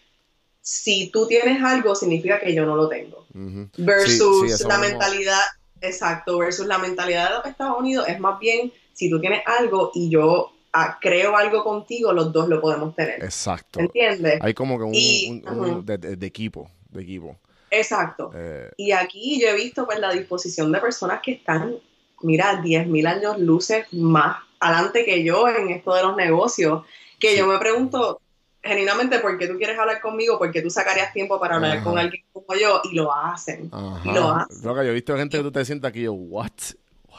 si 0.60 1.08
tú 1.10 1.26
tienes 1.26 1.62
algo, 1.62 1.94
significa 1.94 2.40
que 2.40 2.54
yo 2.54 2.64
no 2.64 2.76
lo 2.76 2.88
tengo. 2.88 3.23
Versus 3.34 4.40
Sí, 4.42 4.48
sí, 4.48 4.54
eso 4.54 4.68
la 4.68 4.78
mismo. 4.78 4.90
mentalidad, 4.98 5.40
exacto, 5.80 6.38
versus 6.38 6.66
la 6.66 6.78
mentalidad 6.78 7.28
de 7.30 7.34
los 7.36 7.46
Estados 7.46 7.78
Unidos 7.78 8.06
es 8.08 8.18
más 8.20 8.38
bien, 8.38 8.72
si 8.92 9.10
tú 9.10 9.20
tienes 9.20 9.42
algo 9.46 9.90
y 9.94 10.08
yo 10.10 10.50
ah, 10.72 10.98
creo 11.00 11.36
algo 11.36 11.62
contigo, 11.62 12.12
los 12.12 12.32
dos 12.32 12.48
lo 12.48 12.60
podemos 12.60 12.94
tener. 12.96 13.22
Exacto. 13.22 13.78
¿Entiendes? 13.80 14.38
Hay 14.42 14.54
como 14.54 14.76
que 14.76 14.84
un, 14.84 14.94
Y- 14.94 15.28
un- 15.46 15.58
un- 15.58 15.70
ajá. 15.70 15.80
de, 15.84 15.98
de- 15.98 16.16
de 16.16 16.26
equipo, 16.26 16.68
de 16.90 17.02
equipo. 17.02 17.36
Exacto. 17.70 18.30
Eh, 18.34 18.70
Y 18.76 18.90
aquí 18.92 19.40
yo 19.40 19.48
he 19.48 19.54
visto 19.54 19.84
pues 19.86 19.98
la 20.00 20.12
disposición 20.12 20.72
de 20.72 20.80
personas 20.80 21.20
que 21.22 21.32
están, 21.32 21.76
mira, 22.22 22.60
10.000 22.62 23.06
años 23.06 23.38
luces 23.38 23.86
más 23.92 24.36
adelante 24.60 25.04
que 25.04 25.22
yo 25.24 25.48
en 25.48 25.70
esto 25.70 25.94
de 25.94 26.02
los 26.02 26.16
negocios, 26.16 26.84
que 27.20 27.30
Sí. 27.32 27.38
yo 27.38 27.46
me 27.46 27.58
pregunto 27.58 28.20
genuinamente 28.64 29.18
por 29.20 29.36
qué 29.38 29.46
tú 29.46 29.56
quieres 29.56 29.78
hablar 29.78 30.00
conmigo, 30.00 30.38
por 30.38 30.50
qué 30.50 30.62
tú 30.62 30.70
sacarías 30.70 31.12
tiempo 31.12 31.38
para 31.38 31.56
hablar 31.56 31.76
Ajá. 31.78 31.84
con 31.84 31.98
alguien 31.98 32.24
como 32.32 32.58
yo 32.58 32.80
y 32.90 32.94
lo 32.96 33.14
hacen. 33.14 33.68
ajá. 33.72 34.00
Y 34.04 34.12
lo 34.12 34.30
hacen. 34.32 34.64
Loca, 34.64 34.82
yo 34.82 34.90
he 34.90 34.94
visto 34.94 35.16
gente 35.16 35.36
que 35.36 35.42
tú 35.44 35.52
te 35.52 35.64
sientas 35.64 35.90
aquí 35.90 36.00
y 36.00 36.04
yo, 36.04 36.12
what? 36.14 36.50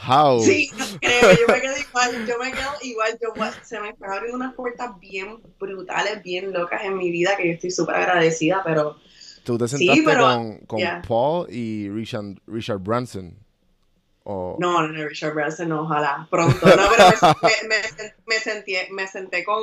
How? 0.07 0.41
Sí, 0.41 0.69
creo, 0.99 1.31
yo 1.31 1.47
me 1.53 1.61
quedo 1.61 1.73
igual, 1.77 2.25
yo 2.27 2.37
me 2.37 2.51
quedo 2.51 2.69
igual, 2.81 3.17
yo 3.21 3.33
se 3.63 3.79
me 3.79 3.89
están 3.91 4.11
abriendo 4.11 4.35
unas 4.35 4.53
puertas 4.53 4.99
bien 4.99 5.39
brutales, 5.57 6.21
bien 6.21 6.51
locas 6.51 6.83
en 6.83 6.97
mi 6.97 7.09
vida 7.11 7.37
que 7.37 7.47
yo 7.47 7.53
estoy 7.53 7.71
súper 7.71 7.95
agradecida, 7.95 8.61
pero 8.65 8.97
Tú 9.45 9.57
te 9.57 9.67
Sí, 9.67 9.77
sentaste 9.77 10.03
pero- 10.03 10.23
con, 10.25 10.57
con 10.65 10.79
yeah. 10.79 11.01
Paul 11.07 11.47
y 11.49 11.87
Richard, 11.89 12.35
Richard 12.47 12.79
Branson. 12.79 13.37
O, 14.23 14.57
No, 14.59 14.81
no, 14.81 14.87
no, 14.87 15.07
Richard 15.07 15.35
Branson, 15.35 15.69
no, 15.69 15.83
ojalá, 15.83 16.27
pronto. 16.31 16.65
No, 16.65 16.73
pero 16.97 17.09
me, 17.43 17.67
me, 17.69 17.75
me, 17.77 18.13
me 18.25 18.35
senté, 18.39 18.87
me 18.91 19.07
senté 19.07 19.43
con... 19.43 19.61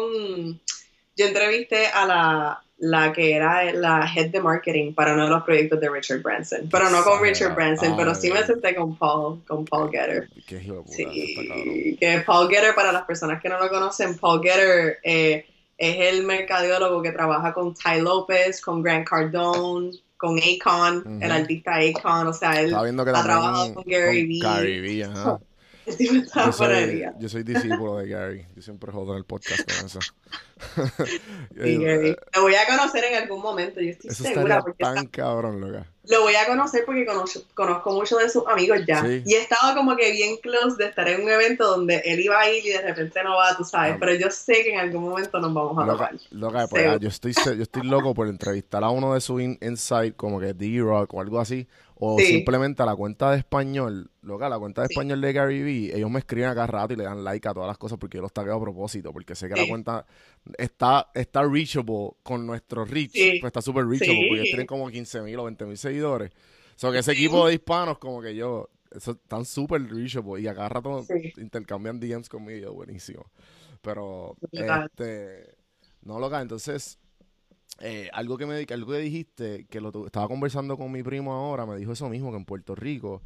Yo 1.17 1.27
entrevisté 1.27 1.87
a 1.89 2.07
la, 2.07 2.63
la 2.79 3.13
que 3.13 3.33
era 3.35 3.73
la 3.73 4.11
head 4.13 4.31
de 4.31 4.41
marketing 4.41 4.93
para 4.93 5.15
uno 5.15 5.25
de 5.25 5.31
los 5.31 5.45
proyectos 5.45 5.81
de 5.81 5.89
Richard 5.89 6.21
Branson. 6.23 6.69
Pero 6.71 6.91
no 6.91 7.05
con 7.05 7.23
Richard 7.23 7.55
Branson, 7.55 7.97
pero 7.97 8.15
sí 8.15 8.31
me 8.33 8.45
senté 8.45 8.75
con 8.75 8.97
Paul, 8.97 9.45
con 9.47 9.65
Paul 9.65 9.91
Getter. 9.91 10.29
Qué. 10.47 10.61
Sí, 10.87 11.97
que 12.01 12.23
Paul 12.27 12.49
Getter, 12.49 12.75
para 12.75 12.91
las 12.91 13.05
personas 13.05 13.41
que 13.41 13.49
no 13.49 13.59
lo 13.61 13.69
conocen, 13.69 14.19
Paul 14.19 14.43
Getter 14.43 14.99
eh, 15.05 15.47
es 15.79 16.15
el 16.15 16.25
mercadólogo 16.25 17.03
que 17.03 17.13
trabaja 17.13 17.53
con 17.53 17.75
Ty 17.75 18.01
López, 18.01 18.61
con 18.61 18.83
Grant 18.83 19.07
Cardone, 19.09 19.93
con 20.17 20.39
Akon, 20.39 21.23
el 21.23 21.33
artista 21.33 21.77
Akon, 21.77 22.29
o 22.29 22.33
sea, 22.33 22.61
él 22.61 22.75
ha 22.75 23.23
trabajado 23.23 23.75
con 23.75 23.85
Gary 23.87 24.27
Vee. 24.27 25.05
El 25.87 25.97
tipo 25.97 26.15
Yo 26.35 26.53
soy, 26.53 26.87
liga. 26.87 27.15
yo 27.19 27.29
soy 27.29 27.43
discípulo 27.43 27.97
de 27.99 28.09
Gary. 28.09 28.47
Yo 28.55 28.63
siempre 28.63 28.93
jodo 28.93 29.13
en 29.13 29.19
el 29.19 29.25
podcast 29.25 29.61
con 29.65 29.87
eso. 29.87 29.99
Sí, 31.63 31.77
Gary. 31.79 32.17
Lo 32.37 32.43
voy 32.43 32.55
a 32.55 32.67
conocer 32.67 33.05
en 33.05 33.23
algún 33.23 33.43
momento, 33.43 33.81
yo 33.81 33.91
estoy 33.91 34.11
Eso 34.11 34.23
segura, 34.25 34.61
porque 34.61 34.83
tan 34.85 34.97
está- 34.99 35.11
cabrón, 35.11 35.61
loca. 35.61 35.87
lo 36.05 36.23
voy 36.23 36.35
a 36.37 36.47
conocer 36.47 36.85
porque 36.87 37.05
conozco, 37.05 37.41
conozco 37.55 37.93
muchos 37.93 38.19
de 38.21 38.29
sus 38.29 38.47
amigos 38.47 38.79
ya. 38.87 39.03
Sí. 39.05 39.23
Y 39.27 39.35
estaba 39.35 39.75
como 39.75 39.97
que 39.97 40.13
bien 40.13 40.37
close 40.37 40.77
de 40.79 40.87
estar 40.89 41.09
en 41.09 41.23
un 41.23 41.29
evento 41.31 41.67
donde 41.67 41.97
él 42.05 42.21
iba 42.21 42.39
a 42.41 42.49
ir 42.49 42.65
y 42.65 42.71
de 42.71 42.81
repente 42.81 43.23
no 43.25 43.37
va, 43.37 43.57
tú 43.57 43.65
sabes. 43.65 43.95
Ah. 43.95 43.97
Pero 44.01 44.15
yo 44.15 44.31
sé 44.31 44.63
que 44.63 44.73
en 44.75 44.79
algún 44.81 45.03
momento 45.03 45.41
nos 45.41 45.53
vamos 45.53 45.77
a 45.79 45.87
Loca, 45.87 46.11
tocar. 46.11 46.21
loca, 46.31 46.67
pues, 46.69 46.87
ah, 46.87 46.97
yo 47.01 47.09
estoy 47.09 47.33
yo 47.35 47.63
estoy 47.63 47.83
loco 47.83 48.15
por 48.15 48.29
entrevistar 48.29 48.85
a 48.85 48.91
uno 48.91 49.15
de 49.15 49.21
sus 49.21 49.41
in- 49.43 49.59
insights, 49.61 50.15
como 50.17 50.39
que 50.39 50.55
D-Rock 50.55 51.13
o 51.15 51.21
algo 51.21 51.41
así, 51.41 51.67
o 52.05 52.19
Sí. 52.19 52.25
simplemente 52.25 52.83
a 52.83 52.87
la 52.87 52.97
cuenta 52.97 53.31
de 53.31 53.39
español, 53.39 54.11
loca, 54.23 54.49
la 54.49 54.59
cuenta 54.59 54.83
de 54.83 54.89
Sí. 54.89 54.93
español 54.95 55.21
de 55.21 55.33
Gary 55.33 55.63
Vee, 55.63 55.97
ellos 55.97 56.11
me 56.11 56.19
escriben 56.19 56.49
acá 56.49 56.67
rato 56.67 56.93
y 56.95 56.97
le 56.97 57.05
dan 57.05 57.23
like 57.23 57.47
a 57.47 57.55
todas 57.55 57.69
las 57.69 57.79
cosas 57.79 57.97
porque 57.97 58.17
yo 58.19 58.23
los 58.23 58.33
tagueo 58.33 58.57
a 58.57 58.61
propósito, 58.61 59.13
porque 59.13 59.37
sé 59.37 59.49
que 59.49 59.55
la 59.55 59.69
cuenta 59.69 60.05
está, 60.59 61.13
está 61.15 61.43
reachable 61.45 62.11
con 62.25 62.45
nuestro 62.45 62.85
reach, 62.85 63.13
pues 63.39 63.45
está 63.45 63.63
súper 63.63 63.87
reachable, 63.87 64.27
porque 64.27 64.41
ellos 64.41 64.49
tienen 64.51 64.67
como 64.67 64.91
15 64.91 65.23
mil 65.23 65.39
o 65.39 65.45
20 65.45 65.65
mil 65.65 65.79
seguidores. 65.79 66.33
O 66.75 66.79
sea, 66.79 66.91
que 66.91 66.99
ese 66.99 67.13
equipo 67.13 67.47
de 67.47 67.55
hispanos, 67.55 67.99
como 67.99 68.21
que 68.21 68.35
yo, 68.35 68.69
eso, 68.91 69.13
están 69.13 69.45
súper 69.45 69.89
reachable 69.89 70.41
y 70.43 70.49
a 70.49 70.55
cada 70.57 70.71
rato 70.71 71.07
intercambian 71.37 72.01
DMs 72.01 72.29
conmigo, 72.29 72.73
buenísimo. 72.73 73.31
Pero, 73.81 74.37
este, 74.51 75.55
no, 76.03 76.19
loca, 76.19 76.41
entonces, 76.41 76.99
eh, 77.83 78.09
algo 78.13 78.39
que 78.39 78.47
me 78.47 78.65
algo 78.73 78.93
que 78.93 78.99
dijiste, 78.99 79.67
que 79.69 79.81
lo 79.81 80.07
estaba 80.07 80.29
conversando 80.29 80.77
con 80.77 80.93
mi 80.93 81.03
primo 81.03 81.33
ahora, 81.33 81.67
me 81.67 81.77
dijo 81.77 81.93
eso 81.93 82.09
mismo, 82.09 82.31
que 82.31 82.37
en 82.37 82.45
Puerto 82.45 82.77
Rico, 82.77 83.23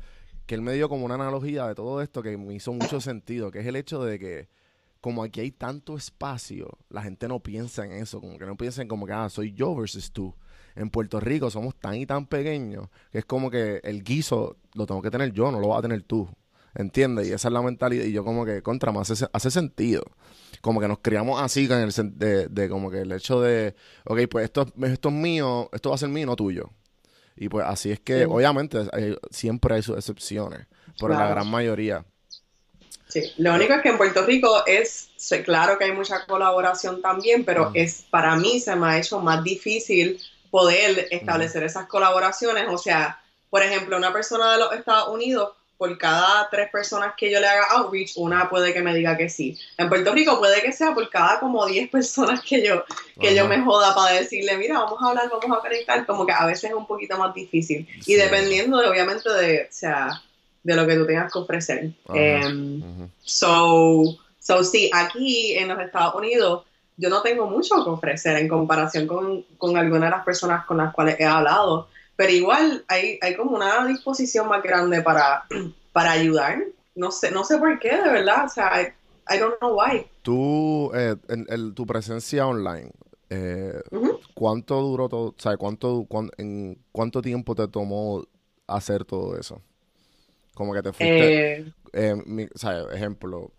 que 0.47 0.55
él 0.55 0.63
me 0.63 0.73
dio 0.73 0.89
como 0.89 1.05
una 1.05 1.15
analogía 1.15 1.67
de 1.67 1.75
todo 1.75 2.01
esto 2.01 2.23
que 2.23 2.37
me 2.39 2.55
hizo 2.55 2.73
mucho 2.73 3.01
sentido, 3.01 3.51
que 3.51 3.61
es 3.61 3.67
el 3.67 3.77
hecho 3.77 4.03
de 4.03 4.19
que 4.19 4.49
como 5.03 5.23
aquí 5.23 5.41
hay 5.41 5.53
tanto 5.53 5.97
espacio, 5.97 6.79
la 6.89 7.03
gente 7.03 7.29
no 7.29 7.41
piensa 7.41 7.85
en 7.85 7.93
eso, 7.93 8.21
como 8.21 8.39
que 8.39 8.47
no 8.47 8.57
piensa 8.57 8.83
en 8.83 8.89
como 8.89 9.07
que, 9.07 9.13
ah, 9.13 9.29
soy 9.29 9.53
yo 9.53 9.75
versus 9.77 10.11
tú. 10.11 10.35
En 10.75 10.91
Puerto 10.91 11.21
Rico 11.21 11.51
somos 11.51 11.77
tan 11.77 11.95
y 11.95 12.07
tan 12.07 12.27
pequeños 12.27 12.89
que 13.13 13.19
es 13.19 13.25
como 13.25 13.51
que 13.51 13.81
el 13.85 14.03
guiso 14.03 14.57
lo 14.75 14.87
tengo 14.87 15.03
que 15.03 15.11
tener 15.11 15.33
yo, 15.33 15.51
no 15.53 15.61
lo 15.61 15.69
vas 15.69 15.79
a 15.79 15.83
tener 15.83 16.03
tú. 16.03 16.29
¿Entiendes? 16.75 17.29
Y 17.29 17.33
esa 17.33 17.49
es 17.49 17.53
la 17.53 17.63
mentalidad. 17.63 18.05
Y 18.05 18.13
yo 18.13 18.25
como 18.25 18.45
que 18.45 18.63
contra, 18.63 18.93
me 18.93 18.99
hace, 18.99 19.27
hace 19.33 19.51
sentido. 19.51 20.03
Como 20.61 20.81
que 20.81 20.89
nos 20.89 20.99
criamos 20.99 21.41
así, 21.41 21.69
con 21.69 21.79
el 21.79 21.93
de, 22.19 22.49
de 22.49 22.69
como 22.69 22.91
que 22.91 23.01
el 23.01 23.13
hecho 23.13 23.41
de, 23.41 23.75
ok, 24.05 24.21
pues 24.31 24.45
esto, 24.47 24.67
esto 24.85 25.09
es 25.09 25.15
mío, 25.15 25.69
esto 25.73 25.91
va 25.91 25.95
a 25.95 25.99
ser 25.99 26.09
mío, 26.09 26.27
no 26.27 26.37
tuyo. 26.37 26.71
Y 27.37 27.49
pues 27.49 27.67
así 27.67 27.93
es 27.93 28.01
que, 28.01 28.21
Sí. 28.21 28.25
obviamente, 28.29 28.79
hay- 28.93 29.17
siempre 29.31 29.75
hay 29.75 29.83
sus 29.83 29.97
excepciones, 29.97 30.67
pero 30.99 31.11
la 31.15 31.29
gran 31.29 31.49
mayoría. 31.51 32.05
Sí, 33.09 33.23
lo 33.39 33.55
único 33.55 33.73
es 33.75 33.83
que 33.83 33.91
en 33.91 33.99
Puerto 33.99 34.25
Rico 34.27 34.65
es, 34.67 35.11
sé, 35.17 35.43
claro 35.45 35.79
que 35.79 35.85
hay 35.85 35.93
mucha 35.93 36.27
colaboración 36.27 37.01
también, 37.01 37.45
pero 37.45 37.71
es 37.75 38.05
para 38.11 38.35
mí 38.37 38.59
se 38.59 38.75
me 38.75 38.87
ha 38.89 38.99
hecho 38.99 39.21
más 39.21 39.45
difícil 39.45 40.19
poder 40.51 41.07
establecer 41.11 41.63
esas 41.63 41.87
colaboraciones. 41.87 42.67
O 42.69 42.79
sea, 42.79 43.21
por 43.49 43.63
ejemplo, 43.63 43.97
una 43.97 44.13
persona 44.13 44.53
de 44.53 44.59
los 44.59 44.73
Estados 44.73 45.09
Unidos, 45.09 45.51
por 45.79 45.97
cada 45.99 46.49
tres 46.51 46.71
personas 46.71 47.15
que 47.17 47.31
yo 47.31 47.41
le 47.41 47.47
haga 47.47 47.67
outreach, 47.73 48.13
una 48.17 48.49
puede 48.49 48.73
que 48.73 48.83
me 48.83 48.95
diga 48.95 49.17
que 49.17 49.29
sí. 49.29 49.59
En 49.77 49.89
Puerto 49.89 50.13
Rico 50.13 50.39
puede 50.39 50.63
que 50.63 50.73
sea 50.73 50.95
por 50.95 51.09
cada 51.11 51.39
como 51.41 51.67
10 51.67 51.91
personas 51.91 52.41
que 52.43 52.67
yo, 52.67 52.85
que 53.21 53.35
yo 53.35 53.47
me 53.47 53.61
joda 53.63 53.95
para 53.95 54.15
decirle, 54.15 54.57
mira, 54.57 54.79
vamos 54.79 55.03
a 55.03 55.09
hablar, 55.09 55.29
vamos 55.31 55.59
a 55.59 55.61
conectar, 55.61 56.07
como 56.07 56.25
que 56.25 56.33
a 56.33 56.47
veces 56.47 56.71
es 56.71 56.77
un 56.77 56.87
poquito 56.87 57.19
más 57.19 57.35
difícil. 57.35 57.87
Sí. 58.01 58.13
Y 58.13 58.17
dependiendo 58.17 58.79
de, 58.79 58.89
obviamente, 58.89 59.31
de, 59.31 59.63
o 59.63 59.73
sea, 59.73 60.23
de 60.63 60.75
lo 60.75 60.87
que 60.87 60.97
tú 60.97 61.07
tengas 61.07 61.33
que 61.33 61.39
ofrecer. 61.39 61.91
Ajá. 62.09 62.19
Em. 62.19 63.09
So, 63.23 64.19
so 64.39 64.65
sí, 64.65 64.91
aquí 64.93 65.55
en 65.57 65.69
los 65.69 65.79
Estados 65.81 66.15
Unidos 66.15 66.65
yo 66.97 67.11
no 67.11 67.23
tengo 67.23 67.47
mucho 67.47 67.85
que 67.85 67.91
ofrecer 67.91 68.39
en 68.39 68.49
comparación 68.49 69.07
con, 69.07 69.43
con 69.59 69.77
algunas 69.77 70.11
de 70.11 70.17
las 70.17 70.25
personas 70.25 70.65
con 70.65 70.79
las 70.79 70.95
cuales 70.95 71.17
he 71.21 71.25
hablado, 71.25 71.89
pero 72.17 72.33
igual 72.33 72.85
hay, 72.89 73.19
hay 73.23 73.37
como 73.37 73.57
una 73.57 73.87
disposición 73.87 74.49
más 74.49 74.63
grande 74.63 75.03
para, 75.03 75.45
para 75.93 76.13
ayudar. 76.13 76.63
No 76.95 77.11
sé, 77.11 77.31
no 77.31 77.45
sé 77.45 77.59
por 77.59 77.79
qué, 77.79 77.91
de 77.91 78.11
verdad, 78.11 78.47
o 78.47 78.49
sea, 78.49 78.81
I, 78.83 78.87
I 79.35 79.39
don't 79.39 79.59
know 79.59 79.79
why. 79.79 80.07
Tú, 80.23 80.91
eh, 80.95 81.15
en, 81.29 81.47
en 81.49 81.75
tu 81.75 81.85
presencia 81.87 82.47
online, 82.47 82.91
eh. 83.29 83.81
¿cuánto 84.35 84.81
duró 84.81 85.09
todo? 85.09 85.29
O 85.29 85.35
sea, 85.37 85.57
¿cuánto, 85.57 86.05
cuán- 86.09 86.31
en 86.39 86.79
cuánto 86.93 87.21
tiempo 87.23 87.55
te 87.55 87.69
tomó 87.69 88.25
hacer 88.67 89.05
todo 89.05 89.39
eso? 89.39 89.61
Como 90.55 90.73
que 90.73 90.83
te 90.83 90.93
fuiste, 90.93 91.59
Eh, 91.59 91.73
eh, 91.93 92.17
mi- 92.25 92.45
o 92.45 92.59
sea, 92.59 92.81
ejemplo, 92.95 93.53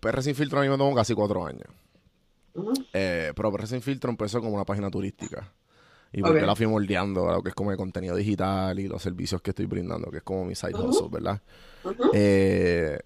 PR 0.00 0.22
Sin 0.22 0.34
Filtro 0.34 0.58
a 0.60 0.62
mí 0.62 0.68
me 0.68 0.76
tomó 0.76 0.94
casi 0.94 1.14
cuatro 1.14 1.46
años. 1.46 1.68
Eh, 2.92 3.32
pero 3.34 3.50
PR 3.52 3.66
Sin 3.66 3.80
Filtro 3.82 4.10
empezó 4.10 4.40
como 4.40 4.54
una 4.54 4.64
página 4.64 4.90
turística. 4.90 5.52
Y 6.16 6.22
porque 6.22 6.40
Ok. 6.40 6.46
la 6.46 6.56
fui 6.56 6.66
moldeando 6.66 7.28
a 7.28 7.34
lo 7.34 7.42
que 7.42 7.50
es 7.50 7.54
como 7.54 7.70
el 7.70 7.76
contenido 7.76 8.16
digital 8.16 8.78
y 8.80 8.88
los 8.88 9.02
servicios 9.02 9.40
que 9.42 9.50
estoy 9.50 9.66
brindando, 9.66 10.10
que 10.10 10.16
es 10.16 10.22
como 10.24 10.46
mi 10.46 10.54
side 10.56 10.74
Ujú. 10.74 10.88
hustle, 10.88 11.08
¿verdad? 11.10 11.40
Eh, 12.10 12.98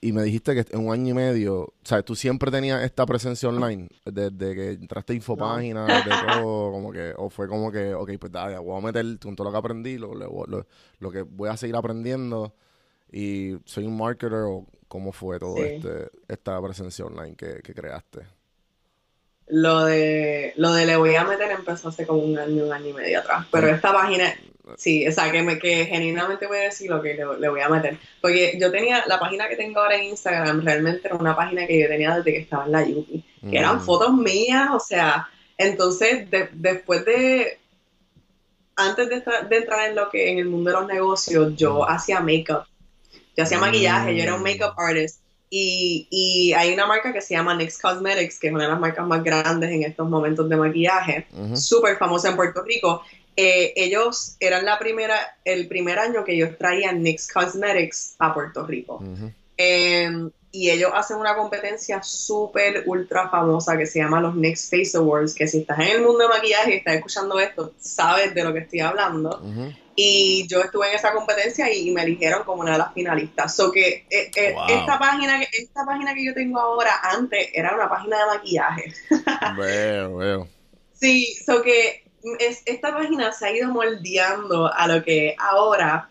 y 0.00 0.12
me 0.12 0.22
dijiste 0.24 0.54
que 0.54 0.66
en 0.76 0.86
un 0.86 0.92
año 0.92 1.10
y 1.10 1.14
medio, 1.14 1.60
o 1.62 1.74
sea, 1.84 2.02
tú 2.02 2.14
siempre 2.16 2.50
tenías 2.50 2.82
esta 2.84 3.06
presencia 3.06 3.48
online, 3.48 3.88
desde 4.04 4.54
que 4.54 4.70
entraste 4.72 5.12
a 5.12 5.16
Infopágina, 5.16 6.02
de 6.02 6.18
todo, 6.18 6.72
como 6.72 6.92
que, 6.92 7.14
o 7.16 7.30
fue 7.30 7.48
como 7.48 7.70
que, 7.72 7.94
ok, 7.94 8.10
pues 8.18 8.32
dale, 8.32 8.58
voy 8.58 8.76
a 8.76 8.80
meter 8.84 9.18
con 9.20 9.36
todo 9.36 9.46
lo 9.46 9.52
que 9.52 9.58
aprendí, 9.58 9.96
lo, 9.96 10.14
lo, 10.14 10.44
lo- 10.46 10.66
lo 10.98 11.10
que 11.10 11.22
voy 11.22 11.48
a 11.48 11.56
seguir 11.56 11.76
aprendiendo, 11.76 12.54
y 13.10 13.54
soy 13.64 13.86
un 13.86 13.96
marketer, 13.96 14.40
o 14.46 14.66
cómo 14.88 15.12
fue 15.12 15.38
todo 15.38 15.64
Sí. 15.64 15.70
este, 15.74 16.10
esta 16.28 16.60
presencia 16.60 17.04
online 17.04 17.36
que, 17.36 17.60
que 17.62 17.72
creaste. 17.74 18.20
Lo 19.48 19.84
de, 19.84 20.52
lo 20.56 20.72
de 20.72 20.86
le 20.86 20.96
voy 20.96 21.14
a 21.14 21.24
meter 21.24 21.50
empezó 21.52 21.88
hace 21.90 22.04
como 22.06 22.20
un 22.20 22.36
año, 22.38 22.64
un 22.64 22.72
año 22.72 22.88
y 22.88 22.92
medio 22.92 23.20
atrás. 23.20 23.46
Pero 23.52 23.68
esta 23.68 23.92
página, 23.92 24.34
sí, 24.76 25.06
o 25.06 25.12
sea, 25.12 25.30
que, 25.30 25.40
me, 25.42 25.58
que 25.58 25.84
genuinamente 25.86 26.48
voy 26.48 26.58
a 26.58 26.62
decir 26.62 26.90
lo 26.90 27.00
que 27.00 27.14
le, 27.14 27.24
le 27.38 27.48
voy 27.48 27.60
a 27.60 27.68
meter. 27.68 27.96
Porque 28.20 28.58
yo 28.60 28.72
tenía, 28.72 29.04
la 29.06 29.20
página 29.20 29.48
que 29.48 29.54
tengo 29.56 29.80
ahora 29.80 29.94
en 29.96 30.04
Instagram 30.04 30.64
realmente 30.64 31.06
era 31.06 31.14
una 31.16 31.36
página 31.36 31.64
que 31.66 31.80
yo 31.80 31.86
tenía 31.86 32.16
desde 32.16 32.32
que 32.32 32.38
estaba 32.40 32.64
en 32.66 32.72
la 32.72 32.84
Yupi. 32.84 33.24
Que 33.48 33.58
eran 33.58 33.76
Mm. 33.76 33.80
fotos 33.84 34.12
mías, 34.14 34.68
o 34.72 34.80
sea, 34.80 35.28
entonces 35.56 36.28
de- 36.28 36.48
después 36.52 37.04
de 37.04 37.58
antes 38.74 39.08
de, 39.08 39.22
de 39.48 39.56
entrar 39.56 39.88
en 39.88 39.96
lo 39.96 40.10
que 40.10 40.30
en 40.32 40.38
el 40.38 40.46
mundo 40.46 40.70
de 40.70 40.76
los 40.76 40.86
negocios, 40.86 41.54
yo 41.56 41.80
Mm. 41.82 41.90
hacía 41.90 42.20
makeup. 42.20 42.64
Yo 43.36 43.44
hacía 43.44 43.58
Mm. 43.58 43.60
maquillaje, 43.60 44.16
yo 44.16 44.22
era 44.22 44.34
un 44.34 44.42
makeup 44.42 44.74
artist. 44.76 45.20
Y, 45.48 46.08
y 46.10 46.52
hay 46.54 46.72
una 46.74 46.86
marca 46.86 47.12
que 47.12 47.20
se 47.20 47.34
llama 47.34 47.54
NYX 47.54 47.80
Cosmetics, 47.80 48.38
que 48.38 48.48
es 48.48 48.52
una 48.52 48.64
de 48.64 48.70
las 48.70 48.80
marcas 48.80 49.06
más 49.06 49.22
grandes 49.22 49.70
en 49.70 49.84
estos 49.84 50.08
momentos 50.08 50.48
de 50.48 50.56
maquillaje, 50.56 51.26
Ujú. 51.32 51.56
súper 51.56 51.96
famosa 51.98 52.30
en 52.30 52.36
Puerto 52.36 52.62
Rico. 52.64 53.02
Eh, 53.36 53.72
ellos 53.76 54.36
eran 54.40 54.64
la 54.64 54.78
primera, 54.78 55.38
el 55.44 55.68
primer 55.68 55.98
año 55.98 56.24
que 56.24 56.32
ellos 56.34 56.56
traían 56.58 57.02
NYX 57.02 57.32
Cosmetics 57.32 58.16
a 58.18 58.34
Puerto 58.34 58.66
Rico. 58.66 58.96
Ujú. 58.96 59.30
Eh, 59.56 60.10
y 60.50 60.70
ellos 60.70 60.90
hacen 60.94 61.18
una 61.18 61.36
competencia 61.36 62.02
súper 62.02 62.84
ultra 62.86 63.28
famosa 63.28 63.76
que 63.76 63.84
se 63.86 63.98
llama 63.98 64.20
los 64.22 64.34
NYX 64.34 64.70
Face 64.70 64.96
Awards, 64.96 65.34
que 65.34 65.46
si 65.46 65.58
estás 65.58 65.78
en 65.80 65.88
el 65.88 66.02
mundo 66.02 66.20
de 66.20 66.28
maquillaje 66.28 66.70
y 66.74 66.76
estás 66.78 66.94
escuchando 66.94 67.38
esto, 67.38 67.74
sabes 67.78 68.34
de 68.34 68.42
lo 68.42 68.52
que 68.54 68.60
estoy 68.60 68.80
hablando. 68.80 69.38
Ujú. 69.38 69.72
Y 69.98 70.46
yo 70.46 70.60
estuve 70.60 70.90
en 70.90 70.96
esa 70.96 71.12
competencia 71.12 71.72
y, 71.72 71.90
me 71.90 72.02
eligieron 72.02 72.44
como 72.44 72.60
una 72.60 72.72
de 72.72 72.78
las 72.78 72.92
finalistas. 72.92 73.56
So 73.56 73.72
que 73.72 74.06
eh, 74.10 74.30
eh, 74.36 74.52
Wow. 74.52 74.64
esta, 74.68 74.98
página, 74.98 75.40
que- 75.40 75.48
esta 75.52 75.84
página 75.86 76.14
que 76.14 76.24
yo 76.24 76.34
tengo 76.34 76.60
ahora, 76.60 77.00
antes 77.02 77.48
era 77.54 77.74
una 77.74 77.88
página 77.88 78.18
de 78.18 78.26
maquillaje. 78.26 78.92
Veo, 79.58 80.16
veo. 80.16 80.48
Sí, 80.92 81.34
so 81.44 81.62
que 81.62 82.04
es, 82.38 82.62
esta 82.66 82.92
página 82.92 83.32
se 83.32 83.46
ha 83.46 83.52
ido 83.52 83.70
moldeando 83.70 84.72
a 84.72 84.86
lo 84.86 85.02
que 85.02 85.30
es 85.30 85.36
ahora, 85.38 86.10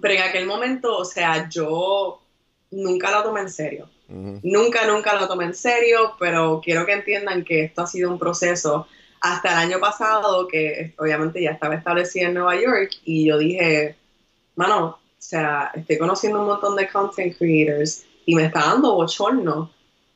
pero 0.00 0.14
en 0.14 0.22
aquel 0.22 0.46
momento, 0.46 0.96
o 0.96 1.04
sea, 1.04 1.48
yo 1.48 2.22
nunca 2.70 3.10
lo 3.10 3.22
tomé 3.22 3.40
en 3.40 3.50
serio. 3.50 3.90
Nunca, 4.08 4.86
nunca 4.86 5.14
lo 5.20 5.28
tomé 5.28 5.44
en 5.44 5.54
serio, 5.54 6.14
pero 6.18 6.62
quiero 6.64 6.86
que 6.86 6.92
entiendan 6.92 7.44
que 7.44 7.64
esto 7.64 7.82
ha 7.82 7.86
sido 7.86 8.10
un 8.10 8.18
proceso 8.18 8.86
hasta 9.20 9.52
el 9.52 9.58
año 9.70 9.80
pasado, 9.80 10.46
que 10.48 10.94
obviamente 10.98 11.42
ya 11.42 11.50
estaba 11.50 11.74
establecida 11.74 12.28
en 12.28 12.34
Nueva 12.34 12.56
York, 12.60 12.90
y 13.04 13.26
yo 13.26 13.38
dije, 13.38 13.96
mano, 14.56 14.86
o 14.86 14.98
sea, 15.18 15.70
estoy 15.74 15.98
conociendo 15.98 16.40
un 16.40 16.46
montón 16.46 16.76
de 16.76 16.88
content 16.88 17.36
creators 17.36 18.04
y 18.24 18.34
me 18.34 18.44
está 18.44 18.60
dando 18.60 18.94
bochorno 18.94 19.70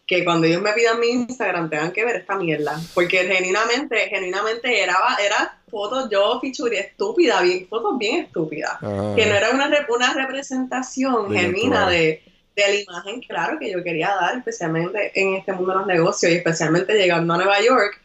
que 0.06 0.24
cuando 0.24 0.46
ellos 0.46 0.60
me 0.60 0.72
pidan 0.72 1.00
mi 1.00 1.08
Instagram 1.08 1.70
tengan 1.70 1.92
que 1.92 2.04
ver 2.04 2.16
esta 2.16 2.36
mierda, 2.36 2.78
porque 2.94 3.18
genuinamente, 3.18 3.96
genuinamente 4.08 4.82
era, 4.82 4.96
era 5.24 5.58
fotos 5.70 6.08
yo 6.10 6.38
feature 6.40 6.78
estúpida, 6.78 7.40
bien, 7.40 7.66
fotos 7.68 7.96
bien 7.98 8.24
estúpidas. 8.24 8.78
Que 8.80 9.26
no 9.26 9.34
era 9.34 9.50
una, 9.50 9.70
una 9.88 10.12
representación 10.12 11.32
genuina 11.32 11.88
de, 11.88 12.22
de 12.54 12.62
la 12.68 12.74
imagen, 12.74 13.20
claro, 13.22 13.58
que 13.58 13.70
yo 13.70 13.82
quería 13.82 14.08
dar, 14.08 14.36
especialmente 14.36 15.12
en 15.14 15.34
este 15.34 15.52
mundo 15.52 15.72
de 15.72 15.78
los 15.78 15.86
negocios 15.86 16.32
y 16.32 16.34
especialmente 16.34 16.94
llegando 16.94 17.32
a 17.32 17.38
Nueva 17.38 17.60
York 17.62 18.00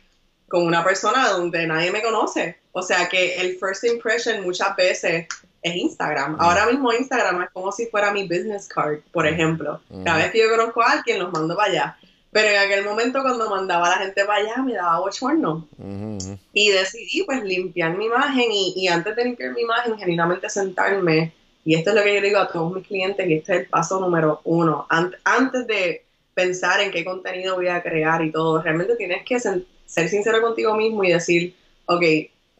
con 0.47 0.65
una 0.65 0.83
persona 0.83 1.29
donde 1.29 1.67
nadie 1.67 1.91
me 1.91 2.01
conoce. 2.01 2.57
O 2.71 2.81
sea 2.81 3.09
que 3.09 3.35
el 3.41 3.57
first 3.57 3.83
impression 3.83 4.43
muchas 4.43 4.75
veces 4.75 5.27
es 5.61 5.75
Instagram. 5.75 6.33
Mm. 6.35 6.41
Ahora 6.41 6.65
mismo 6.67 6.93
Instagram 6.93 7.41
es 7.43 7.49
como 7.51 7.71
si 7.71 7.87
fuera 7.87 8.11
mi 8.11 8.23
business 8.27 8.67
card, 8.67 8.99
por 9.11 9.27
ejemplo. 9.27 9.81
Cada 10.05 10.17
Mm. 10.17 10.21
vez 10.21 10.31
que 10.31 10.39
yo 10.39 10.49
conozco 10.49 10.81
a 10.81 10.91
alguien, 10.91 11.19
los 11.19 11.31
mando 11.33 11.55
para 11.55 11.69
allá. 11.71 11.97
Pero 12.31 12.49
en 12.49 12.57
aquel 12.57 12.83
momento 12.85 13.21
cuando 13.21 13.49
mandaba 13.49 13.87
a 13.87 13.89
la 13.91 13.97
gente 13.97 14.23
para 14.25 14.39
allá, 14.43 14.57
me 14.61 14.73
daba 14.73 14.99
bochorno. 14.99 15.67
Ujú, 15.77 16.17
ujú. 16.17 16.37
Y 16.53 16.69
decidí 16.69 17.23
pues 17.23 17.41
limpiar 17.43 17.97
mi 17.97 18.05
imagen 18.05 18.45
y, 18.51 18.73
y 18.75 18.87
antes 18.89 19.15
de 19.15 19.23
limpiar 19.23 19.51
mi 19.53 19.61
imagen, 19.61 19.97
genuinamente 19.97 20.49
sentarme, 20.49 21.33
y 21.65 21.75
esto 21.75 21.89
es 21.89 21.95
lo 21.95 22.03
que 22.03 22.15
yo 22.15 22.21
digo 22.21 22.37
a 22.39 22.47
todos 22.49 22.71
mis 22.73 22.85
clientes, 22.85 23.27
y 23.27 23.33
este 23.33 23.53
es 23.55 23.59
el 23.61 23.65
paso 23.67 23.99
número 23.99 24.41
uno, 24.43 24.85
Ant- 24.89 25.17
antes 25.23 25.65
de 25.67 26.05
pensar 26.33 26.79
en 26.81 26.91
qué 26.91 27.03
contenido 27.03 27.55
voy 27.55 27.69
a 27.69 27.81
crear 27.81 28.23
y 28.23 28.31
todo, 28.31 28.61
realmente 28.61 28.95
tienes 28.97 29.25
que 29.25 29.39
ser 29.87 30.09
sincero 30.09 30.41
contigo 30.41 30.75
mismo 30.75 31.03
y 31.03 31.13
decir, 31.13 31.55
ok, 31.85 32.03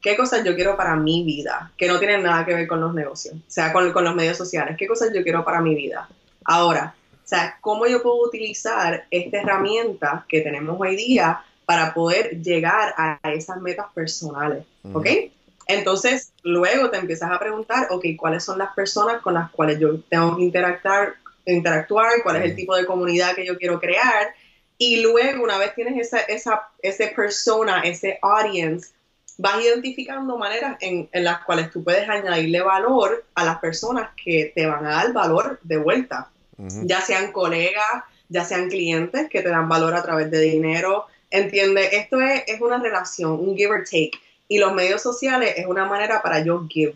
¿qué 0.02 0.18
cosas 0.18 0.44
yo 0.44 0.56
quiero 0.56 0.76
para 0.76 0.96
mi 0.96 1.24
vida? 1.24 1.72
Que 1.78 1.88
no 1.88 2.00
tienen 2.00 2.24
nada 2.24 2.46
que 2.46 2.56
ver 2.56 2.68
con 2.68 2.82
los 2.82 2.96
negocios, 2.96 3.36
o 3.36 3.52
sea, 3.52 3.72
con, 3.72 3.92
con 3.92 4.04
los 4.04 4.16
medios 4.16 4.38
sociales, 4.38 4.76
¿qué 4.78 4.88
cosas 4.88 5.12
yo 5.14 5.22
quiero 5.22 5.46
para 5.46 5.62
mi 5.62 5.76
vida? 5.76 6.10
Ahora, 6.44 6.96
o 7.14 7.28
sea, 7.28 7.58
¿cómo 7.62 7.86
yo 7.86 8.02
puedo 8.02 8.24
utilizar 8.26 9.06
esta 9.12 9.42
herramienta 9.42 10.26
que 10.30 10.42
tenemos 10.42 10.78
hoy 10.80 10.96
día 10.96 11.42
para 11.66 11.94
poder 11.94 12.42
llegar 12.42 12.94
a 12.98 13.20
esas 13.34 13.60
metas 13.60 13.88
personales? 13.94 14.64
Entonces, 15.68 16.32
luego 16.44 16.90
te 16.90 16.98
empiezas 16.98 17.30
a 17.30 17.40
preguntar, 17.40 17.88
ok, 17.90 18.06
¿cuáles 18.18 18.46
son 18.46 18.58
las 18.58 18.74
personas 18.74 19.22
con 19.22 19.34
las 19.34 19.52
cuales 19.52 19.78
yo 19.80 20.00
tengo 20.04 20.38
que 20.38 20.44
interactuar, 20.44 21.16
interactuar 21.46 22.24
cuál 22.24 22.38
es 22.38 22.46
el 22.46 22.56
tipo 22.56 22.76
de 22.76 22.86
comunidad 22.86 23.36
que 23.36 23.46
yo 23.46 23.58
quiero 23.58 23.80
crear? 23.80 24.30
Y 24.78 25.02
luego, 25.02 25.44
una 25.44 25.58
vez 25.58 25.74
tienes 25.76 26.00
esa, 26.00 26.20
esa, 26.20 26.70
ese 26.82 27.08
persona, 27.08 27.82
ese 27.82 28.20
audience, 28.22 28.90
vas 29.38 29.64
identificando 29.64 30.38
maneras 30.38 30.78
en, 30.82 31.10
en 31.12 31.24
las 31.24 31.44
cuales 31.46 31.72
tú 31.72 31.84
puedes 31.84 32.08
añadirle 32.08 32.62
valor 32.62 33.26
a 33.36 33.44
las 33.44 33.60
personas 33.60 34.12
que 34.24 34.52
te 34.54 34.66
van 34.66 34.86
a 34.86 34.92
dar 34.92 35.14
valor 35.14 35.60
de 35.64 35.78
vuelta 35.78 36.30
ya 36.58 37.02
sean 37.02 37.32
colegas, 37.32 38.04
ya 38.30 38.44
sean 38.44 38.70
clientes 38.70 39.30
que 39.30 39.42
te 39.42 39.50
dan 39.50 39.70
valor 39.70 39.94
a 39.94 40.04
través 40.04 40.32
de 40.32 40.42
dinero. 40.42 41.06
Entiende, 41.30 41.90
esto 41.94 42.20
es, 42.22 42.44
es 42.48 42.62
una 42.62 42.80
relación, 42.80 43.32
un 43.32 43.56
give 43.56 43.72
or 43.72 43.84
take. 43.84 44.12
Y 44.48 44.60
los 44.60 44.74
medios 44.74 45.02
sociales 45.02 45.54
es 45.58 45.66
una 45.66 45.86
manera 45.86 46.22
para 46.22 46.44
yo 46.44 46.66
give 46.68 46.96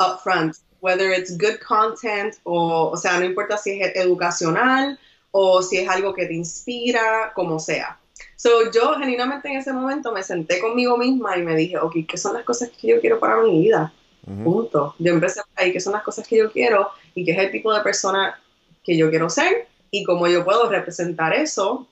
upfront, 0.00 0.56
whether 0.80 1.12
it's 1.12 1.36
good 1.38 1.58
content 1.66 2.34
o, 2.42 2.90
o 2.90 2.96
sea, 2.96 3.18
no 3.18 3.24
importa 3.24 3.56
si 3.56 3.80
es 3.80 3.94
educacional 3.94 4.98
o 5.38 5.60
si 5.60 5.76
es 5.76 5.86
algo 5.86 6.14
que 6.14 6.24
te 6.24 6.32
inspira, 6.32 7.30
como 7.34 7.58
sea. 7.58 7.98
So, 8.36 8.70
yo 8.72 8.94
genuinamente 8.94 9.48
en 9.48 9.58
ese 9.58 9.70
momento 9.70 10.10
me 10.10 10.22
senté 10.22 10.60
conmigo 10.60 10.96
misma 10.96 11.36
y 11.36 11.42
me 11.42 11.54
dije, 11.54 11.76
ok, 11.76 11.94
¿qué 12.08 12.16
son 12.16 12.32
las 12.32 12.44
cosas 12.44 12.70
que 12.70 12.88
yo 12.88 13.00
quiero 13.02 13.20
para 13.20 13.42
mi 13.42 13.60
vida? 13.60 13.92
Punto. 14.24 14.94
Yo 14.98 15.12
empecé 15.12 15.42
ahí, 15.54 15.72
qué 15.72 15.80
son 15.80 15.92
las 15.92 16.02
cosas 16.02 16.26
que 16.26 16.38
yo 16.38 16.50
quiero 16.50 16.88
y 17.14 17.22
qué 17.22 17.32
es 17.32 17.38
el 17.38 17.50
tipo 17.50 17.70
de 17.72 17.82
persona 17.82 18.40
que 18.82 18.96
yo 18.96 19.10
quiero 19.10 19.28
ser 19.28 19.68
y 19.90 20.04
cómo 20.04 20.26
yo 20.26 20.42
puedo 20.42 20.70
representar 20.70 21.34
eso 21.34 21.86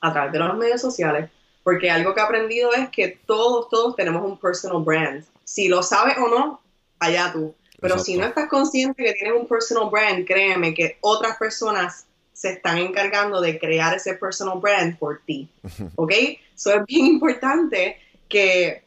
a 0.00 0.12
través 0.12 0.32
de 0.32 0.38
los 0.38 0.56
medios 0.56 0.80
sociales. 0.80 1.30
Porque 1.64 1.90
algo 1.90 2.14
que 2.14 2.20
he 2.20 2.22
aprendido 2.22 2.72
es 2.74 2.90
que 2.90 3.18
todos, 3.26 3.68
todos 3.70 3.96
tenemos 3.96 4.24
un 4.24 4.38
personal 4.38 4.84
brand. 4.84 5.24
Si 5.42 5.66
lo 5.66 5.82
sabes 5.82 6.16
o 6.18 6.28
no, 6.28 6.60
allá 7.00 7.32
tú. 7.32 7.56
Pero 7.80 7.98
si 7.98 8.12
Exacto. 8.12 8.20
no 8.20 8.28
estás 8.28 8.48
consciente 8.48 9.02
que 9.02 9.12
tienes 9.14 9.40
un 9.40 9.48
personal 9.48 9.90
brand, 9.90 10.24
créeme 10.24 10.72
que 10.74 10.96
otras 11.00 11.36
personas 11.38 12.06
se 12.48 12.52
están 12.52 12.76
encargando 12.78 13.40
de 13.40 13.58
crear 13.58 13.94
ese 13.94 14.14
personal 14.14 14.58
brand 14.60 14.98
por 14.98 15.20
ti. 15.24 15.48
¿Ok? 15.96 16.12
Eso 16.54 16.74
es 16.74 16.84
bien 16.86 17.06
importante 17.06 17.98
que, 18.28 18.82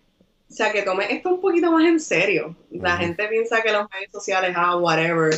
o 0.49 0.53
sea, 0.53 0.71
que 0.71 0.83
tomes 0.83 1.09
esto 1.09 1.29
un 1.29 1.41
poquito 1.41 1.71
más 1.71 1.83
en 1.85 1.99
serio. 1.99 2.55
La 2.71 2.93
Ujú. 2.93 3.03
gente 3.03 3.27
piensa 3.27 3.61
que 3.63 3.71
los 3.71 3.87
medios 3.91 4.11
sociales, 4.11 4.53
ah, 4.55 4.77
whatever. 4.77 5.33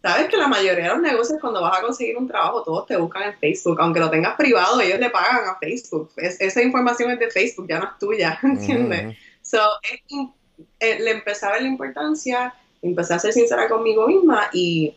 Sabes 0.00 0.26
que 0.28 0.36
la 0.36 0.48
mayoría 0.48 0.84
de 0.84 0.88
los 0.90 1.00
negocios 1.00 1.38
cuando 1.40 1.60
vas 1.62 1.78
a 1.78 1.82
conseguir 1.82 2.16
un 2.16 2.26
trabajo, 2.26 2.62
todos 2.64 2.86
te 2.86 2.96
buscan 2.96 3.22
en 3.24 3.38
Facebook. 3.38 3.76
Aunque 3.80 4.00
lo 4.00 4.10
tengas 4.10 4.34
privado, 4.36 4.80
ellos 4.80 4.98
le 4.98 5.10
pagan 5.10 5.44
a 5.48 5.58
Facebook. 5.60 6.10
Es- 6.16 6.40
esa 6.40 6.62
información 6.62 7.10
es 7.12 7.18
de 7.20 7.30
Facebook, 7.30 7.66
ya 7.68 7.78
no 7.78 7.84
es 7.84 7.98
tuya, 8.00 8.38
¿entiendes? 8.42 9.04
Ujú. 9.06 9.14
So, 9.42 9.60
es 9.92 10.00
im- 10.08 10.32
eh, 10.80 10.98
le 11.00 11.10
empecé 11.12 11.46
a 11.46 11.52
ver 11.52 11.62
la 11.62 11.68
importancia, 11.68 12.52
empecé 12.80 13.14
a 13.14 13.18
ser 13.18 13.32
sincera 13.32 13.68
conmigo 13.68 14.06
misma 14.08 14.48
y, 14.52 14.94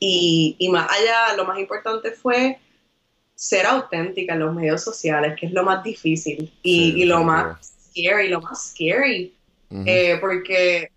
y, 0.00 0.56
y 0.58 0.68
más 0.68 0.88
allá, 0.90 1.36
lo 1.36 1.44
más 1.44 1.58
importante 1.58 2.12
fue 2.12 2.58
ser 3.34 3.66
auténtica 3.66 4.34
en 4.34 4.40
los 4.40 4.54
medios 4.54 4.82
sociales, 4.82 5.36
que 5.38 5.46
es 5.46 5.52
lo 5.52 5.62
más 5.62 5.82
difícil 5.84 6.52
y, 6.62 6.74
Sí, 6.92 6.94
y 7.00 7.04
lo 7.04 7.18
definitivo. 7.18 7.24
más 7.24 7.72
scary, 7.90 8.28
lo 8.28 8.40
más 8.40 8.70
scary, 8.70 9.34
Ujú. 9.70 9.82
eh, 9.86 10.18
porque 10.20 10.90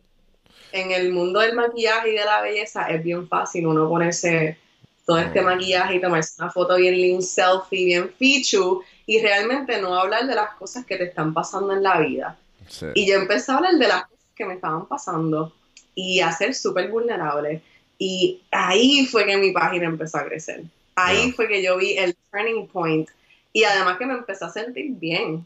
en 0.71 0.91
el 0.91 1.11
mundo 1.11 1.39
del 1.39 1.53
maquillaje 1.55 2.09
y 2.09 2.13
de 2.13 2.25
la 2.25 2.41
belleza 2.41 2.87
es 2.89 3.03
bien 3.03 3.27
fácil 3.27 3.67
uno 3.67 3.87
ponerse 3.89 4.57
todo 5.05 5.17
este 5.17 5.41
Mm. 5.41 5.45
maquillaje 5.45 5.95
y 5.95 6.01
tomarse 6.01 6.41
una 6.41 6.51
foto 6.51 6.77
bien 6.77 6.95
lean 6.99 7.21
selfie, 7.21 7.85
bien 7.85 8.09
feature 8.17 8.85
y 9.05 9.19
realmente 9.21 9.81
no 9.81 9.93
hablar 9.95 10.25
de 10.27 10.35
las 10.35 10.51
cosas 10.55 10.85
que 10.85 10.95
te 10.97 11.05
están 11.05 11.33
pasando 11.33 11.73
en 11.73 11.83
la 11.83 11.99
vida. 11.99 12.37
Sí. 12.69 12.85
Y 12.95 13.07
yo 13.09 13.15
empecé 13.15 13.51
a 13.51 13.57
hablar 13.57 13.73
de 13.75 13.87
las 13.87 14.03
cosas 14.05 14.25
que 14.35 14.45
me 14.45 14.53
estaban 14.53 14.85
pasando 14.87 15.53
y 15.93 16.21
a 16.21 16.31
ser 16.31 16.55
súper 16.55 16.89
vulnerable. 16.89 17.61
Y 18.03 18.41
ahí 18.49 19.05
fue 19.05 19.25
que 19.27 19.37
mi 19.37 19.51
página 19.51 19.85
empezó 19.85 20.17
a 20.17 20.25
crecer. 20.25 20.63
Ahí 20.95 21.31
fue 21.33 21.47
que 21.47 21.61
yo 21.61 21.77
vi 21.77 21.95
el 21.99 22.15
turning 22.31 22.65
point. 22.67 23.07
Y 23.53 23.63
además 23.63 23.99
que 23.99 24.07
me 24.07 24.13
empecé 24.15 24.43
a 24.43 24.49
sentir 24.49 24.93
bien. 24.95 25.45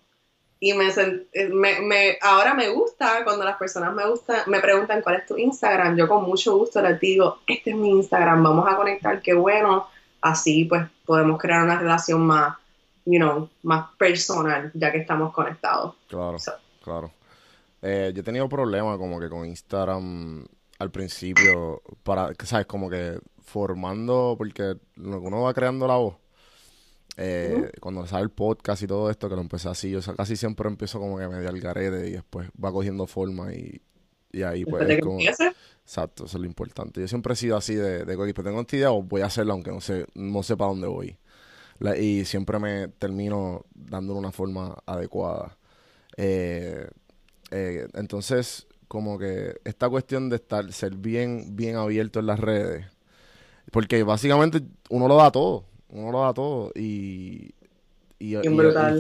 Y 0.62 0.72
me, 0.72 0.88
eh, 0.88 1.50
me, 1.52 1.82
me- 1.82 2.18
ahora 2.22 2.54
me 2.54 2.70
gusta 2.70 3.26
cuando 3.26 3.44
las 3.44 3.58
personas 3.58 3.94
me 3.94 4.08
gusta, 4.10 4.46
me 4.48 4.62
preguntan 4.62 5.02
cuál 5.02 5.16
es 5.18 5.26
tu 5.26 5.38
Instagram. 5.38 5.98
Yo 5.98 6.08
con 6.08 6.24
mucho 6.24 6.56
gusto 6.58 6.82
les 6.82 6.98
digo, 6.98 7.40
este 7.46 7.72
es 7.72 7.76
mi 7.76 7.90
Instagram, 7.90 8.42
vamos 8.42 8.66
a 8.72 8.78
conectar, 8.78 9.22
qué 9.22 9.34
bueno. 9.34 9.88
Así 10.22 10.64
pues 10.64 10.84
podemos 11.06 11.38
crear 11.38 11.62
una 11.62 11.78
relación 11.78 12.26
más, 12.26 12.56
you 13.06 13.20
know, 13.20 13.50
más 13.64 13.90
personal, 13.98 14.72
ya 14.74 14.94
que 14.94 15.00
estamos 15.00 15.34
conectados. 15.34 15.94
Claro, 16.08 16.40
So. 16.40 16.54
claro. 16.82 17.12
Eh, 17.82 18.14
yo 18.16 18.22
he 18.22 18.24
tenido 18.24 18.48
problemas 18.48 18.98
como 18.98 19.20
que 19.20 19.28
con 19.30 19.46
Instagram 19.46 20.46
al 20.80 20.92
principio, 20.92 21.82
para, 22.04 22.32
¿sabes? 22.44 22.66
Como 22.66 22.90
que 22.90 23.20
formando, 23.44 24.36
porque 24.38 24.76
lo 24.96 25.22
que 25.22 25.28
uno 25.28 25.42
va 25.42 25.54
creando 25.54 25.88
la 25.88 25.96
voz. 25.96 26.16
Eh, 27.18 27.72
Cuando 27.80 28.06
sale 28.06 28.24
el 28.24 28.30
podcast 28.32 28.84
y 28.84 28.88
todo 28.88 29.10
esto, 29.10 29.30
que 29.30 29.36
lo 29.36 29.42
empecé 29.42 29.70
así, 29.70 29.90
yo 29.90 30.02
casi 30.16 30.36
siempre 30.36 30.68
empiezo 30.68 31.00
como 31.00 31.18
que 31.18 31.28
medio 31.28 31.48
al 31.48 31.60
garete 31.62 32.10
y 32.10 32.12
después 32.12 32.50
va 32.62 32.72
cogiendo 32.72 33.08
forma 33.08 33.54
y, 33.54 33.82
y 34.32 34.44
ahí 34.44 34.66
pues 34.66 34.90
es 34.90 35.02
como... 35.02 35.20
Exacto, 35.86 36.26
eso 36.26 36.38
es 36.38 36.42
lo 36.42 36.48
importante. 36.48 37.00
Yo 37.00 37.08
siempre 37.08 37.34
he 37.34 37.36
sido 37.36 37.56
así 37.58 37.76
de, 37.76 38.06
de 38.06 38.18
pues 38.18 38.34
tengo 38.34 38.60
esta 38.60 38.76
idea 38.76 38.92
o 38.92 39.04
voy 39.04 39.22
a 39.22 39.28
hacerla 39.28 39.54
aunque 39.54 39.72
no 39.72 39.80
sé, 39.82 40.08
no 40.16 40.42
sé 40.42 40.58
para 40.58 40.72
dónde 40.72 40.88
voy. 40.88 41.16
La- 41.80 41.96
y 41.96 42.26
siempre 42.26 42.58
me 42.60 42.88
termino 42.88 43.66
dándole 43.76 44.20
una 44.20 44.32
forma 44.32 44.78
adecuada. 44.88 45.58
Eh, 46.18 46.88
eh, 47.52 47.88
entonces, 47.94 48.68
como 48.88 49.18
que 49.20 49.56
esta 49.66 49.90
cuestión 49.90 50.30
de 50.30 50.38
estar, 50.38 50.72
ser 50.74 50.96
bien, 50.96 51.56
bien 51.56 51.76
abierto 51.76 52.20
en 52.20 52.28
las 52.28 52.40
redes, 52.40 52.86
porque 53.72 54.04
básicamente 54.04 54.62
uno 54.90 55.08
lo 55.08 55.18
da 55.18 55.32
todo, 55.32 55.66
uno 55.90 56.12
lo 56.12 56.22
da 56.22 56.34
todo 56.34 56.72
y, 56.76 57.54
y, 58.20 58.36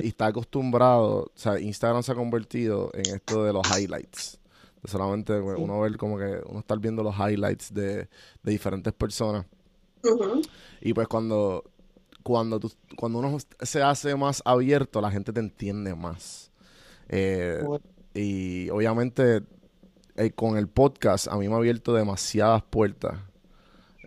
está 0.07 0.27
acostumbrado, 0.27 1.23
o 1.25 1.31
sea, 1.35 1.59
Instagram 1.59 2.03
se 2.03 2.11
ha 2.11 2.15
convertido 2.15 2.91
en 2.93 3.15
esto 3.15 3.43
de 3.43 3.53
los 3.53 3.65
highlights. 3.67 4.39
De 4.83 4.89
solamente 4.89 5.39
pues, 5.41 5.57
uno 5.59 5.79
ver 5.81 5.97
como 5.97 6.17
que 6.17 6.41
uno 6.47 6.59
estar 6.59 6.77
viendo 6.79 7.03
los 7.03 7.15
highlights 7.17 7.73
de, 7.73 7.95
de 8.43 8.51
diferentes 8.51 8.93
personas. 8.93 9.45
Y 10.81 10.93
pues 10.93 11.07
cuando, 11.07 11.63
cuando, 12.23 12.59
tú- 12.59 12.71
cuando 12.95 13.19
uno 13.19 13.37
se 13.61 13.81
hace 13.81 14.15
más 14.15 14.41
abierto, 14.45 15.01
la 15.01 15.11
gente 15.11 15.33
te 15.33 15.39
entiende 15.39 15.95
más. 15.95 16.51
Eh, 17.09 17.63
y 18.13 18.69
obviamente 18.69 19.41
eh, 20.15 20.32
con 20.32 20.58
el 20.58 20.67
podcast 20.67 21.28
a 21.28 21.36
mí 21.38 21.47
me 21.47 21.54
ha 21.56 21.58
abierto 21.58 21.93
demasiadas 21.93 22.63
puertas 22.63 23.19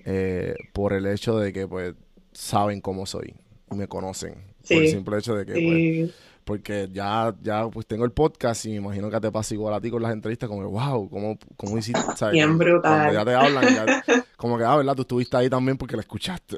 eh, 0.05 0.55
por 0.73 0.93
el 0.93 1.07
hecho 1.07 1.39
de 1.39 1.53
que 1.53 1.67
pues 1.69 1.95
saben 2.33 2.81
cómo 2.81 3.05
soy 3.07 3.35
y 3.71 3.75
me 3.75 3.89
conocen. 3.89 4.35
Por 4.69 4.79
el 4.79 4.87
Sí. 4.89 4.93
simple 4.95 5.19
hecho 5.19 5.35
de 5.35 5.47
que 5.47 5.53
pues, 5.53 5.63
sí. 5.63 6.15
porque 6.45 6.89
ya, 6.93 7.35
ya 7.43 7.69
pues 7.69 7.87
tengo 7.87 8.05
el 8.05 8.13
podcast 8.13 8.65
y 8.67 8.71
me 8.71 8.77
imagino 8.77 9.11
que 9.11 9.21
te 9.21 9.31
pasa 9.31 9.55
igual 9.55 9.75
a 9.75 9.81
ti 9.81 9.91
con 9.91 10.03
las 10.03 10.13
entrevistas, 10.13 10.49
como 10.49 10.61
que, 10.61 10.67
wow, 10.67 11.09
¿cómo, 11.09 11.39
cómo 11.57 11.79
hiciste? 11.79 12.01
¿sabes? 12.17 12.33
Bien 12.35 12.57
brutal. 12.59 12.83
Cuando 12.83 13.13
ya 13.15 13.25
te 13.25 13.35
hablan, 13.35 13.65
ya- 13.75 14.05
como 14.37 14.57
que, 14.59 14.65
ah, 14.65 14.77
¿verdad? 14.77 14.95
Tú 14.95 15.03
estuviste 15.03 15.37
ahí 15.37 15.49
también 15.51 15.77
porque 15.79 15.97
la 15.97 16.03
escuchaste. 16.03 16.57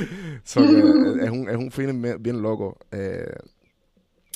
So 0.44 0.60
que 0.62 0.78
es, 1.24 1.30
un, 1.30 1.48
es 1.48 1.56
un 1.56 1.70
feeling 1.70 2.00
bien, 2.02 2.22
bien 2.22 2.42
loco. 2.42 2.76
Eh, 2.90 3.26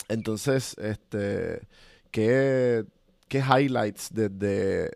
entonces, 0.09 0.77
este, 0.79 1.61
¿qué, 2.11 2.85
qué 3.30 3.38
highlights 3.38 4.08
desde, 4.12 4.90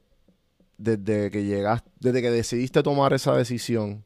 desde 0.76 1.30
que 1.30 1.44
llegaste, 1.44 1.88
desde 2.00 2.20
que 2.20 2.30
decidiste 2.32 2.82
tomar 2.82 3.12
esa 3.12 3.34
decisión 3.36 4.04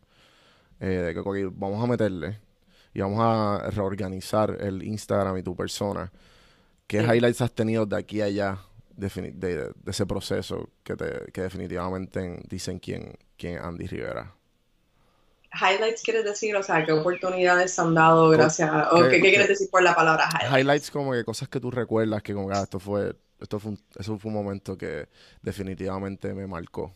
eh, 0.81 0.87
de 0.87 1.15
que 1.15 1.51
vamos 1.51 1.83
a 1.83 1.87
meterle 1.87 2.39
y 2.93 3.01
vamos 3.01 3.19
a 3.21 3.71
reorganizar 3.71 4.57
el 4.61 4.83
Instagram 4.83 5.39
y 5.39 5.43
tu 5.43 5.57
persona? 5.57 6.13
¿Qué 6.87 7.01
Sí. 7.01 7.07
highlights 7.07 7.41
has 7.41 7.53
tenido 7.53 7.87
de 7.87 7.97
aquí 7.97 8.21
a 8.21 8.27
allá 8.27 8.59
de, 8.97 9.09
de 9.33 9.73
ese 9.87 10.05
proceso 10.05 10.69
que, 10.85 10.95
te, 10.95 11.33
que 11.33 11.43
definitivamente 11.43 12.43
dicen 12.49 12.79
quién, 12.79 13.15
quién 13.39 13.59
Andy 13.59 13.87
Rivera? 13.87 14.35
Highlights 15.53 16.03
quieres 16.03 16.25
decir, 16.25 16.55
o 16.57 16.63
sea, 16.63 16.85
qué 16.85 16.93
oportunidades 16.93 17.79
han 17.79 17.95
dado 17.95 18.29
gracias 18.31 18.69
a... 18.71 18.91
o 18.93 18.97
¿Qué- 19.05 19.09
qué, 19.09 19.17
qué 19.17 19.23
qué- 19.23 19.29
quieres 19.31 19.49
decir 19.49 19.69
por 19.71 19.83
la 19.83 19.95
palabra 19.95 20.29
highlights? 20.29 20.59
Highlights 20.59 20.91
como 20.91 21.13
que 21.13 21.25
cosas 21.25 21.49
que 21.49 21.59
tú 21.61 21.71
recuerdas 21.71 22.23
que 22.23 22.35
como 22.35 22.49
que 22.49 22.55
ah, 22.55 22.63
esto 22.63 22.79
fue, 22.79 23.17
esto 23.41 23.59
fue 23.59 23.73
un, 23.73 23.81
eso 23.99 24.19
fue 24.19 24.29
un 24.31 24.35
momento 24.37 24.77
que 24.77 25.09
definitivamente 25.43 26.35
me 26.35 26.47
marcó. 26.47 26.93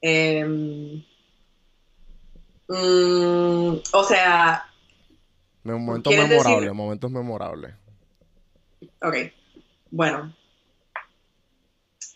Em, 0.00 1.04
mm, 2.68 3.74
o 3.92 4.04
sea, 4.04 4.64
Me- 5.64 5.74
Momentos 5.74 6.10
¿Quieres 6.10 6.28
memorables, 6.28 6.60
decir- 6.70 6.74
momentos 6.74 7.10
memorables. 7.10 7.74
ok, 9.02 9.14
bueno. 9.90 10.34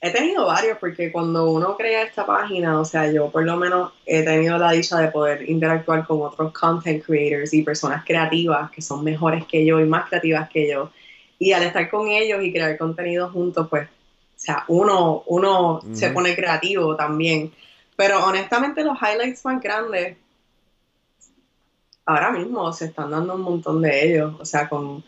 He 0.06 0.12
tenido 0.12 0.46
varios 0.46 0.78
porque 0.78 1.10
cuando 1.10 1.50
uno 1.50 1.76
crea 1.76 2.02
esta 2.02 2.24
página, 2.24 2.78
o 2.78 2.84
sea, 2.84 3.10
yo 3.10 3.28
por 3.28 3.44
lo 3.44 3.56
menos 3.56 3.92
he 4.06 4.22
tenido 4.22 4.56
la 4.56 4.70
dicha 4.70 4.98
de 4.98 5.08
poder 5.08 5.50
interactuar 5.50 6.06
con 6.06 6.22
otros 6.22 6.52
content 6.52 7.04
creators 7.04 7.52
y 7.52 7.62
personas 7.62 8.04
creativas 8.04 8.70
que 8.70 8.80
son 8.82 9.02
mejores 9.02 9.44
que 9.46 9.66
yo 9.66 9.80
y 9.80 9.84
más 9.84 10.08
creativas 10.08 10.48
que 10.48 10.70
yo. 10.70 10.92
Y 11.40 11.52
al 11.52 11.64
estar 11.64 11.90
con 11.90 12.08
ellos 12.08 12.40
y 12.44 12.52
crear 12.52 12.78
contenido 12.78 13.30
juntos, 13.30 13.66
pues, 13.68 13.88
o 13.88 13.90
sea, 14.36 14.64
uno, 14.68 15.24
uno 15.26 15.80
se 15.92 16.10
pone 16.10 16.36
creativo 16.36 16.94
también. 16.94 17.50
Pero 17.96 18.24
honestamente 18.24 18.84
los 18.84 18.96
highlights 19.02 19.44
más 19.44 19.60
grandes, 19.60 20.18
ahora 22.06 22.30
mismo 22.30 22.72
se 22.72 22.86
están 22.86 23.10
dando 23.10 23.34
un 23.34 23.42
montón 23.42 23.82
de 23.82 24.04
ellos, 24.04 24.34
o 24.38 24.44
sea, 24.44 24.68
con 24.68 25.04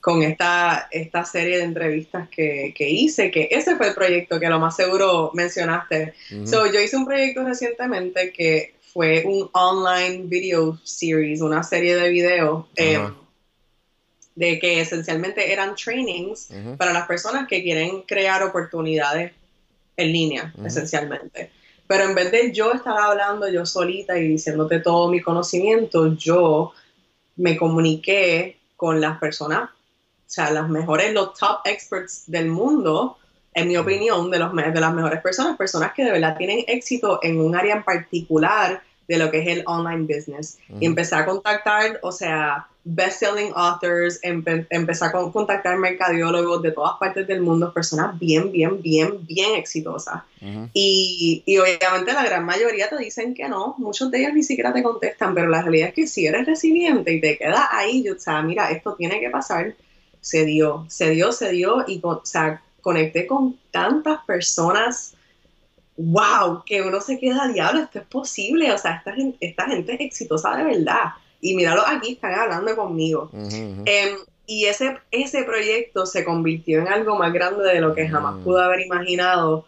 con 0.00 0.22
esta, 0.22 0.88
esta 0.90 1.24
serie 1.24 1.58
de 1.58 1.64
entrevistas 1.64 2.28
que, 2.28 2.74
que 2.76 2.90
hice, 2.90 3.30
que 3.30 3.48
ese 3.52 3.76
fue 3.76 3.88
el 3.88 3.94
proyecto 3.94 4.40
que 4.40 4.48
lo 4.48 4.58
más 4.58 4.74
seguro 4.76 5.30
mencionaste. 5.32 6.14
So, 6.44 6.66
yo 6.70 6.80
hice 6.80 6.96
un 6.96 7.06
proyecto 7.06 7.44
recientemente 7.44 8.32
que 8.32 8.74
fue 8.92 9.22
un 9.24 9.48
online 9.52 10.24
video 10.24 10.78
series, 10.82 11.40
una 11.40 11.62
serie 11.62 11.94
de 11.94 12.08
videos 12.08 12.66
eh, 12.74 12.96
Ajá. 12.96 13.14
de 14.34 14.58
que 14.58 14.80
esencialmente 14.80 15.52
eran 15.52 15.76
trainings 15.76 16.48
para 16.76 16.92
las 16.92 17.06
personas 17.06 17.46
que 17.46 17.62
quieren 17.62 18.02
crear 18.02 18.42
oportunidades 18.42 19.32
en 19.96 20.12
línea, 20.12 20.52
esencialmente. 20.64 21.52
Pero 21.90 22.04
en 22.04 22.14
vez 22.14 22.30
de 22.30 22.52
yo 22.52 22.72
estar 22.72 22.96
hablando 22.96 23.48
yo 23.48 23.66
solita 23.66 24.16
y 24.16 24.28
diciéndote 24.28 24.78
todo 24.78 25.08
mi 25.08 25.20
conocimiento, 25.20 26.14
yo 26.14 26.72
me 27.34 27.56
comuniqué 27.56 28.60
con 28.76 29.00
las 29.00 29.18
personas, 29.18 29.70
o 29.70 30.22
sea, 30.24 30.52
las 30.52 30.68
mejores, 30.68 31.12
los 31.12 31.34
top 31.34 31.62
experts 31.64 32.30
del 32.30 32.46
mundo, 32.46 33.18
en 33.54 33.66
mi 33.66 33.76
opinión, 33.76 34.30
de, 34.30 34.38
los, 34.38 34.54
de 34.54 34.80
las 34.80 34.94
mejores 34.94 35.20
personas, 35.20 35.56
personas 35.56 35.92
que 35.92 36.04
de 36.04 36.12
verdad 36.12 36.36
tienen 36.36 36.64
éxito 36.68 37.18
en 37.24 37.40
un 37.40 37.56
área 37.56 37.74
en 37.74 37.82
particular 37.82 38.84
de 39.08 39.18
lo 39.18 39.28
que 39.32 39.40
es 39.40 39.48
el 39.48 39.64
online 39.66 40.06
business. 40.06 40.60
Y 40.78 40.86
empecé 40.86 41.16
a 41.16 41.26
contactar, 41.26 41.98
o 42.02 42.12
sea, 42.12 42.68
best-selling 42.84 43.52
authors, 43.54 44.20
empe- 44.22 44.66
empecé 44.70 45.04
a 45.04 45.12
con- 45.12 45.30
contactar 45.32 45.76
mercadiólogos 45.76 46.62
de 46.62 46.72
todas 46.72 46.98
partes 46.98 47.26
del 47.26 47.42
mundo, 47.42 47.72
personas 47.72 48.18
bien, 48.18 48.50
bien, 48.50 48.80
bien, 48.80 49.26
bien 49.26 49.54
exitosas. 49.56 50.22
Ujú. 50.40 50.68
Y, 50.72 51.42
y 51.44 51.58
obviamente 51.58 52.12
la 52.12 52.24
gran 52.24 52.44
mayoría 52.44 52.88
te 52.88 52.96
dicen 52.96 53.34
que 53.34 53.48
no, 53.48 53.74
muchos 53.78 54.10
de 54.10 54.20
ellos 54.20 54.32
ni 54.34 54.42
siquiera 54.42 54.72
te 54.72 54.82
contestan, 54.82 55.34
pero 55.34 55.48
la 55.48 55.62
realidad 55.62 55.88
es 55.88 55.94
que 55.94 56.06
si 56.06 56.26
eres 56.26 56.46
resiliente 56.46 57.12
y 57.12 57.20
te 57.20 57.36
quedas 57.36 57.68
ahí, 57.70 58.02
yo, 58.02 58.14
o 58.14 58.18
sea, 58.18 58.40
mira, 58.42 58.70
esto 58.70 58.94
tiene 58.94 59.20
que 59.20 59.28
pasar, 59.28 59.74
se 60.20 60.44
dio, 60.44 60.86
se 60.88 61.10
dio, 61.10 61.32
se 61.32 61.50
dio, 61.50 61.84
y 61.86 62.00
o 62.02 62.22
sea, 62.24 62.62
conecté 62.80 63.26
con 63.26 63.58
tantas 63.70 64.24
personas, 64.24 65.14
wow, 65.98 66.62
que 66.64 66.80
uno 66.80 67.00
se 67.02 67.18
queda, 67.18 67.46
diablo, 67.48 67.82
esto 67.82 67.98
es 67.98 68.06
posible, 68.06 68.72
o 68.72 68.78
sea, 68.78 69.02
esta 69.40 69.66
gente 69.66 69.94
es 69.94 70.00
exitosa 70.00 70.56
de 70.56 70.64
verdad, 70.64 71.10
y 71.40 71.54
míralo 71.54 71.82
aquí, 71.86 72.12
están 72.12 72.34
hablando 72.34 72.74
conmigo. 72.76 73.30
Ujú, 73.32 73.46
ujú. 73.46 73.82
Em, 73.86 74.16
y 74.46 74.66
ese, 74.66 74.98
ese 75.10 75.44
proyecto 75.44 76.06
se 76.06 76.24
convirtió 76.24 76.80
en 76.80 76.88
algo 76.88 77.16
más 77.16 77.32
grande 77.32 77.64
de 77.64 77.80
lo 77.80 77.94
que 77.94 78.08
jamás 78.08 78.34
Mm. 78.36 78.44
pude 78.44 78.62
haber 78.62 78.80
imaginado 78.80 79.66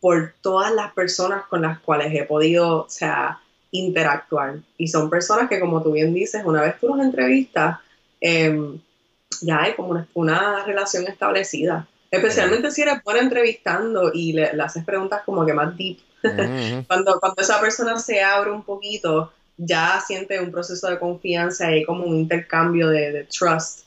por 0.00 0.34
todas 0.42 0.72
las 0.72 0.92
personas 0.92 1.44
con 1.46 1.62
las 1.62 1.80
cuales 1.80 2.14
he 2.14 2.24
podido, 2.24 2.82
o 2.84 2.88
sea, 2.88 3.40
interactuar. 3.70 4.56
Y 4.76 4.88
son 4.88 5.10
personas 5.10 5.48
que, 5.48 5.58
como 5.60 5.82
tú 5.82 5.92
bien 5.92 6.14
dices, 6.14 6.42
una 6.44 6.62
vez 6.62 6.78
tú 6.80 6.88
los 6.88 7.00
entrevistas, 7.00 7.78
em, 8.20 8.78
ya 9.40 9.62
hay 9.62 9.74
como 9.74 9.88
una, 9.90 10.06
una 10.14 10.64
relación 10.64 11.06
establecida. 11.08 11.86
Especialmente 12.10 12.70
si 12.70 12.82
eres 12.82 13.02
buena 13.04 13.20
entrevistando 13.20 14.10
y 14.14 14.32
le, 14.32 14.52
le 14.54 14.62
haces 14.62 14.84
preguntas 14.84 15.22
como 15.26 15.44
que 15.44 15.52
más 15.52 15.76
deep. 15.76 15.98
Cuando, 16.88 17.20
cuando 17.20 17.42
esa 17.42 17.60
persona 17.60 17.98
se 17.98 18.22
abre 18.22 18.50
un 18.50 18.62
poquito, 18.62 19.32
ya 19.58 20.00
siente 20.00 20.40
un 20.40 20.50
proceso 20.50 20.88
de 20.88 20.98
confianza 20.98 21.74
y 21.74 21.84
como 21.84 22.04
un 22.06 22.16
intercambio 22.16 22.88
de, 22.88 23.12
de 23.12 23.24
trust. 23.24 23.80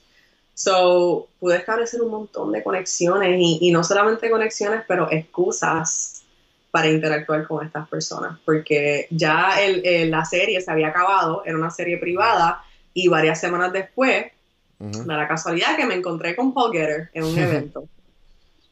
So, 0.54 1.30
pude 1.40 1.58
establecer 1.58 2.02
un 2.02 2.12
montón 2.12 2.52
de 2.52 2.62
conexiones 2.62 3.36
y, 3.40 3.58
y 3.62 3.72
no 3.72 3.84
solamente 3.84 4.30
conexiones, 4.30 4.84
pero 4.88 5.10
excusas 5.10 6.24
para 6.70 6.88
interactuar 6.90 7.48
con 7.48 7.66
estas 7.66 7.88
personas, 7.90 8.38
porque 8.46 9.08
ya 9.10 9.62
el- 9.62 9.86
el- 9.86 10.12
la 10.12 10.24
serie 10.24 10.62
se 10.62 10.72
había 10.72 10.90
acabado, 10.90 11.44
era 11.46 11.58
una 11.58 11.72
serie 11.72 11.98
privada 11.98 12.64
y 12.94 13.08
varias 13.08 13.40
semanas 13.40 13.74
después, 13.74 14.26
Ujú. 14.80 15.04
da 15.06 15.18
la 15.18 15.28
casualidad 15.28 15.76
que 15.76 15.86
me 15.86 15.96
encontré 15.96 16.36
con 16.36 16.54
Paul 16.54 16.72
Getter 16.74 17.10
en 17.14 17.24
un 17.24 17.38
evento. 17.40 17.88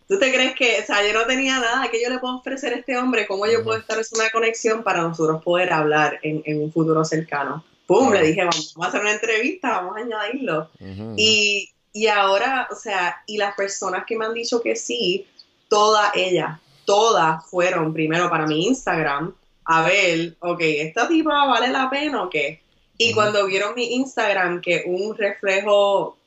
¿Tú 0.10 0.20
te 0.20 0.34
crees 0.34 0.56
que, 0.56 0.80
o 0.82 0.86
sea, 0.86 1.08
yo 1.08 1.14
no 1.14 1.26
tenía 1.26 1.60
nada 1.60 1.88
que 1.90 2.02
yo 2.02 2.10
le 2.10 2.20
puedo 2.20 2.38
ofrecer 2.38 2.74
a 2.74 2.78
este 2.78 2.98
hombre? 2.98 3.28
¿Cómo 3.28 3.46
yo 3.46 3.64
puedo 3.64 3.78
establecer 3.78 4.20
una 4.20 4.30
conexión 4.32 4.84
para 4.84 5.04
nosotros 5.04 5.42
poder 5.44 5.72
hablar 5.72 6.20
en, 6.24 6.42
en 6.46 6.62
un 6.64 6.74
futuro 6.74 7.06
cercano? 7.06 7.64
¡Pum! 7.86 8.12
Le 8.12 8.24
dije, 8.24 8.42
vamos 8.42 8.76
a 8.82 8.88
hacer 8.88 9.02
una 9.02 9.14
entrevista, 9.14 9.70
vamos 9.70 9.96
a 9.98 10.00
añadirlo. 10.00 10.70
Y, 11.16 11.70
y 11.94 12.08
ahora, 12.08 12.68
o 12.72 12.76
sea, 12.76 13.22
y 13.28 13.38
las 13.38 13.56
personas 13.56 14.04
que 14.06 14.18
me 14.18 14.26
han 14.26 14.34
dicho 14.34 14.62
que 14.62 14.76
sí, 14.76 15.28
todas 15.68 16.12
ellas, 16.16 16.60
todas 16.86 17.46
fueron 17.48 17.94
primero 17.94 18.30
para 18.30 18.48
mi 18.48 18.66
Instagram 18.66 19.34
a 19.72 19.84
ver, 19.84 20.36
ok, 20.40 20.62
¿esta 20.62 21.08
tipa 21.08 21.46
vale 21.46 21.68
la 21.68 21.92
pena 21.92 22.24
o 22.24 22.30
qué? 22.30 22.60
Y 22.98 23.14
cuando 23.14 23.46
vieron 23.46 23.76
mi 23.76 23.94
Instagram, 23.98 24.62
que 24.62 24.84
un 24.88 25.16
reflejo 25.16 26.18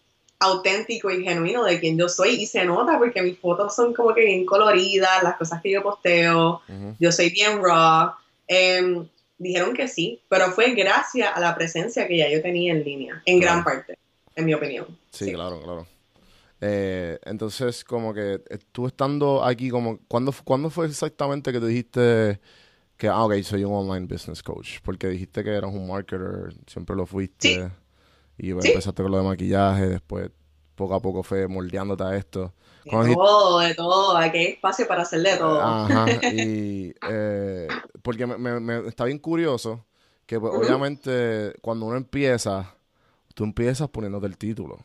auténtico 0.43 1.11
y 1.11 1.23
genuino 1.25 1.65
de 1.65 1.79
quien 1.81 1.97
yo 1.97 2.09
soy, 2.09 2.31
y 2.43 2.47
se 2.47 2.65
nota 2.65 2.99
porque 2.99 3.23
mis 3.23 3.39
fotos 3.39 3.75
son 3.75 3.95
como 3.95 4.15
que 4.15 4.25
bien 4.25 4.45
coloridas, 4.45 5.23
las 5.23 5.37
cosas 5.37 5.63
que 5.63 5.71
yo 5.71 5.83
posteo, 5.83 6.61
yo 6.99 7.13
soy 7.13 7.31
bien 7.31 7.61
raw. 7.63 8.13
em, 8.49 9.07
dijeron 9.39 9.75
que 9.75 9.89
sí, 9.89 10.21
pero 10.29 10.53
fue 10.53 10.75
gracias 10.75 11.31
a 11.35 11.41
la 11.41 11.55
presencia 11.55 12.07
que 12.07 12.17
ya 12.19 12.29
yo 12.29 12.41
tenía 12.43 12.73
en 12.73 12.85
línea, 12.85 13.23
en 13.25 13.41
gran 13.41 13.65
parte, 13.65 13.99
en 14.37 14.45
mi 14.45 14.55
opinión. 14.55 14.87
Sí, 15.11 15.33
claro, 15.33 15.61
claro. 15.63 15.87
Eh, 16.61 17.19
entonces, 17.25 17.83
como 17.83 18.15
que 18.15 18.35
eh, 18.35 18.59
tú 18.71 18.87
estando 18.87 19.45
aquí, 19.45 19.69
como, 19.69 19.99
¿cuándo, 20.07 20.33
¿cuándo 20.45 20.71
fue 20.71 20.87
exactamente 20.87 21.51
que 21.53 21.59
tú 21.59 21.67
dijiste 21.67 22.41
que, 22.97 23.09
ah, 23.09 23.25
ok, 23.25 23.43
soy 23.43 23.65
un 23.65 23.75
online 23.75 24.07
business 24.07 24.43
coach? 24.45 24.79
Porque 24.85 25.09
dijiste 25.09 25.43
que 25.43 25.51
eras 25.51 25.73
un 25.73 25.89
marketer, 25.89 26.55
siempre 26.69 26.95
lo 26.95 27.05
fuiste, 27.05 27.49
Sí. 27.49 27.61
Y 28.39 28.53
Sí. 28.53 28.69
empezaste 28.69 29.03
con 29.03 29.13
lo 29.13 29.19
de 29.19 29.25
maquillaje, 29.25 29.87
después 29.89 30.31
poco 30.75 30.95
a 30.95 31.01
poco 31.01 31.23
fue 31.23 31.47
moldeándote 31.49 32.03
a 32.05 32.17
esto. 32.17 32.53
De 32.85 32.91
todo, 33.15 33.61
de 33.61 33.75
todo, 33.75 34.17
aquí 34.17 34.39
hay 34.39 34.47
espacio 34.47 34.89
para 34.89 35.03
hacer 35.03 35.21
de 35.23 35.37
todo. 35.37 35.61
Ajá, 35.61 36.07
y 36.29 36.93
eh, 37.03 37.69
porque 38.03 38.27
me, 38.27 38.37
me- 38.39 38.61
me- 38.61 38.89
está 38.89 39.05
bien 39.05 39.19
curioso 39.19 39.85
que 40.27 40.41
pues, 40.41 40.53
obviamente 40.53 41.55
cuando 41.61 41.87
uno 41.87 41.97
empieza, 41.97 42.75
tú 43.35 43.45
empiezas 43.45 43.89
poniéndote 43.89 44.27
el 44.27 44.37
título 44.39 44.79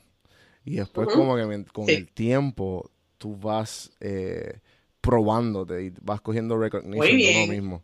y 0.65 0.77
después 0.77 1.07
como 1.07 1.35
que 1.35 1.65
con 1.73 1.85
Sí. 1.85 1.93
el 1.93 2.07
tiempo 2.09 2.89
tú 3.17 3.35
vas 3.37 3.91
eh, 4.01 4.59
probándote 5.01 5.83
y 5.85 5.93
vas 6.01 6.21
cogiendo 6.21 6.57
recognition 6.57 7.17
de 7.17 7.29
uno 7.29 7.47
mismo. 7.47 7.83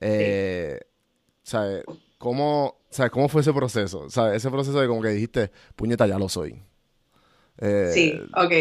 Eh, 0.00 0.80
¿sabes? 1.42 1.84
¿Cómo, 2.18 2.77
¿sabes? 2.90 3.12
¿Cómo 3.12 3.28
fue 3.28 3.40
ese 3.42 3.52
proceso? 3.52 4.08
¿Sabes? 4.10 4.36
Ese 4.38 4.50
proceso 4.50 4.80
de 4.80 4.88
como 4.88 5.02
que 5.02 5.08
dijiste, 5.10 5.50
puñeta, 5.76 6.06
ya 6.06 6.18
lo 6.18 6.28
soy. 6.28 6.60
Eh, 7.58 7.90
Sí, 7.94 8.14
ok. 8.34 8.52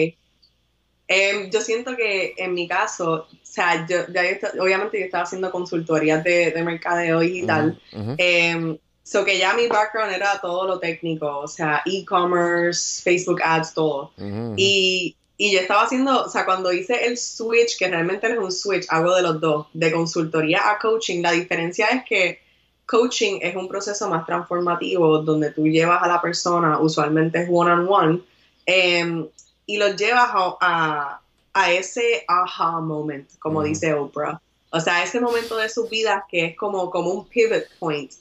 Em, 1.09 1.49
yo 1.49 1.61
siento 1.61 1.95
que 1.95 2.33
en 2.37 2.53
mi 2.53 2.67
caso, 2.67 3.13
o 3.13 3.27
sea, 3.41 3.87
yo, 3.87 4.07
ya 4.13 4.23
yo 4.29 4.61
obviamente 4.63 4.99
yo 4.99 5.05
estaba 5.05 5.23
haciendo 5.23 5.49
consultorías 5.51 6.21
de, 6.23 6.51
de 6.51 6.63
mercadeo 6.63 7.21
digital, 7.21 7.79
ujú, 7.93 8.01
ujú, 8.01 8.15
em, 8.17 8.77
so 9.03 9.23
que 9.23 9.37
ya 9.37 9.53
mi 9.53 9.67
background 9.67 10.13
era 10.13 10.37
todo 10.41 10.67
lo 10.67 10.79
técnico, 10.79 11.39
o 11.39 11.47
sea, 11.47 11.81
e-commerce, 11.85 13.01
Facebook 13.01 13.41
ads, 13.41 13.73
todo. 13.73 14.11
ujú, 14.17 14.27
ujú. 14.27 14.53
Y, 14.57 15.15
y 15.37 15.53
yo 15.53 15.59
estaba 15.61 15.83
haciendo, 15.83 16.25
o 16.25 16.29
sea, 16.29 16.43
cuando 16.45 16.73
hice 16.73 17.05
el 17.05 17.17
switch, 17.17 17.77
que 17.77 17.87
realmente 17.87 18.27
no 18.27 18.33
es 18.35 18.39
un 18.41 18.51
switch, 18.51 18.85
hago 18.89 19.15
de 19.15 19.21
los 19.21 19.39
dos, 19.39 19.67
de 19.73 19.91
consultoría 19.93 20.69
a 20.69 20.77
coaching, 20.77 21.21
la 21.21 21.31
diferencia 21.31 21.87
es 21.87 22.03
que 22.03 22.41
coaching 22.87 23.39
es 23.41 23.55
un 23.55 23.67
proceso 23.67 24.09
más 24.09 24.25
transformativo 24.25 25.19
donde 25.19 25.51
tú 25.51 25.67
llevas 25.67 26.01
a 26.01 26.07
la 26.07 26.19
persona, 26.21 26.79
usualmente 26.79 27.43
es 27.43 27.49
one-on-one, 27.51 28.21
em, 28.65 29.27
y 29.65 29.77
los 29.77 29.95
llevas 29.95 30.29
a, 30.33 30.57
a- 30.61 31.21
a 31.53 31.71
ese 31.71 32.23
aha 32.27 32.79
moment, 32.81 33.29
como 33.39 33.61
dice 33.63 33.93
Oprah. 33.93 34.39
O 34.71 34.79
sea, 34.79 35.03
ese 35.03 35.19
momento 35.19 35.57
de 35.57 35.69
sus 35.69 35.89
vidas 35.89 36.23
que 36.29 36.45
es 36.45 36.55
como, 36.57 36.89
como 36.89 37.09
un 37.11 37.27
pivot 37.27 37.63
point. 37.79 38.11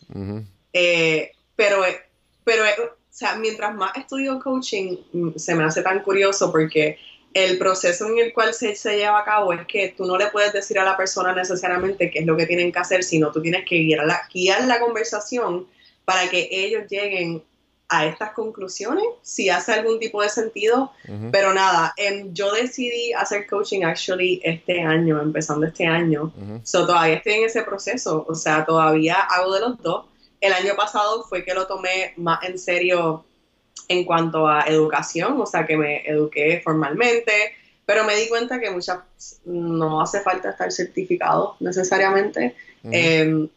Eh, 0.72 1.32
pero, 1.54 1.82
pero 2.44 2.62
o 2.64 2.90
sea, 3.10 3.36
mientras 3.36 3.74
más 3.74 3.96
estudio 3.96 4.38
coaching, 4.40 4.96
mm, 5.12 5.30
se 5.36 5.54
me 5.54 5.64
hace 5.64 5.82
tan 5.82 6.02
curioso 6.02 6.50
porque 6.52 6.98
el 7.36 7.58
proceso 7.58 8.06
en 8.06 8.18
el 8.18 8.32
cual 8.32 8.54
se, 8.54 8.74
se 8.74 8.96
lleva 8.96 9.18
a 9.18 9.24
cabo 9.24 9.52
es 9.52 9.66
que 9.66 9.92
tú 9.94 10.06
no 10.06 10.16
le 10.16 10.28
puedes 10.28 10.54
decir 10.54 10.78
a 10.78 10.84
la 10.84 10.96
persona 10.96 11.34
necesariamente 11.34 12.10
qué 12.10 12.20
es 12.20 12.26
lo 12.26 12.34
que 12.34 12.46
tienen 12.46 12.72
que 12.72 12.78
hacer, 12.78 13.04
sino 13.04 13.30
tú 13.30 13.42
tienes 13.42 13.66
que 13.68 13.76
guiar 13.76 14.06
la, 14.06 14.22
guiar 14.32 14.64
la 14.64 14.80
conversación 14.80 15.66
para 16.06 16.30
que 16.30 16.48
ellos 16.50 16.84
lleguen 16.88 17.42
a 17.90 18.06
estas 18.06 18.32
conclusiones, 18.32 19.04
si 19.20 19.50
hace 19.50 19.74
algún 19.74 20.00
tipo 20.00 20.22
de 20.22 20.30
sentido. 20.30 20.92
Pero 21.30 21.52
nada, 21.52 21.92
em, 21.98 22.32
yo 22.32 22.52
decidí 22.52 23.12
hacer 23.12 23.46
coaching 23.46 23.82
actually 23.82 24.40
este 24.42 24.80
año, 24.80 25.20
empezando 25.20 25.66
este 25.66 25.86
año. 25.86 26.32
So, 26.64 26.86
todavía 26.86 27.16
estoy 27.16 27.34
en 27.34 27.44
ese 27.44 27.62
proceso, 27.64 28.24
o 28.26 28.34
sea, 28.34 28.64
todavía 28.64 29.16
hago 29.16 29.52
de 29.52 29.60
los 29.60 29.82
dos. 29.82 30.06
El 30.40 30.54
año 30.54 30.74
pasado 30.74 31.22
fue 31.24 31.44
que 31.44 31.52
lo 31.52 31.66
tomé 31.66 32.14
más 32.16 32.42
en 32.44 32.58
serio 32.58 33.25
en 33.88 34.04
cuanto 34.04 34.48
a 34.48 34.62
educación, 34.62 35.40
o 35.40 35.46
sea, 35.46 35.66
que 35.66 35.76
me 35.76 36.06
eduqué 36.06 36.60
formalmente, 36.62 37.32
pero 37.84 38.04
me 38.04 38.16
di 38.16 38.28
cuenta 38.28 38.58
que 38.58 38.70
muchas 38.70 38.98
no 39.44 40.00
hace 40.00 40.20
falta 40.20 40.50
estar 40.50 40.72
certificado 40.72 41.56
necesariamente. 41.60 42.54
Eh, 42.90 43.48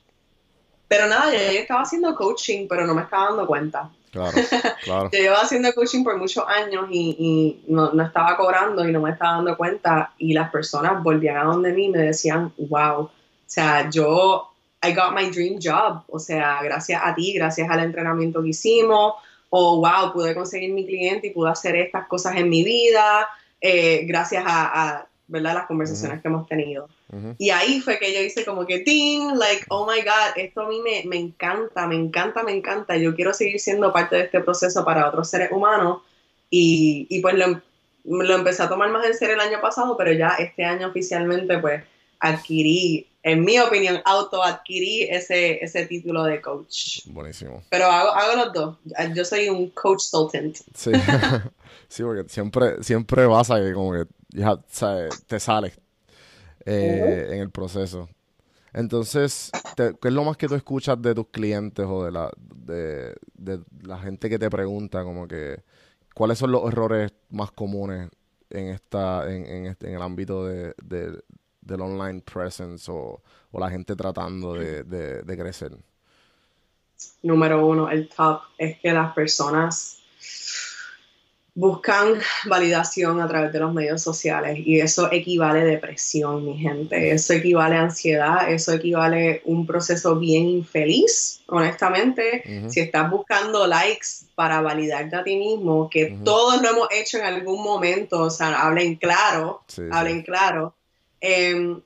pero 0.88 1.08
nada, 1.08 1.32
yo, 1.32 1.52
yo 1.54 1.60
estaba 1.60 1.82
haciendo 1.82 2.16
coaching, 2.16 2.68
pero 2.68 2.86
no 2.86 2.96
me 2.96 3.04
estaba 3.04 3.26
dando 3.30 3.48
cuenta. 3.48 3.90
Claro, 4.12 4.38
claro. 4.84 5.10
Yo 5.12 5.20
llevaba 5.20 5.44
haciendo 5.44 5.72
coaching 5.74 6.04
por 6.04 6.18
muchos 6.18 6.44
años 6.48 6.88
y, 6.90 7.16
y 7.20 7.72
no, 7.72 7.92
no 7.94 8.04
estaba 8.04 8.36
cobrando 8.38 8.88
y 8.88 8.92
no 8.92 9.02
me 9.02 9.12
estaba 9.12 9.34
dando 9.34 9.56
cuenta 9.56 10.14
y 10.18 10.34
las 10.34 10.50
personas 10.50 11.04
volvían 11.04 11.38
a 11.38 11.44
donde 11.44 11.74
mí 11.74 11.86
y 11.86 11.90
me 11.90 12.00
decían, 12.00 12.52
wow, 12.58 13.02
o 13.02 13.12
sea, 13.46 13.90
yo, 13.90 14.52
I 14.84 14.94
got 14.94 15.14
my 15.14 15.30
dream 15.30 15.60
job, 15.62 16.04
o 16.08 16.20
sea, 16.20 16.60
gracias 16.64 17.02
a 17.04 17.14
ti, 17.14 17.34
gracias 17.34 17.70
al 17.70 17.82
entrenamiento 17.82 18.42
que 18.42 18.50
hicimos, 18.50 19.14
o 19.50 19.78
wow, 19.78 20.14
pude 20.14 20.36
conseguir 20.36 20.72
mi 20.74 20.86
cliente 20.86 21.28
y 21.28 21.32
pude 21.32 21.52
hacer 21.52 21.76
estas 21.76 22.08
cosas 22.08 22.36
en 22.36 22.50
mi 22.50 22.64
vida, 22.64 23.28
eh, 23.62 24.06
gracias 24.06 24.44
a, 24.46 24.98
a, 24.98 25.08
¿verdad? 25.28 25.54
las 25.56 25.66
conversaciones 25.68 26.22
que 26.22 26.28
hemos 26.28 26.48
tenido. 26.48 26.90
Ujú. 27.12 27.36
Y 27.38 27.50
ahí 27.50 27.82
fue 27.82 27.98
que 28.00 28.14
yo 28.14 28.22
hice 28.22 28.46
como 28.46 28.66
que, 28.66 28.80
ting, 28.80 29.36
like, 29.38 29.66
oh 29.70 29.86
my 29.86 30.02
God, 30.02 30.38
esto 30.38 30.62
a 30.62 30.68
mí 30.68 30.82
me, 30.82 31.04
me 31.06 31.18
encanta, 31.18 31.88
me 31.88 31.96
encanta, 31.96 32.44
me 32.44 32.52
encanta. 32.52 32.98
Yo 32.98 33.16
quiero 33.16 33.34
seguir 33.34 33.60
siendo 33.60 33.92
parte 33.92 34.16
de 34.16 34.24
este 34.24 34.40
proceso 34.42 34.84
para 34.86 35.08
otros 35.08 35.30
seres 35.30 35.52
humanos. 35.52 36.02
Y, 36.52 37.06
y 37.10 37.22
pues 37.22 37.36
lo, 37.36 37.62
lo 38.04 38.36
empecé 38.36 38.64
a 38.64 38.70
tomar 38.70 38.90
más 38.90 39.06
en 39.06 39.14
serio 39.14 39.36
el 39.36 39.42
año 39.42 39.62
pasado, 39.62 39.96
pero 39.98 40.12
ya 40.12 40.30
este 40.40 40.64
año 40.66 40.88
oficialmente 40.88 41.58
pues 41.60 41.84
adquirí, 42.20 43.08
en 43.24 43.44
mi 43.44 43.60
opinión, 43.60 44.02
autoadquirí 44.06 45.04
ese, 45.04 45.64
ese 45.64 45.86
título 45.86 46.24
de 46.24 46.42
coach. 46.42 47.06
Buenísimo. 47.08 47.62
Pero 47.70 47.86
hago, 47.86 48.10
hago 48.12 48.46
los 48.46 48.54
dos. 48.54 48.78
Yo 49.16 49.26
soy 49.26 49.50
un 49.50 49.70
coach 49.72 50.02
sultant. 50.02 50.56
Sí, 50.74 50.92
sí, 51.90 52.04
porque 52.04 52.30
siempre, 52.30 52.82
siempre 52.84 53.28
pasa 53.28 53.60
que 53.60 53.74
como 53.74 53.94
que 53.94 54.06
ya 54.30 54.58
sabes, 54.70 55.26
te 55.26 55.40
sales 55.40 55.78
eh, 56.66 57.30
en 57.32 57.40
el 57.40 57.50
proceso. 57.52 58.10
Entonces, 58.74 59.52
te- 59.76 59.96
¿qué 60.00 60.10
es 60.10 60.14
lo 60.14 60.24
más 60.24 60.38
que 60.38 60.48
tú 60.48 60.56
escuchas 60.56 61.02
de 61.02 61.16
tus 61.16 61.28
clientes 61.30 61.86
o 61.90 62.06
de 62.06 62.12
la, 62.12 62.32
de, 62.38 63.16
de 63.34 63.60
la 63.82 63.98
gente 64.00 64.30
que 64.30 64.38
te 64.38 64.50
pregunta 64.50 65.04
como 65.04 65.28
que 65.28 65.64
cuáles 66.14 66.38
son 66.38 66.52
los 66.52 66.64
errores 66.72 67.12
más 67.32 67.52
comunes 67.52 68.10
en 68.52 68.68
esta, 68.68 69.30
en, 69.32 69.46
en 69.46 69.66
este, 69.66 69.88
en 69.90 69.96
el 69.96 70.02
ámbito 70.02 70.46
de, 70.46 70.74
de- 70.84 71.20
del 71.62 71.82
online 71.82 72.22
presence 72.22 72.90
o, 72.92 73.22
o 73.52 73.60
la 73.60 73.70
gente 73.70 73.96
tratando 73.96 74.54
de, 74.54 74.84
de- 74.84 75.22
de 75.24 75.38
crecer? 75.38 75.72
número 77.24 77.66
uno, 77.66 77.90
el 77.90 78.10
top, 78.10 78.42
es 78.58 78.78
que 78.80 78.92
las 78.92 79.14
personas 79.14 79.98
buscan 81.56 82.14
validación 82.46 83.20
a 83.20 83.28
través 83.28 83.52
de 83.52 83.60
los 83.60 83.74
medios 83.74 84.02
sociales 84.02 84.58
y 84.66 84.80
eso 84.80 85.12
equivale 85.12 85.62
a 85.62 85.66
depresión, 85.66 86.46
mi 86.46 86.58
gente. 86.58 87.12
Eso 87.12 87.34
equivale 87.34 87.76
a 87.76 87.82
ansiedad, 87.84 88.50
eso 88.52 88.72
equivale 88.74 89.38
a 89.38 89.42
un 89.46 89.66
proceso 89.68 90.18
bien 90.18 90.48
infeliz, 90.48 91.42
honestamente. 91.48 92.44
Si 92.70 92.80
estás 92.80 93.10
buscando 93.12 93.68
likes 93.68 94.08
para 94.36 94.62
validarte 94.62 95.16
a 95.18 95.24
ti 95.24 95.36
mismo, 95.36 95.90
que 95.90 96.18
todos 96.24 96.62
lo 96.62 96.70
hemos 96.70 96.88
hecho 96.92 97.18
en 97.18 97.26
algún 97.26 97.62
momento, 97.62 98.22
o 98.24 98.30
sea, 98.30 98.62
hablen 98.62 98.96
claro, 98.96 99.64
Sí, 99.68 99.82
sí. 99.82 99.88
hablen 99.92 100.22
claro. 100.24 100.76
Em, 101.22 101.82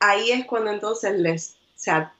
ahí 0.00 0.30
es 0.30 0.46
cuando 0.46 0.70
entonces 0.70 1.18
les, 1.18 1.50
o 1.50 1.78
sea, 1.78 2.12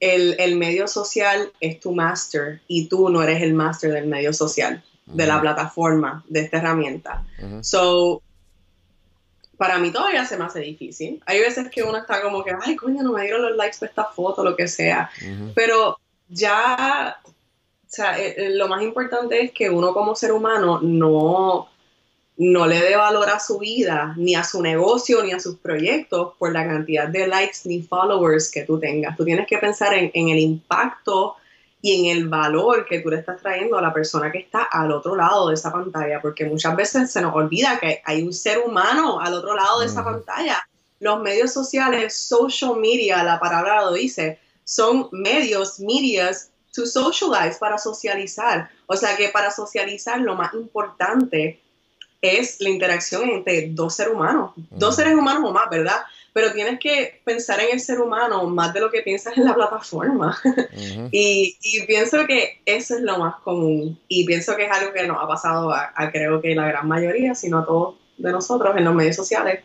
el, 0.00 0.36
el 0.38 0.56
medio 0.56 0.86
social 0.86 1.52
es 1.60 1.80
tu 1.80 1.92
master 1.92 2.60
y 2.68 2.86
tú 2.86 3.08
no 3.08 3.22
eres 3.22 3.42
el 3.42 3.54
master 3.54 3.92
del 3.92 4.06
medio 4.06 4.32
social, 4.32 4.82
de 5.06 5.26
la 5.26 5.40
plataforma, 5.40 6.24
de 6.28 6.40
esta 6.40 6.58
herramienta. 6.58 7.24
Ujú. 7.42 7.64
So, 7.64 8.22
para 9.56 9.78
mí 9.78 9.90
todavía 9.90 10.24
se 10.24 10.36
me 10.36 10.44
hace 10.44 10.60
difícil. 10.60 11.20
Hay 11.26 11.40
veces 11.40 11.68
que 11.70 11.82
uno 11.82 11.98
está 11.98 12.22
como 12.22 12.44
que, 12.44 12.52
ay, 12.62 12.76
coño, 12.76 13.02
no 13.02 13.12
me 13.12 13.22
dieron 13.22 13.42
los 13.42 13.56
likes 13.56 13.78
para 13.78 13.90
esta 13.90 14.04
foto, 14.04 14.44
lo 14.44 14.54
que 14.54 14.68
sea. 14.68 15.10
Ujú. 15.20 15.52
Pero 15.54 15.98
ya, 16.28 17.18
o 17.24 17.30
sea, 17.88 18.18
eh, 18.20 18.34
eh, 18.36 18.50
lo 18.50 18.68
más 18.68 18.82
importante 18.82 19.42
es 19.42 19.52
que 19.52 19.68
uno 19.68 19.92
como 19.92 20.14
ser 20.14 20.32
humano 20.32 20.80
no, 20.80 21.68
no 22.38 22.68
le 22.68 22.80
dé 22.80 22.96
valor 22.96 23.28
a 23.28 23.40
su 23.40 23.58
vida, 23.58 24.14
ni 24.16 24.36
a 24.36 24.44
su 24.44 24.62
negocio, 24.62 25.24
ni 25.24 25.32
a 25.32 25.40
sus 25.40 25.56
proyectos 25.58 26.34
por 26.38 26.52
la 26.52 26.64
cantidad 26.64 27.08
de 27.08 27.26
likes 27.26 27.58
ni 27.64 27.82
followers 27.82 28.48
que 28.48 28.62
tú 28.62 28.78
tengas. 28.78 29.16
Tú 29.16 29.24
tienes 29.24 29.46
que 29.48 29.58
pensar 29.58 29.92
en, 29.94 30.12
en 30.14 30.28
el 30.28 30.38
impacto 30.38 31.34
y 31.82 31.98
en 31.98 32.16
el 32.16 32.28
valor 32.28 32.86
que 32.86 33.00
tú 33.00 33.10
le 33.10 33.18
estás 33.18 33.40
trayendo 33.40 33.76
a 33.76 33.82
la 33.82 33.92
persona 33.92 34.30
que 34.30 34.38
está 34.38 34.62
al 34.62 34.92
otro 34.92 35.16
lado 35.16 35.48
de 35.48 35.54
esa 35.54 35.72
pantalla, 35.72 36.20
porque 36.22 36.44
muchas 36.44 36.76
veces 36.76 37.10
se 37.10 37.20
nos 37.20 37.34
olvida 37.34 37.80
que 37.80 38.02
hay 38.04 38.22
un 38.22 38.32
ser 38.32 38.60
humano 38.60 39.20
al 39.20 39.34
otro 39.34 39.56
lado 39.56 39.80
de 39.80 39.86
esa 39.86 40.04
pantalla. 40.04 40.64
Los 41.00 41.20
medios 41.20 41.52
sociales, 41.52 42.16
social 42.16 42.76
media, 42.76 43.24
la 43.24 43.40
palabra 43.40 43.82
lo 43.82 43.92
dice, 43.92 44.38
son 44.62 45.08
medios, 45.10 45.80
medias, 45.80 46.50
to 46.72 46.86
socialize, 46.86 47.58
para 47.58 47.78
socializar. 47.78 48.70
O 48.86 48.96
sea 48.96 49.16
que 49.16 49.28
para 49.28 49.50
socializar 49.50 50.20
lo 50.20 50.36
más 50.36 50.54
importante 50.54 51.60
es 52.20 52.60
la 52.60 52.68
interacción 52.68 53.28
entre 53.30 53.68
dos 53.70 53.94
seres 53.94 54.12
humanos, 54.12 54.52
dos 54.70 54.94
Ujú. 54.94 55.02
seres 55.02 55.14
humanos 55.14 55.48
o 55.48 55.52
más, 55.52 55.70
¿verdad? 55.70 55.98
Pero 56.32 56.52
tienes 56.52 56.78
que 56.78 57.20
pensar 57.24 57.60
en 57.60 57.68
el 57.72 57.80
ser 57.80 58.00
humano 58.00 58.44
más 58.46 58.72
de 58.74 58.80
lo 58.80 58.90
que 58.90 59.02
piensas 59.02 59.36
en 59.36 59.44
la 59.44 59.54
plataforma. 59.54 60.36
Ujú. 60.44 61.08
Y, 61.12 61.56
y 61.62 61.86
pienso 61.86 62.26
que 62.26 62.60
eso 62.66 62.96
es 62.96 63.02
lo 63.02 63.18
más 63.18 63.36
común. 63.36 63.98
Y 64.08 64.24
pienso 64.26 64.56
que 64.56 64.64
es 64.66 64.70
algo 64.70 64.92
que 64.92 65.06
nos 65.06 65.16
ha 65.22 65.26
pasado 65.26 65.72
a, 65.72 65.92
a 65.94 66.10
creo 66.12 66.40
que 66.40 66.54
la 66.54 66.68
gran 66.68 66.86
mayoría, 66.86 67.34
si 67.34 67.48
no 67.48 67.60
a 67.60 67.66
todos 67.66 67.94
de 68.18 68.30
nosotros 68.32 68.76
en 68.76 68.84
los 68.84 68.94
medios 68.94 69.16
sociales. 69.16 69.60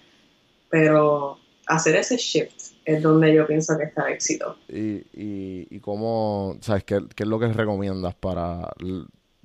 Pero 0.69 1.37
hacer 1.67 1.95
ese 1.95 2.17
shift 2.17 2.73
es 2.85 3.01
donde 3.01 3.33
yo 3.33 3.45
pienso 3.47 3.77
que 3.77 3.85
está 3.85 4.07
el 4.07 4.13
éxito. 4.13 4.57
Y, 4.67 5.03
y, 5.13 5.67
y 5.69 5.79
cómo, 5.79 6.57
¿sabes? 6.61 6.83
¿Qué, 6.83 7.01
qué 7.15 7.23
es 7.23 7.29
lo 7.29 7.39
que 7.39 7.47
recomiendas 7.47 8.15
para...? 8.15 8.71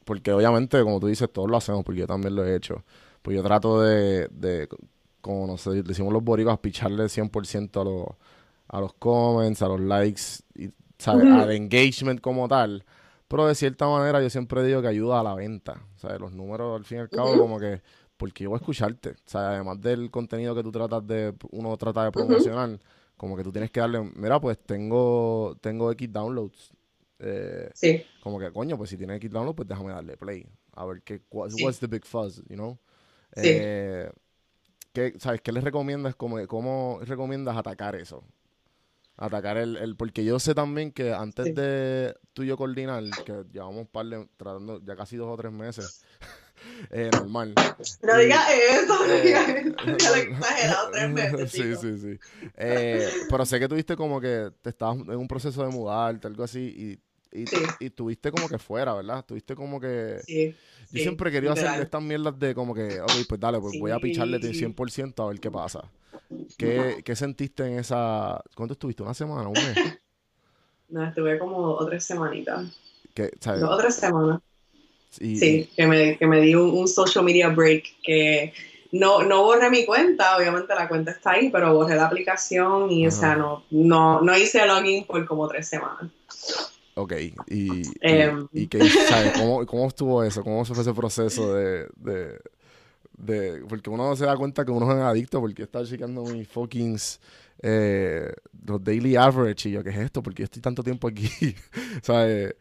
Porque 0.09 0.32
obviamente, 0.32 0.82
como 0.82 1.00
tú 1.00 1.06
dices, 1.06 1.30
todos 1.30 1.50
lo 1.50 1.59
hacemos, 1.59 1.84
porque 1.84 2.00
yo 2.00 2.06
también 2.06 2.34
lo 2.34 2.42
he 2.42 2.56
hecho. 2.56 2.82
Pues 3.20 3.36
yo 3.36 3.42
trato 3.42 3.82
de, 3.82 4.26
de 4.28 4.66
como 5.20 5.46
no 5.46 5.59
sé, 5.59 5.82
decimos 5.82 6.14
los 6.14 6.24
boricuas, 6.24 6.59
picharle 6.61 7.04
100% 7.04 7.78
a 7.78 7.84
los, 7.84 8.06
a 8.68 8.80
los 8.80 8.94
comments, 8.94 9.61
a 9.61 9.68
los 9.68 9.78
likes, 9.78 10.22
y, 10.54 10.70
¿sabes? 10.96 11.26
Ujú. 11.26 11.34
Al 11.34 11.52
engagement 11.52 12.22
como 12.22 12.48
tal. 12.48 12.86
Pero 13.28 13.46
de 13.46 13.54
cierta 13.54 13.86
manera 13.86 14.22
yo 14.22 14.30
siempre 14.30 14.64
digo 14.64 14.80
que 14.80 14.88
ayuda 14.88 15.20
a 15.20 15.22
la 15.22 15.34
venta. 15.34 15.82
¿Sabes? 15.96 16.18
Los 16.18 16.32
números, 16.32 16.74
al 16.74 16.86
fin 16.86 16.96
y 16.96 17.00
al 17.02 17.11
cabo, 17.11 17.36
como 17.36 17.61
que... 17.61 17.82
Porque 18.16 18.44
yo 18.44 18.48
voy 18.48 18.56
a 18.56 18.61
escucharte. 18.61 19.14
Además 19.34 19.78
del 19.78 20.11
contenido 20.11 20.54
que 20.54 20.62
tú 20.62 20.72
tratas 20.72 21.06
de... 21.06 21.34
Uno 21.50 21.76
trata 21.76 22.04
de 22.04 22.12
promocionar 22.12 22.78
como 23.18 23.36
que 23.36 23.44
tú 23.44 23.52
tienes 23.52 23.70
que 23.70 23.80
darle, 23.80 24.11
mira, 24.14 24.40
pues 24.40 24.59
tengo, 24.64 25.54
tengo 25.61 25.92
X 25.92 26.11
downloads. 26.11 26.72
Eh, 27.21 27.71
Sí, 27.75 28.05
como 28.23 28.39
que, 28.39 28.53
coño, 28.53 28.77
pues 28.77 28.91
si 28.91 28.97
tienes 28.97 29.16
X 29.16 29.31
downloads, 29.31 29.57
pues 29.57 29.69
déjame 29.69 29.91
darle 29.93 30.16
play. 30.16 30.47
A 30.73 30.85
ver 30.87 31.03
qué, 31.03 31.21
cua- 31.29 31.51
Sí. 31.51 31.64
what's 31.64 31.81
the 31.81 31.87
big 31.87 32.05
fuzz, 32.05 32.37
you 32.49 32.55
know? 32.57 32.79
Sí. 33.35 33.43
Eh, 33.45 34.11
¿qué, 34.93 35.14
¿Sabes? 35.19 35.41
¿Qué 35.41 35.53
les 35.53 35.64
recomiendas? 35.64 36.14
Como, 36.14 36.45
¿Cómo 36.47 37.01
recomiendas 37.03 37.57
atacar 37.57 37.97
eso? 37.97 38.25
Atacar 39.16 39.57
el, 39.57 39.77
el... 39.77 39.97
Porque 39.97 40.25
yo 40.25 40.39
sé 40.39 40.55
también 40.55 40.93
que 40.93 41.12
antes 41.12 41.47
Sí. 41.47 41.53
de 41.53 42.14
tú 42.33 42.45
y 42.45 42.47
yo 42.47 42.57
coordinar, 42.57 43.03
que 43.27 43.45
llevamos 43.53 43.79
un 43.79 43.87
par 43.89 44.07
de... 44.07 44.29
tratando 44.37 44.81
ya 44.85 44.95
casi 44.95 45.16
dos 45.16 45.27
o 45.29 45.37
tres 45.37 45.51
meses, 45.53 46.05
eh, 46.91 47.11
normal. 47.12 47.53
no 48.03 48.21
Y- 48.21 48.25
digas 48.25 48.47
eso, 48.53 49.07
no 49.07 49.12
eh, 49.12 49.23
digas 49.23 49.49
eso, 49.49 49.97
ya 49.99 50.11
lo 50.11 50.16
he 50.16 50.21
exagerado 50.23 50.91
tres 50.93 51.14
veces. 51.14 51.51
Sí, 51.51 51.62
chico. 51.62 51.81
sí, 51.81 51.99
sí. 51.99 52.19
Eh, 52.57 53.09
pero 53.29 53.45
sé 53.45 53.59
que 53.59 53.66
tuviste 53.69 53.97
como 53.97 54.21
que 54.21 54.53
te 54.62 54.71
estabas 54.71 54.99
en 54.99 55.16
un 55.16 55.27
proceso 55.27 55.64
de 55.64 55.69
mudarte, 55.73 56.29
algo 56.29 56.45
así, 56.45 56.61
y, 56.61 57.07
y, 57.33 57.47
Sí. 57.47 57.57
y 57.81 57.91
tuviste 57.91 58.31
como 58.31 58.49
que 58.49 58.59
fuera, 58.59 58.95
¿verdad? 58.95 59.24
Tuviste 59.26 59.55
como 59.55 59.81
que... 59.81 60.20
Sí, 60.24 60.49
Yo 60.51 60.87
sí, 60.93 61.01
siempre 61.01 61.31
quería 61.31 61.53
hacer 61.53 61.64
literal. 61.64 61.83
estas 61.83 62.03
mierdas 62.03 62.39
de 62.39 62.55
como 62.55 62.74
que, 62.74 63.01
ok, 63.01 63.11
pues 63.29 63.41
dale, 63.41 63.59
pues 63.61 63.79
voy 63.79 63.91
a 63.91 63.99
picharle 63.99 64.39
de 64.39 64.53
Sí. 64.55 64.64
100% 64.64 65.22
a 65.24 65.29
ver 65.29 65.41
qué 65.41 65.51
pasa. 65.51 65.81
¿Qué, 66.57 67.03
qué 67.05 67.14
sentiste 67.16 67.64
en 67.66 67.79
esa... 67.79 68.43
¿Cuánto 68.55 68.72
estuviste? 68.72 69.03
¿Una 69.03 69.14
semana? 69.14 69.49
¿Un 69.49 69.55
mes? 69.55 69.76
No, 70.89 71.05
estuve 71.07 71.39
como 71.39 71.61
dos 71.61 71.83
o 71.83 71.87
tres 71.87 72.05
semanitas. 72.05 72.64
Que, 73.14 73.31
¿sabes? 73.41 73.61
Dos 73.61 73.70
o 73.70 73.76
tres 73.76 73.95
semanas. 73.95 74.41
Y- 75.20 75.37
Sí, 75.39 75.70
que 75.76 75.87
me, 75.87 76.16
que 76.18 76.26
me 76.26 76.41
di 76.41 76.55
un, 76.55 76.70
un 76.70 76.89
social 76.89 77.24
media 77.24 77.49
break 77.49 77.85
que 78.03 78.53
no, 78.93 79.22
no 79.22 79.43
borré 79.43 79.68
mi 79.70 79.85
cuenta, 79.85 80.37
obviamente 80.39 80.74
la 80.74 80.89
cuenta 80.89 81.11
está 81.11 81.33
ahí, 81.33 81.51
pero 81.51 81.74
borré 81.74 81.95
la 81.97 82.07
aplicación 82.07 82.91
y, 82.91 83.07
o 83.07 83.11
sea, 83.11 83.37
no, 83.37 83.64
no, 83.70 84.22
no 84.22 84.37
hice 84.37 84.66
login 84.66 85.05
por 85.07 85.26
como 85.26 85.47
tres 85.49 85.68
semanas. 85.68 86.11
Ok, 86.99 87.12
y, 87.46 87.94
y, 88.07 88.26
Em. 88.26 88.49
y 88.53 88.68
qué, 88.68 88.92
¿sabes? 88.99 89.32
¿Cómo, 89.32 89.64
cómo 89.66 89.86
estuvo 89.88 90.22
eso? 90.24 90.42
¿Cómo 90.42 90.64
fue 90.64 90.80
ese 90.82 90.94
proceso 90.94 91.55
de, 91.55 91.88
de, 91.96 92.40
de- 93.18 93.64
Porque 93.68 93.90
uno 93.90 94.16
se 94.16 94.26
da 94.26 94.36
cuenta 94.36 94.64
que 94.64 94.72
uno 94.72 94.90
es 94.92 94.99
adicto 95.03 95.40
porque 95.40 95.64
está 95.64 95.84
chequeando 95.84 96.24
mis 96.24 96.49
fucking... 96.49 96.99
eh, 97.62 98.32
los 98.66 98.82
daily 98.84 99.16
average 99.16 99.68
y 99.68 99.72
yo, 99.72 99.82
¿qué 99.84 99.90
es 99.90 99.99
esto? 99.99 100.22
porque 100.22 100.42
yo 100.42 100.44
estoy 100.44 100.62
tanto 100.62 100.82
tiempo 100.82 101.09
aquí? 101.09 101.28
¿Sabes? 102.03 102.55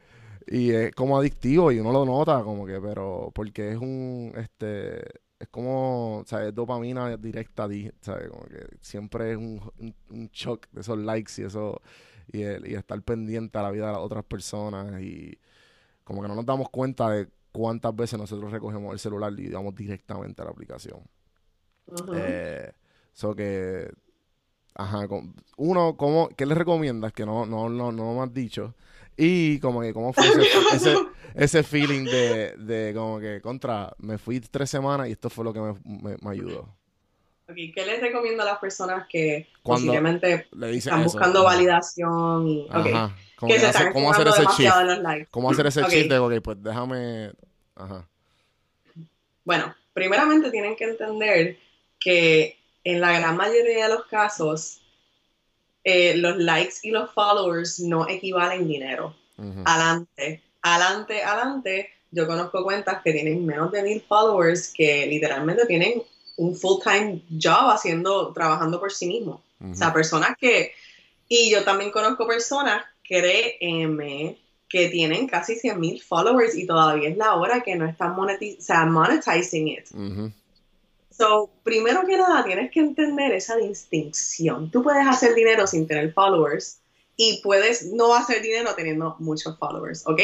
Y 0.47 0.71
es 0.71 0.93
como 0.95 1.17
adictivo 1.19 1.71
y 1.71 1.79
uno 1.79 1.91
lo 1.91 2.05
nota 2.05 2.41
como 2.43 2.65
que, 2.65 2.79
pero 2.81 3.31
porque 3.35 3.71
es 3.71 3.77
un, 3.77 4.33
este, 4.37 4.99
es 5.39 5.47
como, 5.51 6.23
¿sabes? 6.25 6.55
Dopamina 6.55 7.17
directa 7.17 7.67
¿sabes? 8.01 8.29
Como 8.29 8.45
que 8.45 8.65
siempre 8.81 9.31
es 9.31 9.37
un, 9.37 9.61
un, 9.79 9.95
un 10.09 10.27
shock 10.31 10.67
de 10.71 10.81
esos 10.81 10.97
likes 10.99 11.33
y 11.41 11.45
eso, 11.45 11.81
y, 12.31 12.41
el- 12.43 12.67
y 12.67 12.75
estar 12.75 13.01
pendiente 13.03 13.57
a 13.57 13.63
la 13.63 13.71
vida 13.71 13.87
de 13.87 13.93
las 13.93 14.01
otras 14.01 14.23
personas 14.25 15.01
y 15.01 15.37
como 16.03 16.21
que 16.21 16.27
no 16.29 16.35
nos 16.35 16.45
damos 16.45 16.69
cuenta 16.69 17.09
de 17.11 17.29
cuántas 17.51 17.95
veces 17.95 18.19
nosotros 18.19 18.51
recogemos 18.51 18.93
el 18.93 18.99
celular 18.99 19.33
y 19.39 19.49
vamos 19.49 19.75
directamente 19.75 20.41
a 20.41 20.45
la 20.45 20.51
aplicación. 20.51 21.01
Ujú. 21.87 22.11
Eh, 22.13 22.71
so 23.13 23.35
que, 23.35 23.91
ajá, 24.75 25.07
uno, 25.57 25.97
¿cómo, 25.97 26.29
¿qué 26.29 26.45
le 26.45 26.55
recomiendas? 26.55 27.13
Que 27.13 27.25
no, 27.25 27.45
no, 27.45 27.69
no, 27.69 27.91
no 27.91 28.13
me 28.15 28.21
has 28.21 28.33
dicho. 28.33 28.75
Y 29.17 29.59
como 29.59 29.81
que, 29.81 29.93
¿cómo 29.93 30.13
fue 30.13 30.27
ese, 30.27 30.41
ese, 30.75 31.01
ese 31.33 31.63
feeling 31.63 32.07
de, 32.09 32.55
de 32.57 32.93
como 32.95 33.19
que, 33.19 33.41
contra, 33.41 33.93
me 33.99 34.17
fui 34.19 34.39
tres 34.39 34.69
semanas 34.69 35.07
y 35.09 35.13
esto 35.13 35.29
fue 35.29 35.43
lo 35.45 35.53
que 35.53 35.59
me, 35.61 35.73
me, 35.85 36.17
me 36.21 36.29
ayudó? 36.31 36.76
Ok, 37.49 37.55
¿Qué 37.73 37.85
les 37.85 38.01
recomiendo 38.01 38.43
a 38.43 38.45
las 38.45 38.57
personas 38.59 39.07
que 39.07 39.47
Cuando 39.63 39.87
posiblemente 39.87 40.47
están 40.73 41.03
buscando 41.03 41.43
validación 41.43 42.47
y 42.47 42.65
ok, 42.65 42.71
Ajá. 42.75 43.15
Como 43.37 43.53
que 43.53 43.59
se 43.59 43.65
hace- 43.67 43.77
están 43.77 43.93
¿Cómo 43.93 44.11
hacer 44.11 44.27
ese 44.27 44.41
likes? 45.01 45.27
¿Cómo 45.31 45.49
hacer 45.51 45.67
ese 45.67 45.81
Ok. 45.83 45.89
shift 45.89 46.09
de, 46.09 46.17
ok, 46.19 46.33
pues 46.43 46.57
déjame, 46.61 47.31
ajá. 47.75 48.07
Bueno, 49.45 49.73
primeramente 49.93 50.51
tienen 50.51 50.75
que 50.75 50.85
entender 50.85 51.57
que 51.99 52.57
en 52.83 52.99
la 52.99 53.17
gran 53.17 53.37
mayoría 53.37 53.87
de 53.87 53.93
los 53.93 54.05
casos, 54.07 54.81
eh, 55.83 56.17
los 56.17 56.37
likes 56.37 56.75
y 56.83 56.91
los 56.91 57.11
followers 57.13 57.79
no 57.79 58.09
equivalen 58.09 58.67
dinero. 58.67 59.15
ujú, 59.37 59.61
Adelante, 59.65 60.41
adelante, 60.61 61.23
adelante. 61.23 61.89
Yo 62.11 62.25
conozco 62.27 62.63
cuentas 62.63 63.01
que 63.03 63.13
tienen 63.13 63.45
menos 63.45 63.71
de 63.71 63.83
mil 63.83 64.01
followers 64.01 64.73
que 64.73 65.05
literalmente 65.05 65.65
tienen 65.65 66.01
un 66.37 66.55
full-time 66.55 67.21
job 67.31 67.69
haciendo, 67.71 68.31
trabajando 68.33 68.79
por 68.79 68.91
sí 68.91 69.07
mismos. 69.07 69.41
ujú. 69.59 69.71
O 69.71 69.75
sea, 69.75 69.93
personas 69.93 70.37
que, 70.39 70.71
y 71.27 71.49
yo 71.49 71.63
también 71.63 71.91
conozco 71.91 72.25
personas, 72.27 72.83
créeme, 73.03 74.37
que 74.69 74.89
tienen 74.89 75.27
casi 75.27 75.55
100 75.55 75.79
mil 75.79 76.01
followers 76.01 76.55
y 76.55 76.65
todavía 76.65 77.09
es 77.09 77.17
la 77.17 77.35
hora 77.35 77.61
que 77.61 77.75
no 77.75 77.85
están 77.87 78.15
moneti- 78.15 78.57
o 78.57 78.61
sea, 78.61 78.85
monetizing 78.85 79.67
it. 79.67 79.85
So, 81.09 81.49
primero 81.63 82.05
que 82.05 82.17
nada, 82.17 82.43
tienes 82.43 82.69
que 82.69 82.79
entender 82.79 83.31
esa 83.33 83.55
distinción. 83.55 84.69
Tú 84.69 84.83
puedes 84.83 85.07
hacer 85.07 85.33
dinero 85.33 85.65
sin 85.65 85.87
tener 85.87 86.13
followers 86.13 86.77
y 87.15 87.41
puedes 87.41 87.85
no 87.91 88.13
hacer 88.13 88.41
dinero 88.41 88.75
teniendo 88.75 89.15
muchos 89.19 89.57
followers, 89.57 90.03
¿ok? 90.05 90.21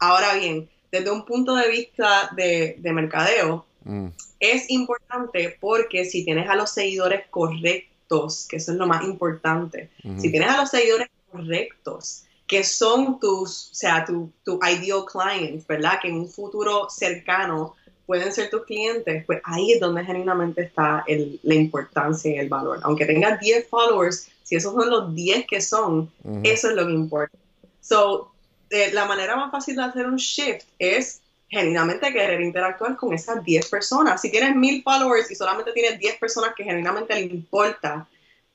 Ahora 0.00 0.34
bien, 0.34 0.68
desde 0.92 1.10
un 1.10 1.24
punto 1.24 1.54
de 1.54 1.68
vista 1.70 2.30
de, 2.36 2.76
de 2.78 2.92
mercadeo, 2.92 3.64
mm, 3.84 4.08
es 4.40 4.70
importante 4.70 5.56
porque 5.60 6.04
si 6.04 6.24
tienes 6.24 6.48
a 6.48 6.56
los 6.56 6.70
seguidores 6.70 7.26
correctos, 7.30 8.46
que 8.48 8.56
eso 8.56 8.72
es 8.72 8.78
lo 8.78 8.86
más 8.86 9.04
importante, 9.04 9.90
si 10.20 10.30
tienes 10.30 10.50
a 10.50 10.58
los 10.60 10.70
seguidores 10.70 11.08
correctos, 11.30 12.24
que 12.46 12.62
son 12.62 13.18
tus, 13.20 13.70
o 13.72 13.74
sea, 13.74 14.04
tu, 14.04 14.30
tu 14.44 14.60
ideal 14.62 15.04
clients, 15.10 15.66
¿verdad? 15.66 15.98
Que 16.00 16.08
en 16.08 16.16
un 16.16 16.28
futuro 16.28 16.88
cercano 16.90 17.74
pueden 18.06 18.32
ser 18.32 18.50
tus 18.50 18.64
clientes, 18.64 19.24
pues 19.24 19.40
ahí 19.44 19.72
es 19.72 19.80
donde 19.80 20.04
genuinamente 20.04 20.62
está 20.62 21.04
el- 21.06 21.40
la 21.42 21.54
importancia 21.54 22.30
y 22.30 22.38
el 22.38 22.50
valor. 22.50 22.80
Aunque 22.82 23.06
tengas 23.06 23.40
10 23.40 23.66
followers, 23.66 24.28
si 24.42 24.56
esos 24.56 24.74
son 24.74 24.90
los 24.90 25.14
10 25.14 25.46
que 25.46 25.62
son, 25.62 26.10
eso 26.44 26.68
es 26.68 26.76
lo 26.76 26.86
que 26.86 26.92
importa. 26.92 27.36
So, 27.80 28.30
eh, 28.68 28.90
la 28.92 29.06
manera 29.06 29.36
más 29.36 29.50
fácil 29.50 29.76
de 29.76 29.84
hacer 29.84 30.06
un 30.06 30.16
shift 30.16 30.66
es 30.78 31.20
genuinamente 31.48 32.12
querer 32.12 32.40
interactuar 32.40 32.96
con 32.96 33.12
esas 33.12 33.44
10 33.44 33.68
personas. 33.68 34.20
Si 34.20 34.30
tienes 34.30 34.54
1000 34.54 34.82
followers 34.82 35.30
y 35.30 35.34
solamente 35.34 35.72
tienes 35.72 35.98
10 35.98 36.18
personas 36.18 36.54
que 36.56 36.64
genuinamente 36.64 37.14
le 37.14 37.22
importa, 37.22 38.06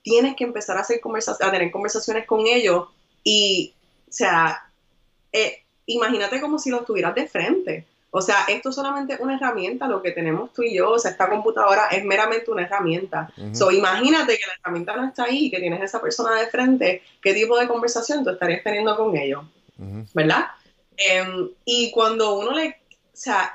tienes 0.02 0.36
que 0.36 0.44
empezar 0.44 0.76
a, 0.76 0.80
hacer 0.80 1.00
a 1.40 1.50
tener 1.50 1.70
conversaciones 1.70 2.26
con 2.26 2.46
ellos 2.46 2.88
y, 3.24 3.74
o 4.08 4.12
sea, 4.12 4.62
eh, 5.32 5.62
imagínate 5.86 6.40
como 6.40 6.58
si 6.58 6.70
los 6.70 6.84
tuvieras 6.84 7.14
de 7.14 7.26
frente. 7.26 7.86
O 8.12 8.20
sea, 8.20 8.44
esto 8.48 8.70
es 8.70 8.74
solamente 8.74 9.16
una 9.20 9.36
herramienta, 9.36 9.86
lo 9.86 10.02
que 10.02 10.10
tenemos 10.10 10.52
tú 10.52 10.62
y 10.62 10.74
yo, 10.74 10.90
o 10.90 10.98
sea, 10.98 11.12
esta 11.12 11.28
computadora 11.28 11.86
es 11.86 12.04
meramente 12.04 12.50
una 12.50 12.62
herramienta. 12.62 13.32
Ujú. 13.36 13.54
So, 13.54 13.70
imagínate 13.70 14.36
que 14.36 14.46
la 14.46 14.54
herramienta 14.60 14.96
no 14.96 15.06
está 15.06 15.24
ahí 15.24 15.46
y 15.46 15.50
que 15.50 15.60
tienes 15.60 15.80
a 15.80 15.84
esa 15.84 16.00
persona 16.00 16.34
de 16.34 16.48
frente, 16.48 17.02
¿qué 17.22 17.34
tipo 17.34 17.56
de 17.56 17.68
conversación 17.68 18.24
tú 18.24 18.30
estarías 18.30 18.64
teniendo 18.64 18.96
con 18.96 19.16
ellos? 19.16 19.44
¿Verdad? 20.12 20.46
Em, 20.96 21.48
y 21.64 21.90
cuando 21.92 22.34
uno 22.34 22.50
le, 22.50 22.79
sea, 23.20 23.52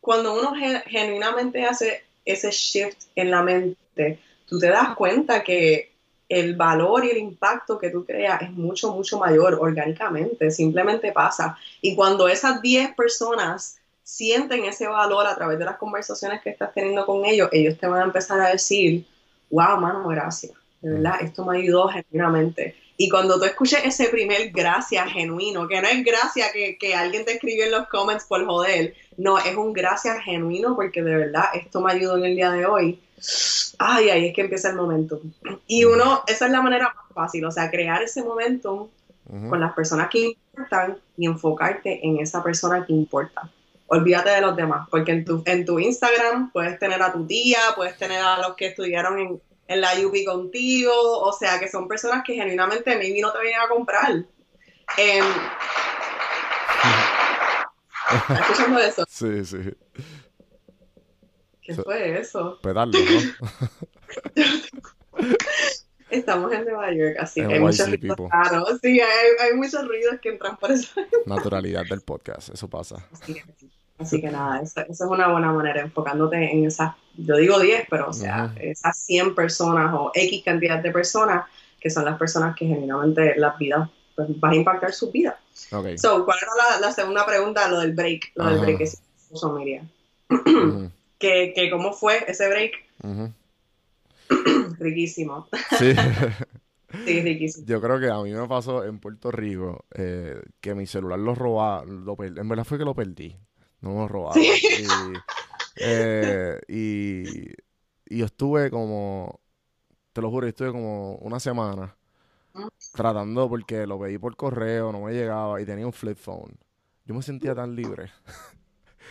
cuando 0.00 0.34
uno 0.34 0.54
ge- 0.54 0.82
genuinamente 0.86 1.64
hace 1.64 2.04
ese 2.24 2.50
shift 2.50 3.04
en 3.16 3.30
la 3.30 3.42
mente, 3.42 4.20
tú 4.46 4.58
te 4.58 4.68
das 4.68 4.94
cuenta 4.96 5.42
que 5.42 5.92
el 6.28 6.56
valor 6.56 7.04
y 7.04 7.10
el 7.10 7.18
impacto 7.18 7.78
que 7.78 7.90
tú 7.90 8.04
creas 8.06 8.42
es 8.42 8.50
mucho, 8.52 8.92
mucho 8.92 9.18
mayor 9.18 9.54
orgánicamente, 9.60 10.50
simplemente 10.50 11.12
pasa. 11.12 11.56
Y 11.80 11.94
cuando 11.94 12.28
esas 12.28 12.62
10 12.62 12.94
personas 12.94 13.78
sienten 14.02 14.64
ese 14.64 14.86
valor 14.88 15.26
a 15.26 15.34
través 15.36 15.58
de 15.58 15.64
las 15.66 15.76
conversaciones 15.76 16.40
que 16.42 16.50
estás 16.50 16.72
teniendo 16.72 17.04
con 17.06 17.24
ellos, 17.24 17.48
ellos 17.52 17.78
te 17.78 17.86
van 17.86 18.00
a 18.02 18.04
empezar 18.04 18.40
a 18.40 18.48
decir, 18.50 19.06
wow, 19.50 19.78
mano, 19.78 20.08
gracias, 20.08 20.52
de 20.80 20.90
verdad, 20.90 21.16
esto 21.22 21.44
me 21.44 21.58
ayudó 21.58 21.88
genuinamente. 21.88 22.76
Y 23.02 23.08
cuando 23.08 23.36
tú 23.36 23.46
escuches 23.46 23.80
ese 23.84 24.10
primer 24.10 24.52
gracias 24.52 25.10
genuino, 25.10 25.66
que 25.66 25.82
no 25.82 25.88
es 25.88 26.04
gracias 26.04 26.52
que, 26.52 26.78
que 26.78 26.94
alguien 26.94 27.24
te 27.24 27.32
escribió 27.32 27.64
en 27.64 27.72
los 27.72 27.88
comments 27.88 28.26
por 28.26 28.46
joder, 28.46 28.94
no, 29.16 29.38
es 29.38 29.56
un 29.56 29.72
gracias 29.72 30.22
genuino 30.22 30.76
porque 30.76 31.02
de 31.02 31.16
verdad 31.16 31.46
esto 31.52 31.80
me 31.80 31.90
ayudó 31.90 32.16
en 32.18 32.26
el 32.26 32.36
día 32.36 32.52
de 32.52 32.64
hoy. 32.64 33.00
Ay, 33.76 34.08
ahí 34.08 34.28
es 34.28 34.32
que 34.36 34.42
empieza 34.42 34.70
el 34.70 34.76
momento. 34.76 35.20
Y 35.66 35.84
uno, 35.84 36.22
esa 36.28 36.46
es 36.46 36.52
la 36.52 36.62
manera 36.62 36.94
más 36.94 37.12
fácil, 37.12 37.44
o 37.44 37.50
sea, 37.50 37.72
crear 37.72 38.00
ese 38.04 38.22
momento 38.22 38.88
con 39.48 39.58
las 39.58 39.72
personas 39.72 40.08
que 40.08 40.36
importan 40.52 40.96
y 41.16 41.26
enfocarte 41.26 42.06
en 42.06 42.20
esa 42.20 42.40
persona 42.40 42.86
que 42.86 42.92
importa. 42.92 43.50
Olvídate 43.88 44.30
de 44.30 44.42
los 44.42 44.54
demás, 44.54 44.86
porque 44.88 45.10
en 45.10 45.24
tu, 45.24 45.42
en 45.44 45.64
tu 45.64 45.80
Instagram 45.80 46.52
puedes 46.52 46.78
tener 46.78 47.02
a 47.02 47.12
tu 47.12 47.26
tía, 47.26 47.58
puedes 47.74 47.98
tener 47.98 48.20
a 48.20 48.38
los 48.38 48.54
que 48.54 48.66
estudiaron 48.66 49.18
en, 49.18 49.40
en 49.68 49.80
la 49.80 49.92
UP 50.04 50.14
contigo, 50.26 50.92
o 50.94 51.32
sea, 51.32 51.58
que 51.58 51.68
son 51.68 51.88
personas 51.88 52.22
que 52.24 52.34
genuinamente 52.34 52.96
maybe 52.96 53.20
no 53.20 53.32
te 53.32 53.40
vienen 53.40 53.60
a 53.60 53.68
comprar. 53.68 54.24
¿Estás 58.12 58.40
escuchando 58.40 58.78
eso? 58.80 59.04
Sí, 59.08 59.44
sí. 59.44 59.58
¿Qué 61.62 61.74
fue 61.74 62.18
eso? 62.18 62.58
Pedarlo, 62.62 62.98
¿no? 62.98 63.20
Estamos 66.10 66.52
en 66.52 66.64
Nueva 66.64 66.92
York, 66.92 67.16
así 67.18 67.40
que 67.40 67.54
hay 67.54 67.60
muchos 67.60 67.88
ruidos 67.88 68.18
raros. 68.30 68.78
Sí, 68.82 69.00
hay, 69.00 69.28
hay 69.40 69.54
muchos 69.54 69.88
ruidos 69.88 70.20
que 70.20 70.28
entran 70.28 70.58
por 70.58 70.70
eso. 70.70 71.00
Naturalidad 71.24 71.86
del 71.88 72.02
podcast, 72.02 72.50
eso 72.50 72.68
pasa. 72.68 73.08
Que, 73.24 73.42
así 74.02 74.20
que 74.20 74.30
nada, 74.30 74.60
eso, 74.60 74.80
eso 74.80 75.04
es 75.04 75.10
una 75.10 75.28
buena 75.28 75.52
manera, 75.52 75.80
enfocándote 75.80 76.52
en 76.52 76.66
esas, 76.66 76.94
yo 77.16 77.36
digo 77.36 77.58
10, 77.58 77.86
pero 77.88 78.08
o 78.10 78.12
sea, 78.12 78.52
esas 78.60 78.96
100 78.98 79.34
personas 79.34 79.92
o 79.94 80.10
X 80.14 80.42
cantidad 80.44 80.82
de 80.82 80.90
personas 80.90 81.44
que 81.80 81.90
son 81.90 82.04
las 82.04 82.16
personas 82.16 82.54
que 82.56 82.66
genuinamente 82.66 83.34
las 83.36 83.58
vidas, 83.58 83.88
pues 84.14 84.28
vas 84.38 84.52
a 84.52 84.56
impactar 84.56 84.92
sus 84.92 85.10
vidas. 85.10 85.34
Ok. 85.72 85.96
So, 85.96 86.24
¿cuál 86.24 86.38
era 86.40 86.52
la, 86.54 86.86
la 86.86 86.92
segunda 86.92 87.26
pregunta? 87.26 87.68
Lo 87.68 87.80
del 87.80 87.92
break, 87.92 88.32
lo 88.36 88.46
del 88.46 88.58
break 88.60 88.78
que 88.78 88.86
social 88.86 89.54
media. 89.54 89.82
Ujú, 90.30 90.90
que, 91.18 91.52
que 91.54 91.70
¿Cómo 91.70 91.92
fue 91.92 92.24
ese 92.28 92.48
break? 92.48 92.72
Riquísimo. 94.78 95.48
Sí. 95.78 95.94
Sí, 97.06 97.22
riquísimo. 97.22 97.66
Yo 97.66 97.80
creo 97.80 97.98
que 97.98 98.10
a 98.10 98.22
mí 98.22 98.32
me 98.32 98.46
pasó 98.46 98.84
en 98.84 98.98
Puerto 98.98 99.30
Rico 99.30 99.86
eh, 99.94 100.40
que 100.60 100.74
mi 100.74 100.86
celular 100.86 101.18
lo 101.18 101.34
robaron. 101.34 102.04
En 102.18 102.48
verdad 102.48 102.64
fue 102.64 102.78
que 102.78 102.84
lo 102.84 102.94
perdí. 102.94 103.34
No 103.82 103.90
me 103.90 103.96
lo 104.00 104.08
robaron. 104.08 104.50
Sí. 104.60 104.76
Y, 104.76 105.24
eh, 105.76 106.60
y, 106.68 107.50
y 108.06 108.18
yo 108.18 108.26
estuve 108.26 108.70
como, 108.70 109.40
te 110.12 110.22
lo 110.22 110.30
juro, 110.30 110.46
yo 110.46 110.50
estuve 110.50 110.72
como 110.72 111.16
una 111.16 111.40
semana 111.40 111.96
tratando 112.92 113.48
porque 113.48 113.86
lo 113.86 113.98
pedí 114.00 114.18
por 114.18 114.36
correo, 114.36 114.92
no 114.92 115.00
me 115.02 115.12
llegaba 115.12 115.60
y 115.60 115.66
tenía 115.66 115.86
un 115.86 115.92
flip 115.92 116.16
phone. 116.18 116.58
Yo 117.06 117.14
me 117.14 117.22
sentía 117.22 117.54
tan 117.54 117.74
libre 117.74 118.10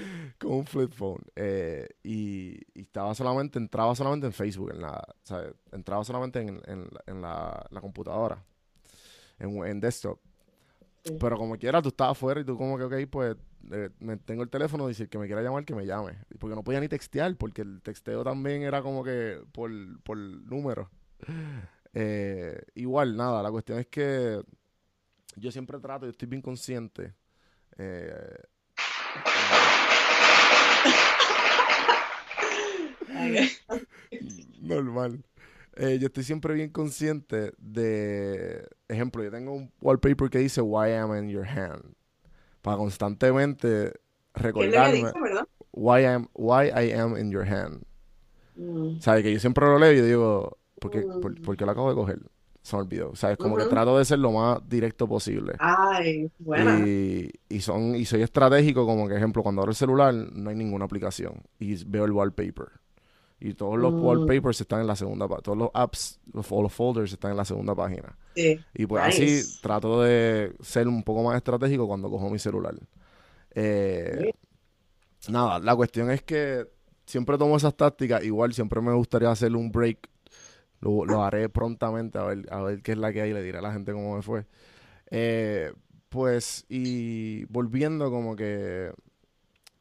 con 0.40 0.52
un 0.54 0.66
flip 0.66 0.92
phone. 0.94 1.22
eh, 1.36 1.88
y, 2.04 2.58
y 2.74 2.82
estaba 2.82 3.14
solamente, 3.16 3.60
entraba 3.60 3.96
solamente 3.96 4.28
en 4.28 4.34
Facebook, 4.34 4.72
en 4.72 4.82
la, 4.82 4.92
o 4.94 5.26
sea, 5.26 5.44
entraba 5.72 6.04
solamente 6.04 6.40
en, 6.42 6.62
en, 6.68 6.88
en 7.06 7.22
la, 7.22 7.66
la 7.70 7.82
computadora, 7.82 8.44
en, 9.40 9.66
en 9.66 9.80
desktop. 9.82 10.20
Sí. 11.04 11.18
Pero 11.20 11.38
como 11.38 11.58
quiera, 11.58 11.82
tú 11.82 11.90
estabas 11.90 12.12
afuera 12.12 12.42
y 12.42 12.46
tú 12.46 12.58
como 12.58 12.78
que, 12.78 12.84
ok, 12.84 13.10
pues 13.10 13.36
eh, 13.72 13.90
me 14.00 14.18
tengo 14.18 14.44
el 14.44 14.50
teléfono, 14.50 14.88
decir 14.88 15.10
que 15.10 15.18
me 15.18 15.26
quiera 15.28 15.42
llamar, 15.42 15.66
que 15.66 15.76
me 15.76 15.86
llame. 15.86 16.18
Porque 16.40 16.56
no 16.56 16.64
podía 16.64 16.80
ni 16.80 16.88
textear, 16.88 17.36
porque 17.38 17.62
el 17.64 17.82
texteo 17.82 18.24
también 18.24 18.62
era 18.62 18.82
como 18.82 19.04
que 19.04 19.42
por, 19.52 19.72
por 20.04 20.18
número. 20.18 20.90
Eh, 21.94 22.62
igual, 22.76 23.16
nada, 23.18 23.44
la 23.44 23.52
cuestión 23.52 23.80
es 23.80 23.88
que 23.88 24.42
yo 25.36 25.52
siempre 25.52 25.80
trato, 25.80 26.06
yo 26.06 26.12
estoy 26.12 26.28
bien 26.28 26.42
consciente. 26.42 27.14
eh, 27.78 28.36
normal. 34.62 35.24
Eh, 35.78 35.98
yo 36.00 36.08
estoy 36.08 36.24
siempre 36.24 36.54
bien 36.54 36.70
consciente 36.70 37.54
de, 37.58 38.68
ejemplo, 38.90 39.24
yo 39.24 39.32
tengo 39.32 39.54
un 39.54 39.72
wallpaper 39.82 40.30
que 40.30 40.40
dice 40.40 40.62
Why 40.62 40.92
am 40.94 41.16
in 41.16 41.30
your 41.30 41.46
hand. 41.48 41.82
Para 42.62 42.78
constantemente 42.78 43.68
¿Qué 43.68 44.00
es 44.36 44.42
recordarme 44.44 44.98
dice, 44.98 45.12
why, 45.72 46.04
am, 46.06 46.28
why 46.34 46.68
I 46.68 46.92
am 46.94 47.18
in 47.18 47.32
your 47.32 47.46
hand. 47.48 47.84
Mm. 48.56 49.00
¿Sabes? 49.00 49.24
Que 49.24 49.34
yo 49.34 49.40
siempre 49.40 49.66
lo 49.66 49.80
leo 49.80 49.94
y 49.94 49.98
yo 49.98 50.06
digo, 50.06 50.58
¿por 50.80 50.92
qué, 50.92 51.00
Mm. 51.06 51.42
por 51.44 51.58
qué 51.58 51.66
lo 51.66 51.72
acabo 51.72 51.90
de 51.90 51.96
coger? 51.96 52.20
Se 52.62 52.76
me 52.76 52.84
olvidó. 52.84 53.16
¿Sabes? 53.16 53.38
Como 53.38 53.58
que 53.58 53.66
trato 53.66 53.98
de 53.98 54.06
ser 54.06 54.20
lo 54.20 54.32
más 54.32 54.60
directo 54.70 55.08
posible. 55.08 55.54
Ay, 55.58 56.30
buena. 56.38 56.86
Y, 56.86 57.32
y 57.50 57.60
son, 57.62 57.96
y 57.96 58.06
soy 58.06 58.22
estratégico, 58.22 58.86
como 58.86 59.08
que 59.08 59.16
ejemplo, 59.16 59.42
cuando 59.42 59.62
abro 59.62 59.72
el 59.72 59.76
celular 59.76 60.14
no 60.14 60.50
hay 60.50 60.56
ninguna 60.56 60.86
aplicación 60.86 61.42
y 61.58 61.84
veo 61.86 62.06
el 62.06 62.12
wallpaper. 62.12 62.68
Y 63.44 63.56
todos 63.56 63.78
los 63.80 63.92
Mm. 63.92 64.04
wallpapers 64.06 64.62
están 64.62 64.82
en 64.82 64.88
la 64.88 64.96
segunda 64.96 65.28
página, 65.28 65.42
todos 65.42 65.58
los 65.58 65.70
apps 65.74 66.20
los, 66.32 66.52
o 66.52 66.62
los 66.62 66.72
folders 66.72 67.12
están 67.12 67.32
en 67.32 67.38
la 67.38 67.46
segunda 67.46 67.74
página. 67.76 68.16
Sí. 68.36 68.60
Y 68.76 68.86
pues 68.86 69.04
Nice. 69.06 69.24
así 69.24 69.62
trato 69.62 70.02
de 70.04 70.54
ser 70.62 70.88
un 70.88 71.02
poco 71.04 71.24
más 71.24 71.36
estratégico 71.38 71.88
cuando 71.88 72.10
cojo 72.10 72.30
mi 72.30 72.38
celular. 72.40 72.76
Eh, 73.56 74.32
nada, 75.30 75.60
la 75.60 75.76
cuestión 75.76 76.12
es 76.12 76.22
que 76.22 76.68
siempre 77.06 77.38
tomo 77.38 77.58
esas 77.58 77.76
tácticas. 77.76 78.24
Igual 78.24 78.54
siempre 78.54 78.80
me 78.82 78.94
gustaría 78.94 79.32
hacer 79.32 79.56
un 79.56 79.72
break. 79.72 80.08
Lo, 80.80 81.06
lo 81.06 81.24
haré 81.24 81.50
prontamente 81.50 82.18
a 82.18 82.24
ver, 82.24 82.46
a 82.52 82.62
ver 82.62 82.82
qué 82.82 82.94
es 82.94 82.98
la 82.98 83.12
que 83.14 83.22
hay. 83.22 83.34
Le 83.34 83.42
diré 83.44 83.58
a 83.58 83.62
la 83.62 83.74
gente 83.74 83.92
cómo 83.92 84.16
me 84.16 84.22
fue. 84.22 84.46
Eh, 85.10 85.72
pues, 86.10 86.66
y 86.70 87.46
volviendo 87.46 88.10
como 88.12 88.36
que... 88.36 88.92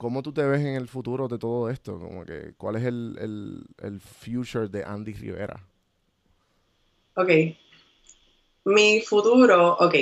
¿Cómo 0.01 0.22
tú 0.22 0.32
te 0.32 0.42
ves 0.42 0.62
en 0.62 0.76
el 0.76 0.88
futuro 0.88 1.28
de 1.28 1.38
todo 1.38 1.68
esto? 1.68 1.98
Como 1.98 2.24
que, 2.24 2.55
¿cuál 2.57 2.76
es 2.76 2.84
el, 2.84 3.18
el, 3.20 3.66
el 3.86 4.01
future 4.01 4.66
de 4.66 4.82
Andy 4.82 5.12
Rivera? 5.12 5.61
Ok. 7.16 7.28
Mi 8.64 9.03
futuro, 9.03 9.76
ok. 9.78 9.94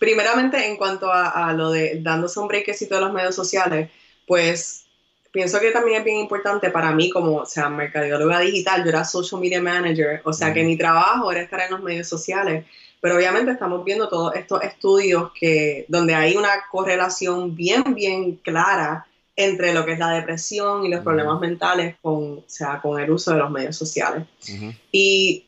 Primeramente, 0.00 0.66
en 0.66 0.76
cuanto 0.76 1.12
a, 1.12 1.28
a 1.28 1.52
lo 1.52 1.70
de 1.70 2.00
dándose 2.02 2.40
un 2.40 2.48
breakcito 2.48 2.96
de 2.96 3.02
los 3.02 3.12
medios 3.12 3.36
sociales, 3.36 3.88
pues 4.26 4.86
pienso 5.30 5.60
que 5.60 5.70
también 5.70 5.98
es 5.98 6.04
bien 6.04 6.16
importante 6.18 6.70
para 6.70 6.90
mí, 6.90 7.08
como, 7.08 7.36
o 7.36 7.46
sea, 7.46 7.68
mercadóloga 7.68 8.40
digital, 8.40 8.82
yo 8.82 8.88
era 8.88 9.04
social 9.04 9.40
media 9.40 9.62
manager, 9.62 10.22
o 10.24 10.32
sea, 10.32 10.52
que 10.52 10.64
mi 10.64 10.76
trabajo 10.76 11.30
era 11.30 11.42
estar 11.42 11.60
en 11.60 11.70
los 11.70 11.82
medios 11.84 12.08
sociales, 12.08 12.66
pero 13.00 13.14
obviamente 13.14 13.52
estamos 13.52 13.84
viendo 13.84 14.08
todos 14.08 14.34
estos 14.34 14.60
estudios 14.64 15.30
que, 15.38 15.86
donde 15.86 16.16
hay 16.16 16.34
una 16.34 16.50
correlación 16.68 17.54
bien, 17.54 17.94
bien 17.94 18.34
clara 18.42 19.06
entre 19.36 19.74
lo 19.74 19.84
que 19.84 19.92
es 19.92 19.98
la 19.98 20.10
depresión 20.12 20.84
y 20.84 20.88
los 20.88 20.98
Ujú. 21.00 21.04
problemas 21.04 21.40
mentales 21.40 21.96
con, 22.00 22.38
o 22.38 22.44
sea, 22.46 22.80
con 22.80 22.98
el 23.00 23.10
uso 23.10 23.32
de 23.32 23.38
los 23.38 23.50
medios 23.50 23.76
sociales. 23.76 24.24
Ujú, 24.52 24.72
Y, 24.92 25.46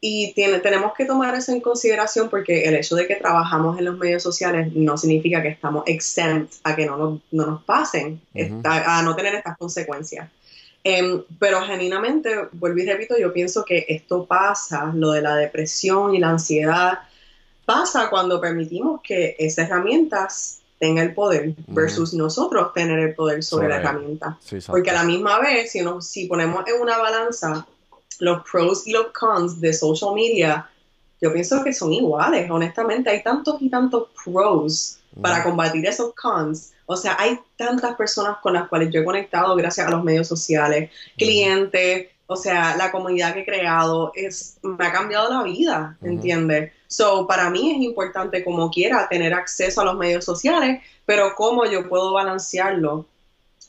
y 0.00 0.32
tiene, 0.34 0.60
tenemos 0.60 0.94
que 0.94 1.04
tomar 1.04 1.34
eso 1.34 1.52
en 1.52 1.60
consideración 1.60 2.30
porque 2.30 2.62
el 2.62 2.74
hecho 2.76 2.96
de 2.96 3.06
que 3.06 3.16
trabajamos 3.16 3.78
en 3.78 3.84
los 3.84 3.98
medios 3.98 4.22
sociales 4.22 4.72
no 4.74 4.96
significa 4.96 5.42
que 5.42 5.48
estamos 5.48 5.82
exempt 5.86 6.54
a 6.64 6.74
que 6.74 6.86
no 6.86 6.96
nos, 6.96 7.20
no 7.32 7.46
nos 7.46 7.64
pasen, 7.64 8.14
Ujú. 8.14 8.20
esta- 8.34 8.98
a 8.98 9.02
no 9.02 9.14
tener 9.14 9.34
estas 9.34 9.58
consecuencias. 9.58 10.30
Em, 10.82 11.22
pero 11.38 11.60
genuinamente, 11.60 12.34
vuelvo 12.52 12.78
y 12.78 12.86
repito, 12.86 13.18
yo 13.18 13.32
pienso 13.34 13.64
que 13.66 13.84
esto 13.88 14.24
pasa, 14.24 14.90
lo 14.94 15.10
de 15.10 15.20
la 15.20 15.36
depresión 15.36 16.14
y 16.14 16.18
la 16.18 16.30
ansiedad, 16.30 17.00
pasa 17.66 18.08
cuando 18.08 18.40
permitimos 18.40 19.02
que 19.02 19.36
esas 19.38 19.68
herramientas 19.68 20.59
tengan 20.80 21.08
el 21.08 21.14
poder 21.14 21.54
versus 21.68 22.14
nosotros 22.14 22.72
tener 22.72 22.98
el 22.98 23.14
poder 23.14 23.44
sobre, 23.44 23.68
la 23.68 23.76
herramienta. 23.76 24.36
Sí. 24.42 24.56
Porque 24.66 24.90
a 24.90 24.94
la 24.94 25.04
misma 25.04 25.38
vez, 25.38 25.70
si, 25.70 25.82
uno- 25.82 26.00
si 26.00 26.26
ponemos 26.26 26.64
en 26.66 26.80
una 26.80 26.96
balanza 26.98 27.66
los 28.18 28.42
pros 28.50 28.86
y 28.86 28.92
los 28.92 29.08
cons 29.12 29.60
de 29.60 29.72
social 29.74 30.14
media, 30.14 30.68
yo 31.20 31.32
pienso 31.32 31.62
que 31.62 31.72
son 31.74 31.92
iguales, 31.92 32.50
honestamente. 32.50 33.10
Hay 33.10 33.22
tantos 33.22 33.60
y 33.60 33.68
tantos 33.68 34.08
pros 34.24 34.98
para 35.20 35.40
Ujú. 35.40 35.50
combatir 35.50 35.86
esos 35.86 36.14
cons. 36.14 36.72
O 36.86 36.96
sea, 36.96 37.14
hay 37.18 37.38
tantas 37.56 37.94
personas 37.96 38.38
con 38.42 38.54
las 38.54 38.66
cuales 38.68 38.90
yo 38.90 39.02
he 39.02 39.04
conectado 39.04 39.54
gracias 39.56 39.86
a 39.86 39.90
los 39.90 40.02
medios 40.02 40.26
sociales, 40.26 40.90
clientes, 41.16 42.08
o 42.26 42.36
sea, 42.36 42.76
la 42.76 42.90
comunidad 42.90 43.34
que 43.34 43.40
he 43.40 43.44
creado, 43.44 44.12
es, 44.14 44.56
me 44.62 44.86
ha 44.86 44.92
cambiado 44.92 45.28
la 45.30 45.42
vida. 45.42 45.96
¿entiendes? 46.02 46.72
So, 46.90 47.24
para 47.24 47.48
mí 47.50 47.70
es 47.70 47.76
importante 47.82 48.42
como 48.42 48.68
quiera 48.68 49.08
tener 49.08 49.32
acceso 49.32 49.80
a 49.80 49.84
los 49.84 49.96
medios 49.96 50.24
sociales, 50.24 50.82
pero 51.06 51.36
cómo 51.36 51.64
yo 51.64 51.88
puedo 51.88 52.12
balancearlo 52.12 53.06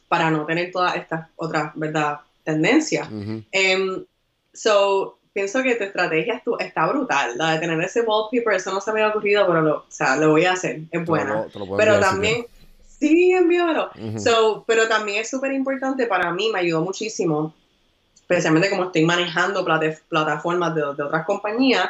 para 0.08 0.32
no 0.32 0.44
tener 0.48 0.72
todas 0.72 0.96
estas 0.96 1.28
otras, 1.36 1.72
¿verdad?, 1.76 2.22
tendencias. 2.44 3.08
Ujú. 3.12 3.44
Em, 3.52 4.04
so, 4.52 5.20
pienso 5.34 5.62
que 5.62 5.76
tu 5.76 5.84
estrategia 5.84 6.42
está 6.58 6.88
brutal. 6.88 7.38
La 7.38 7.52
de 7.52 7.60
tener 7.60 7.80
ese 7.82 8.02
wallpaper, 8.02 8.56
eso 8.56 8.74
no 8.74 8.82
se 8.82 8.92
me 8.92 9.02
había 9.02 9.12
ocurrido, 9.12 9.46
pero 9.46 9.62
lo, 9.62 9.76
o 9.78 9.86
sea, 9.88 10.16
lo 10.16 10.32
voy 10.32 10.46
a 10.46 10.54
hacer. 10.54 10.78
Es 10.78 10.90
Te 10.90 10.98
lo 10.98 11.06
buena. 11.06 11.46
te 11.46 11.60
lo 11.60 11.78
Pero 11.78 11.94
si 11.94 12.02
también, 12.02 12.48
sí, 13.00 13.34
envíamelo. 13.34 13.92
Ujú. 14.04 14.20
So, 14.20 14.64
pero 14.66 14.88
también 14.88 15.22
es 15.22 15.30
súper 15.30 15.52
importante 15.52 16.08
para 16.08 16.34
mí, 16.34 16.50
me 16.52 16.62
ayudó 16.62 16.82
muchísimo, 16.82 17.54
especialmente 18.16 18.72
como 18.72 18.86
estoy 18.86 19.06
manejando 19.06 19.64
plate- 19.64 20.02
plataformas 20.10 20.74
de, 20.74 20.82
de 20.82 21.04
otras 21.04 21.24
compañías, 21.24 21.88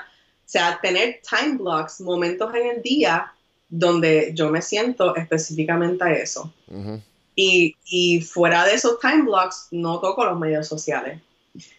sea, 0.51 0.79
tener 0.81 1.21
time 1.27 1.57
blocks, 1.57 2.01
momentos 2.01 2.53
en 2.53 2.67
el 2.67 2.81
día 2.81 3.33
donde 3.69 4.33
yo 4.35 4.49
me 4.49 4.61
siento 4.61 5.15
específicamente 5.15 6.03
a 6.03 6.11
eso. 6.11 6.53
Y, 7.35 7.77
y 7.85 8.21
fuera 8.21 8.65
de 8.65 8.73
esos 8.73 8.99
time 8.99 9.23
blocks, 9.23 9.69
no 9.71 9.99
toco 9.99 10.25
los 10.25 10.37
medios 10.37 10.67
sociales. 10.67 11.21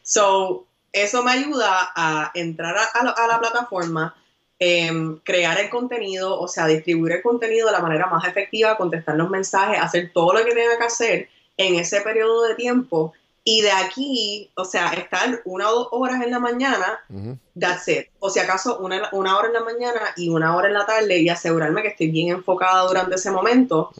So, 0.02 0.66
eso 0.90 1.22
me 1.22 1.32
ayuda 1.32 1.92
a 1.94 2.30
entrar 2.34 2.76
a, 2.76 2.84
a 2.84 3.04
la, 3.04 3.10
a 3.10 3.26
la 3.26 3.40
plataforma, 3.40 4.14
em, 4.58 5.18
crear 5.18 5.60
el 5.60 5.68
contenido, 5.68 6.40
o 6.40 6.48
sea, 6.48 6.66
distribuir 6.66 7.12
el 7.12 7.22
contenido 7.22 7.66
de 7.66 7.72
la 7.72 7.80
manera 7.80 8.06
más 8.06 8.26
efectiva, 8.26 8.78
contestar 8.78 9.16
los 9.16 9.28
mensajes, 9.28 9.78
hacer 9.78 10.12
todo 10.14 10.32
lo 10.32 10.44
que 10.44 10.54
tenga 10.54 10.78
que 10.78 10.84
hacer 10.84 11.28
en 11.58 11.74
ese 11.74 12.00
periodo 12.00 12.44
de 12.44 12.54
tiempo. 12.54 13.12
Y 13.44 13.60
de 13.62 13.72
aquí, 13.72 14.50
o 14.54 14.64
sea, 14.64 14.92
estar 14.92 15.42
una 15.44 15.68
o 15.68 15.74
dos 15.74 15.88
horas 15.90 16.22
en 16.22 16.30
la 16.30 16.38
mañana 16.38 17.00
Ujú. 17.08 17.36
That's 17.58 17.88
it. 17.88 18.06
O 18.18 18.30
si 18.30 18.40
acaso 18.40 18.78
una, 18.78 19.10
una 19.12 19.36
hora 19.36 19.48
en 19.48 19.54
la 19.54 19.60
mañana 19.60 20.00
y 20.16 20.30
una 20.30 20.56
hora 20.56 20.68
en 20.68 20.74
la 20.74 20.86
tarde 20.86 21.18
y 21.18 21.28
asegurarme 21.28 21.82
que 21.82 21.88
estoy 21.88 22.10
bien 22.10 22.28
enfocada 22.28 22.86
durante 22.86 23.16
ese 23.16 23.30
momento. 23.30 23.90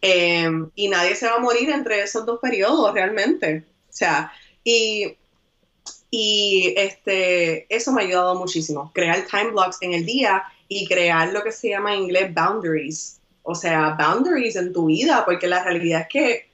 Eh, 0.00 0.48
y 0.76 0.88
nadie 0.88 1.16
se 1.16 1.26
va 1.26 1.36
a 1.36 1.40
morir 1.40 1.70
entre 1.70 2.02
esos 2.02 2.24
dos 2.24 2.38
periodos 2.40 2.94
realmente. 2.94 3.64
O 3.88 3.92
sea, 3.92 4.32
y, 4.62 5.16
y 6.10 6.74
este, 6.76 7.66
eso 7.74 7.92
me 7.92 8.02
ha 8.02 8.04
ayudado 8.04 8.36
muchísimo. 8.36 8.92
Crear 8.94 9.26
time 9.26 9.50
blocks 9.50 9.78
en 9.80 9.94
el 9.94 10.06
día 10.06 10.44
y 10.68 10.86
crear 10.86 11.32
lo 11.32 11.42
que 11.42 11.50
se 11.50 11.70
llama 11.70 11.94
en 11.94 12.02
inglés 12.02 12.32
boundaries. 12.32 13.18
O 13.42 13.56
sea, 13.56 13.96
boundaries 13.98 14.54
en 14.54 14.72
tu 14.72 14.86
vida, 14.86 15.24
porque 15.24 15.48
la 15.48 15.64
realidad 15.64 16.02
es 16.02 16.08
que 16.08 16.49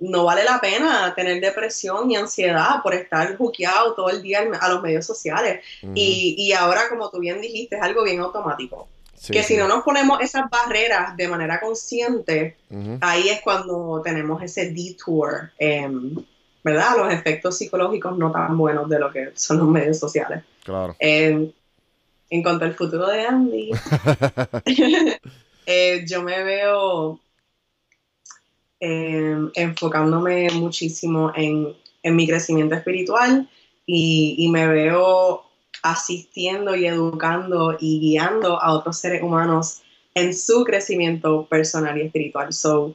no 0.00 0.24
vale 0.24 0.44
la 0.44 0.60
pena 0.60 1.12
tener 1.14 1.40
depresión 1.40 2.10
y 2.10 2.16
ansiedad 2.16 2.82
por 2.82 2.94
estar 2.94 3.36
juqueado 3.36 3.94
todo 3.94 4.10
el 4.10 4.22
día 4.22 4.48
a 4.60 4.68
los 4.68 4.82
medios 4.82 5.04
sociales. 5.04 5.64
Y, 5.94 6.34
y 6.38 6.52
ahora, 6.52 6.88
como 6.88 7.10
tú 7.10 7.18
bien 7.18 7.40
dijiste, 7.40 7.76
es 7.76 7.82
algo 7.82 8.04
bien 8.04 8.20
automático. 8.20 8.88
Sí, 9.14 9.32
que 9.32 9.42
sí. 9.42 9.54
si 9.54 9.56
no 9.56 9.66
nos 9.66 9.82
ponemos 9.82 10.20
esas 10.20 10.48
barreras 10.48 11.16
de 11.16 11.26
manera 11.26 11.58
consciente, 11.58 12.56
ahí 13.00 13.28
es 13.28 13.40
cuando 13.40 14.00
tenemos 14.04 14.40
ese 14.42 14.70
detour, 14.70 15.50
em, 15.58 16.14
¿verdad? 16.62 16.96
Los 16.98 17.12
efectos 17.12 17.58
psicológicos 17.58 18.16
no 18.16 18.30
tan 18.30 18.56
buenos 18.56 18.88
de 18.88 18.98
lo 19.00 19.10
que 19.10 19.32
son 19.34 19.58
los 19.58 19.66
medios 19.66 19.98
sociales. 19.98 20.44
Claro. 20.62 20.94
Em, 21.00 21.50
en 22.30 22.42
cuanto 22.42 22.64
al 22.64 22.74
futuro 22.74 23.08
de 23.08 23.26
Andy, 23.26 23.70
eh, 25.66 26.04
yo 26.06 26.22
me 26.22 26.44
veo 26.44 27.18
em, 28.80 29.50
enfocándome 29.54 30.48
muchísimo 30.50 31.32
en, 31.34 31.74
en 32.02 32.16
mi 32.16 32.26
crecimiento 32.26 32.74
espiritual 32.74 33.48
y, 33.86 34.36
y 34.38 34.48
me 34.50 34.66
veo 34.66 35.44
asistiendo 35.82 36.74
y 36.76 36.86
educando 36.86 37.76
y 37.78 38.00
guiando 38.00 38.60
a 38.60 38.72
otros 38.72 38.98
seres 38.98 39.22
humanos 39.22 39.82
en 40.14 40.34
su 40.34 40.64
crecimiento 40.64 41.46
personal 41.46 41.96
y 41.98 42.02
espiritual. 42.02 42.52
So, 42.52 42.94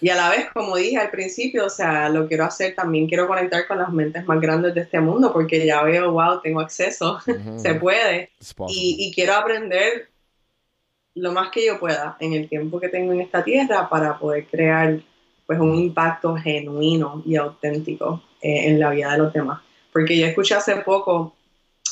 y 0.00 0.10
a 0.10 0.14
la 0.16 0.30
vez, 0.30 0.46
como 0.52 0.76
dije 0.76 0.98
al 0.98 1.10
principio, 1.10 1.66
o 1.66 1.70
sea, 1.70 2.08
lo 2.08 2.28
quiero 2.28 2.44
hacer, 2.44 2.74
también 2.74 3.08
quiero 3.08 3.26
conectar 3.26 3.66
con 3.66 3.78
las 3.78 3.92
mentes 3.92 4.26
más 4.26 4.40
grandes 4.40 4.74
de 4.74 4.82
este 4.82 5.00
mundo 5.00 5.32
porque 5.32 5.64
ya 5.64 5.82
veo, 5.82 6.12
wow, 6.12 6.40
tengo 6.42 6.60
acceso, 6.60 7.18
Ujú. 7.26 7.58
se 7.58 7.74
puede 7.74 8.30
y, 8.68 8.96
y 8.98 9.14
quiero 9.14 9.34
aprender 9.34 10.10
lo 11.14 11.32
más 11.32 11.50
que 11.50 11.66
yo 11.66 11.78
pueda 11.78 12.16
en 12.20 12.32
el 12.32 12.48
tiempo 12.48 12.80
que 12.80 12.88
tengo 12.88 13.12
en 13.12 13.20
esta 13.20 13.42
tierra 13.44 13.88
para 13.88 14.18
poder 14.18 14.46
crear 14.46 15.00
pues 15.46 15.58
un 15.58 15.74
impacto 15.76 16.34
genuino 16.36 17.22
y 17.24 17.36
auténtico 17.36 18.22
eh, 18.40 18.68
en 18.68 18.80
la 18.80 18.90
vida 18.90 19.12
de 19.12 19.18
los 19.18 19.32
demás. 19.32 19.60
Porque 19.92 20.18
yo 20.18 20.26
escuché 20.26 20.54
hace 20.54 20.76
poco, 20.76 21.36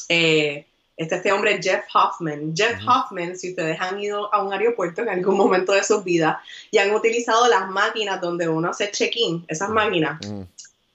eh, 0.08 0.66
este, 0.96 1.16
este 1.16 1.32
hombre 1.32 1.60
Jeff 1.62 1.84
Hoffman. 1.94 2.54
Jeff. 2.54 2.80
Hoffman, 2.86 3.36
si 3.36 3.50
ustedes 3.50 3.80
han 3.80 4.00
ido 4.00 4.32
a 4.34 4.42
un 4.42 4.52
aeropuerto 4.52 5.02
en 5.02 5.10
algún 5.10 5.36
momento 5.36 5.72
de 5.72 5.84
sus 5.84 6.02
vidas 6.02 6.38
y 6.70 6.78
han 6.78 6.92
utilizado 6.92 7.46
las 7.48 7.68
máquinas 7.68 8.20
donde 8.20 8.48
uno 8.48 8.70
hace 8.70 8.90
check-in, 8.90 9.44
esas 9.48 9.70
máquinas, 9.70 10.18
Ujú. 10.26 10.46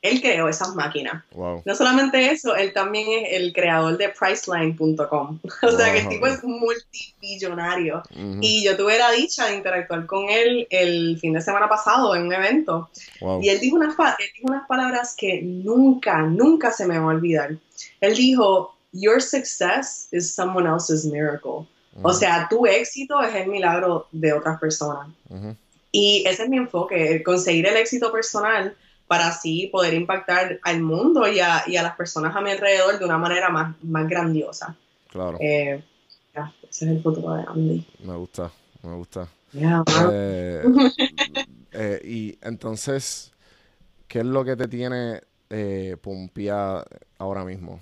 Él 0.02 0.22
creó 0.22 0.48
esas 0.48 0.76
máquinas. 0.76 1.24
Wow. 1.32 1.64
No 1.66 1.76
solamente 1.76 2.30
eso, 2.32 2.56
él 2.56 2.72
también 2.72 3.08
es 3.26 3.34
el 3.42 3.52
creador 3.52 3.98
de 3.98 4.10
Priceline.com. 4.10 5.40
O 5.64 5.72
sea 5.72 5.92
que 5.92 6.00
el 6.00 6.04
Wow. 6.06 6.14
tipo 6.14 6.28
es 6.28 6.44
multimillonario. 6.44 8.04
Ujú. 8.12 8.38
Y 8.42 8.64
yo 8.64 8.78
tuve 8.78 8.98
la 8.98 9.12
dicha 9.12 9.48
de 9.48 9.56
interactuar 9.56 10.06
con 10.06 10.30
él 10.30 10.68
el 10.70 11.18
fin 11.20 11.34
de 11.34 11.42
semana 11.42 11.68
pasado 11.68 12.16
en 12.16 12.24
un 12.28 12.34
evento. 12.34 12.90
Wow. 13.22 13.42
Y 13.42 13.50
él 13.50 13.60
dijo 13.60 13.76
unas, 13.76 13.96
él 13.98 14.26
dijo 14.36 14.48
unas 14.48 14.68
palabras 14.68 15.16
que 15.18 15.42
nunca, 15.42 16.22
nunca 16.22 16.72
se 16.72 16.86
me 16.86 16.98
va 16.98 17.06
a 17.06 17.16
olvidar. 17.16 17.56
Él 18.02 18.16
dijo, 18.16 18.76
Your 18.94 19.22
success 19.22 20.08
is 20.12 20.34
someone 20.34 20.68
else's 20.68 21.06
miracle. 21.06 21.68
O 22.02 22.10
Ujú. 22.10 22.14
sea, 22.14 22.48
tu 22.50 22.66
éxito 22.66 23.22
es 23.22 23.34
el 23.36 23.48
milagro 23.48 24.08
de 24.12 24.32
otras 24.34 24.60
personas. 24.60 25.08
Ujú. 25.30 25.56
Y 25.92 26.24
ese 26.28 26.44
es 26.44 26.50
mi 26.50 26.58
enfoque, 26.58 27.16
el 27.16 27.24
conseguir 27.24 27.66
el 27.68 27.78
éxito 27.78 28.12
personal 28.12 28.76
para 29.08 29.28
así 29.28 29.68
poder 29.72 29.94
impactar 29.94 30.60
al 30.64 30.82
mundo 30.82 31.28
y 31.28 31.40
a, 31.40 31.64
y 31.66 31.78
a 31.78 31.84
las 31.84 31.96
personas 31.96 32.36
a 32.36 32.42
mi 32.42 32.52
alrededor 32.52 33.00
de 33.00 33.06
una 33.06 33.18
manera 33.18 33.50
más, 33.50 33.76
más 33.84 34.08
grandiosa. 34.08 34.76
Claro. 35.10 35.38
Eh, 35.40 35.84
ya, 36.36 36.54
ese 36.70 36.86
es 36.86 36.92
el 36.92 37.02
futuro 37.02 37.34
de 37.34 37.44
Andy. 37.48 37.86
Me 38.04 38.16
gusta. 38.16 38.52
Me 38.84 38.96
gusta. 38.96 39.28
Eh, 39.54 40.64
eh, 41.72 42.02
y 42.04 42.38
entonces, 42.42 43.32
¿qué 44.08 44.20
es 44.20 44.26
lo 44.26 44.44
que 44.44 44.56
te 44.56 44.68
tiene 44.68 45.22
eh, 45.50 45.98
pompeada 46.02 46.86
ahora 47.18 47.44
mismo? 47.44 47.80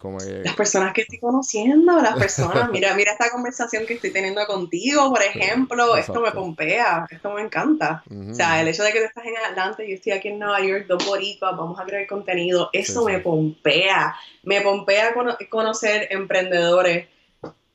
Como 0.00 0.16
que, 0.16 0.40
las 0.44 0.56
personas 0.56 0.94
que 0.94 1.02
estoy 1.02 1.18
conociendo, 1.20 2.00
las 2.00 2.16
personas, 2.16 2.70
mira, 2.70 2.94
mira 2.96 3.12
esta 3.12 3.30
conversación 3.30 3.84
que 3.84 3.94
estoy 3.94 4.10
teniendo 4.12 4.46
contigo, 4.46 5.10
por 5.10 5.22
ejemplo, 5.22 5.94
esto 5.94 6.20
me 6.22 6.30
pompea, 6.32 7.06
esto 7.10 7.30
me 7.34 7.42
encanta. 7.42 8.02
O 8.30 8.34
sea, 8.34 8.62
el 8.62 8.68
hecho 8.68 8.82
de 8.82 8.92
que 8.92 9.00
tú 9.00 9.04
estás 9.04 9.26
en 9.26 9.36
Atlanta 9.36 9.84
y 9.84 9.90
yo 9.90 9.94
estoy 9.96 10.12
aquí 10.12 10.28
en 10.28 10.38
Nueva 10.38 10.60
York, 10.62 10.86
dos 10.88 11.04
boricuas, 11.06 11.54
vamos 11.54 11.78
a 11.78 11.84
crear 11.84 12.06
contenido, 12.06 12.70
eso 12.72 13.00
Sí, 13.00 13.06
me 13.12 13.16
sí. 13.18 13.22
pompea. 13.22 14.16
Me 14.42 14.62
pompea 14.62 15.12
cono- 15.12 15.36
conocer 15.50 16.08
emprendedores 16.10 17.06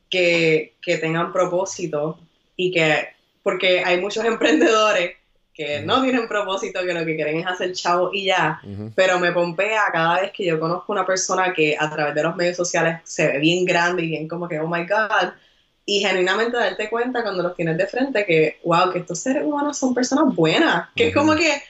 que, 0.10 0.76
que 0.82 0.98
tengan 0.98 1.32
propósito 1.32 2.20
y 2.56 2.72
que, 2.72 3.10
porque 3.44 3.84
hay 3.86 4.02
muchos 4.02 4.26
emprendedores 4.26 5.16
que 5.56 5.80
no 5.82 6.02
tienen 6.04 6.28
propósito, 6.28 6.82
que 6.86 6.94
lo 6.94 7.06
que 7.06 7.16
quieren 7.16 7.40
es 7.40 7.48
hacer 7.48 7.72
chavo 7.72 8.12
y 8.14 8.26
ya, 8.26 8.60
Ujú. 8.64 8.92
pero 8.94 9.20
me 9.20 9.32
pompea 9.32 9.84
cada 9.92 10.20
vez 10.20 10.32
que 10.34 10.46
yo 10.46 10.60
conozco 10.60 10.92
una 10.92 11.06
persona 11.06 11.54
que 11.54 11.78
a 11.80 11.90
través 11.90 12.14
de 12.14 12.24
los 12.24 12.36
medios 12.36 12.58
sociales 12.58 13.00
se 13.06 13.28
ve 13.28 13.40
bien 13.40 13.64
grande 13.64 14.04
y 14.04 14.10
bien 14.10 14.28
como 14.28 14.50
que, 14.50 14.60
oh 14.60 14.68
my 14.68 14.86
God, 14.86 15.30
y 15.86 16.02
genuinamente 16.02 16.58
darte 16.58 16.90
cuenta 16.90 17.24
cuando 17.24 17.42
los 17.42 17.56
tienes 17.56 17.78
de 17.78 17.88
frente 17.88 18.26
que, 18.26 18.60
wow, 18.66 18.92
que 18.92 19.00
estos 19.00 19.20
seres 19.20 19.44
humanos 19.46 19.78
son 19.78 19.94
personas 19.94 20.36
buenas, 20.36 20.90
que 20.94 21.08
es 21.08 21.16
Ujú. 21.16 21.26
como 21.26 21.38
que 21.38 21.62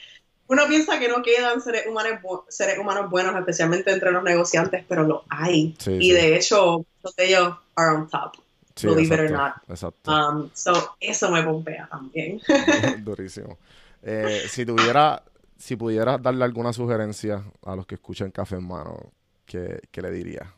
uno 0.48 0.62
piensa 0.68 0.98
que 0.98 1.08
no 1.08 1.22
quedan 1.22 1.60
seres 1.60 1.86
humanos, 1.86 2.20
seres 2.48 2.78
humanos 2.78 3.08
buenos, 3.08 3.36
especialmente 3.36 3.92
entre 3.92 4.10
los 4.10 4.24
negociantes, 4.24 4.84
pero 4.88 5.04
lo 5.04 5.24
hay. 5.28 5.76
Sí, 5.78 5.92
y 5.92 6.02
sí. 6.02 6.12
de 6.12 6.36
hecho, 6.36 6.84
muchos 7.02 7.16
de 7.16 7.26
ellos 7.26 7.54
are 7.76 7.96
on 7.96 8.08
top. 8.08 8.34
Sí, 8.76 8.86
believe 8.88 9.14
it 9.14 9.20
or 9.20 9.30
not. 9.30 9.54
Exacto. 9.68 10.12
Um, 10.12 10.50
so, 10.52 10.96
eso 11.00 11.30
me 11.30 11.42
pompea 11.42 11.88
también. 11.90 12.40
Durísimo. 13.04 13.58
Eh, 14.02 14.44
si 14.48 14.66
tuviera, 14.66 15.22
si 15.56 15.76
pudieras 15.76 16.22
darle 16.22 16.44
alguna 16.44 16.74
sugerencia 16.74 17.42
a 17.64 17.74
los 17.74 17.86
que 17.86 17.94
escuchan 17.94 18.30
Café 18.30 18.56
en 18.56 18.68
Mano, 18.68 19.12
¿qué, 19.46 19.80
qué 19.90 20.02
le 20.02 20.10
diría? 20.10 20.52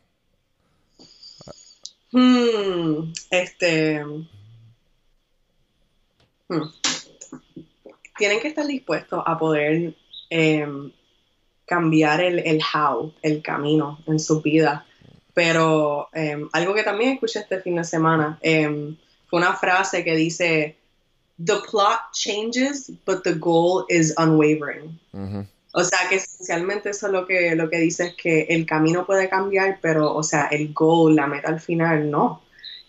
Hmm, 2.11 3.13
este. 3.31 4.03
hmm. 6.49 6.61
Tienen 8.17 8.41
que 8.41 8.49
estar 8.49 8.67
dispuestos 8.67 9.23
a 9.25 9.37
poder 9.37 9.95
em, 10.29 10.91
cambiar 11.65 12.19
el, 12.19 12.39
el 12.39 12.59
how, 12.59 13.13
el 13.21 13.41
camino 13.41 13.99
en 14.07 14.19
su 14.19 14.41
vida. 14.41 14.85
Pero 15.33 16.09
em, 16.13 16.49
algo 16.53 16.73
que 16.73 16.83
también 16.83 17.13
escuché 17.13 17.39
este 17.39 17.61
fin 17.61 17.75
de 17.75 17.83
semana 17.83 18.37
em, 18.41 18.95
fue 19.27 19.39
una 19.39 19.53
frase 19.53 20.03
que 20.03 20.15
dice: 20.15 20.75
The 21.43 21.57
plot 21.69 22.11
changes, 22.13 22.91
but 23.05 23.23
the 23.23 23.33
goal 23.33 23.85
is 23.89 24.13
unwavering. 24.17 24.99
Ujú. 25.13 25.45
O 25.73 25.83
sea, 25.83 25.99
que 26.09 26.15
esencialmente 26.15 26.89
eso 26.89 27.07
es 27.07 27.13
lo 27.13 27.27
que, 27.27 27.55
lo 27.55 27.69
que 27.69 27.77
dice 27.77 28.07
es 28.07 28.15
que 28.15 28.41
el 28.49 28.65
camino 28.65 29.05
puede 29.05 29.29
cambiar, 29.29 29.77
pero, 29.81 30.13
o 30.15 30.23
sea, 30.23 30.47
el 30.47 30.73
goal, 30.73 31.15
la 31.15 31.27
meta 31.27 31.49
al 31.49 31.59
final, 31.59 32.09
no. 32.09 32.41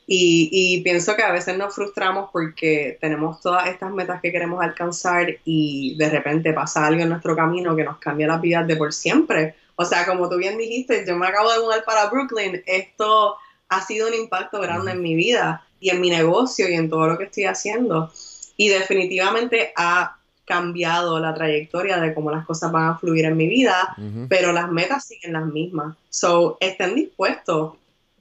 Y, 0.06 0.48
y 0.50 0.80
pienso 0.82 1.14
que 1.14 1.22
a 1.22 1.30
veces 1.30 1.56
nos 1.56 1.74
frustramos 1.74 2.30
porque 2.32 2.98
tenemos 3.00 3.40
todas 3.40 3.68
estas 3.68 3.92
metas 3.92 4.20
que 4.20 4.32
queremos 4.32 4.60
alcanzar 4.60 5.28
y 5.44 5.94
de 5.96 6.08
repente 6.08 6.52
pasa 6.52 6.86
algo 6.86 7.02
en 7.02 7.10
nuestro 7.10 7.36
camino 7.36 7.76
que 7.76 7.84
nos 7.84 7.98
cambia 7.98 8.26
las 8.26 8.40
vidas 8.40 8.66
de 8.66 8.76
por 8.76 8.92
siempre 8.92 9.54
O 9.80 9.84
sea, 9.86 10.04
como 10.04 10.28
tú 10.28 10.36
bien 10.36 10.58
dijiste, 10.58 11.06
yo 11.08 11.16
me 11.16 11.26
acabo 11.26 11.50
de 11.50 11.60
mudar 11.60 11.82
para 11.84 12.10
Brooklyn. 12.10 12.62
Esto 12.66 13.36
ha 13.70 13.80
sido 13.80 14.08
un 14.08 14.14
impacto 14.14 14.60
grande 14.60 14.92
en 14.92 15.00
mi 15.00 15.14
vida 15.14 15.66
y 15.80 15.88
en 15.88 16.02
mi 16.02 16.10
negocio 16.10 16.68
y 16.68 16.74
en 16.74 16.90
todo 16.90 17.06
lo 17.06 17.16
que 17.16 17.24
estoy 17.24 17.44
haciendo. 17.44 18.12
Y 18.58 18.68
definitivamente 18.68 19.72
ha 19.74 20.18
cambiado 20.44 21.18
la 21.18 21.32
trayectoria 21.32 21.98
de 21.98 22.12
cómo 22.12 22.30
las 22.30 22.44
cosas 22.44 22.70
van 22.70 22.90
a 22.90 22.98
fluir 22.98 23.24
en 23.24 23.38
mi 23.38 23.48
vida, 23.48 23.96
Ujú. 23.96 24.26
pero 24.28 24.52
las 24.52 24.70
metas 24.70 25.06
siguen 25.06 25.32
las 25.32 25.46
mismas. 25.46 25.96
So, 26.10 26.58
estén 26.60 26.94
dispuestos. 26.94 27.72
O 27.72 27.78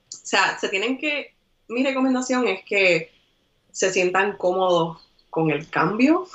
sea, 0.08 0.58
se 0.60 0.70
tienen 0.70 0.98
que, 0.98 1.34
mi 1.68 1.84
recomendación 1.84 2.48
es 2.48 2.64
que 2.64 3.12
se 3.70 3.92
sientan 3.92 4.38
cómodos 4.38 5.06
con 5.30 5.52
el 5.52 5.70
cambio, 5.70 6.26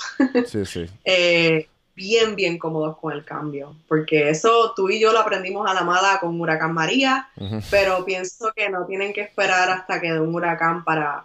Sí, 0.46 0.66
sí. 0.66 0.84
eh, 1.06 1.66
bien, 1.94 2.36
bien 2.36 2.58
cómodos 2.58 2.98
con 2.98 3.12
el 3.12 3.24
cambio, 3.24 3.76
porque 3.88 4.28
eso 4.30 4.72
tú 4.74 4.88
y 4.88 5.00
yo 5.00 5.12
lo 5.12 5.20
aprendimos 5.20 5.70
a 5.70 5.74
la 5.74 5.82
mala 5.82 6.18
con 6.20 6.40
Huracán 6.40 6.72
María, 6.72 7.28
pero 7.70 8.04
pienso 8.04 8.52
que 8.54 8.68
no 8.68 8.86
tienen 8.86 9.12
que 9.12 9.22
esperar 9.22 9.70
hasta 9.70 10.00
que 10.00 10.12
dé 10.12 10.20
un 10.20 10.34
huracán 10.34 10.84
para, 10.84 11.24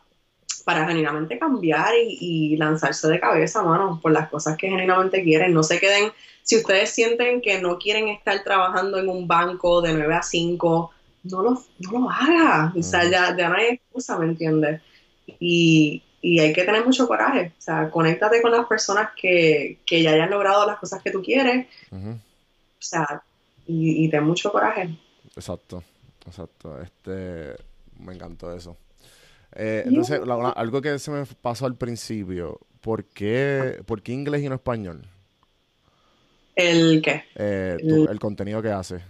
para 0.66 0.86
genuinamente 0.86 1.40
cambiar 1.40 1.94
y, 1.96 2.18
y 2.20 2.58
lanzarse 2.58 3.08
de 3.08 3.20
cabeza, 3.20 3.64
mano, 3.64 4.00
por 4.02 4.12
las 4.12 4.30
cosas 4.30 4.58
que 4.58 4.70
genuinamente 4.70 5.24
quieren. 5.24 5.54
No 5.54 5.64
se 5.64 5.80
queden, 5.80 6.12
si 6.44 6.58
ustedes 6.58 6.92
sienten 6.92 7.42
que 7.42 7.62
no 7.62 7.78
quieren 7.78 8.08
estar 8.08 8.44
trabajando 8.44 9.00
en 9.00 9.10
un 9.10 9.28
banco 9.28 9.82
de 9.82 9.94
9 9.94 10.14
a 10.16 10.22
5, 10.22 10.92
no 11.24 11.42
lo, 11.42 11.64
no 11.80 12.00
lo 12.00 12.10
hagas. 12.10 12.76
O 12.76 12.84
sea, 12.84 13.10
ya, 13.10 13.36
ya 13.36 13.50
no 13.50 13.56
hay 13.56 13.68
excusa, 13.68 14.18
¿me 14.18 14.26
entiendes? 14.26 14.82
Y, 15.40 16.04
y 16.22 16.40
hay 16.40 16.54
que 16.54 16.64
tener 16.64 16.86
mucho 16.86 17.08
coraje. 17.08 17.54
O 17.58 17.62
sea, 17.62 17.90
conéctate 17.90 18.42
con 18.42 18.52
las 18.52 18.66
personas 18.66 19.12
que, 19.20 19.80
que 19.86 20.02
ya 20.04 20.12
hayan 20.12 20.30
logrado 20.30 20.66
las 20.66 20.78
cosas 20.80 21.02
que 21.02 21.12
tú 21.12 21.22
quieres. 21.22 21.68
O 21.92 22.82
sea, 22.82 23.24
y, 23.68 24.06
y 24.06 24.10
ten 24.10 24.24
mucho 24.24 24.52
coraje. 24.52 24.90
Exacto, 25.36 25.84
exacto. 26.26 26.82
Este, 26.82 27.56
me 28.00 28.14
encantó 28.14 28.56
eso. 28.56 28.78
Eh, 29.56 29.84
entonces, 29.86 30.20
la- 30.26 30.38
la- 30.38 30.50
algo 30.50 30.82
que 30.82 31.00
se 31.00 31.10
me 31.12 31.26
pasó 31.26 31.66
al 31.66 31.76
principio, 31.76 32.60
¿por 32.82 33.06
qué, 33.06 33.82
por 33.86 34.02
qué 34.02 34.12
inglés 34.14 34.44
y 34.44 34.50
no 34.50 34.56
español? 34.56 35.02
¿El 36.56 37.02
qué? 37.02 37.24
Eh, 37.36 37.78
tú- 37.88 38.08
el 38.10 38.20
contenido 38.20 38.62
que 38.62 38.70
haces. 38.70 39.02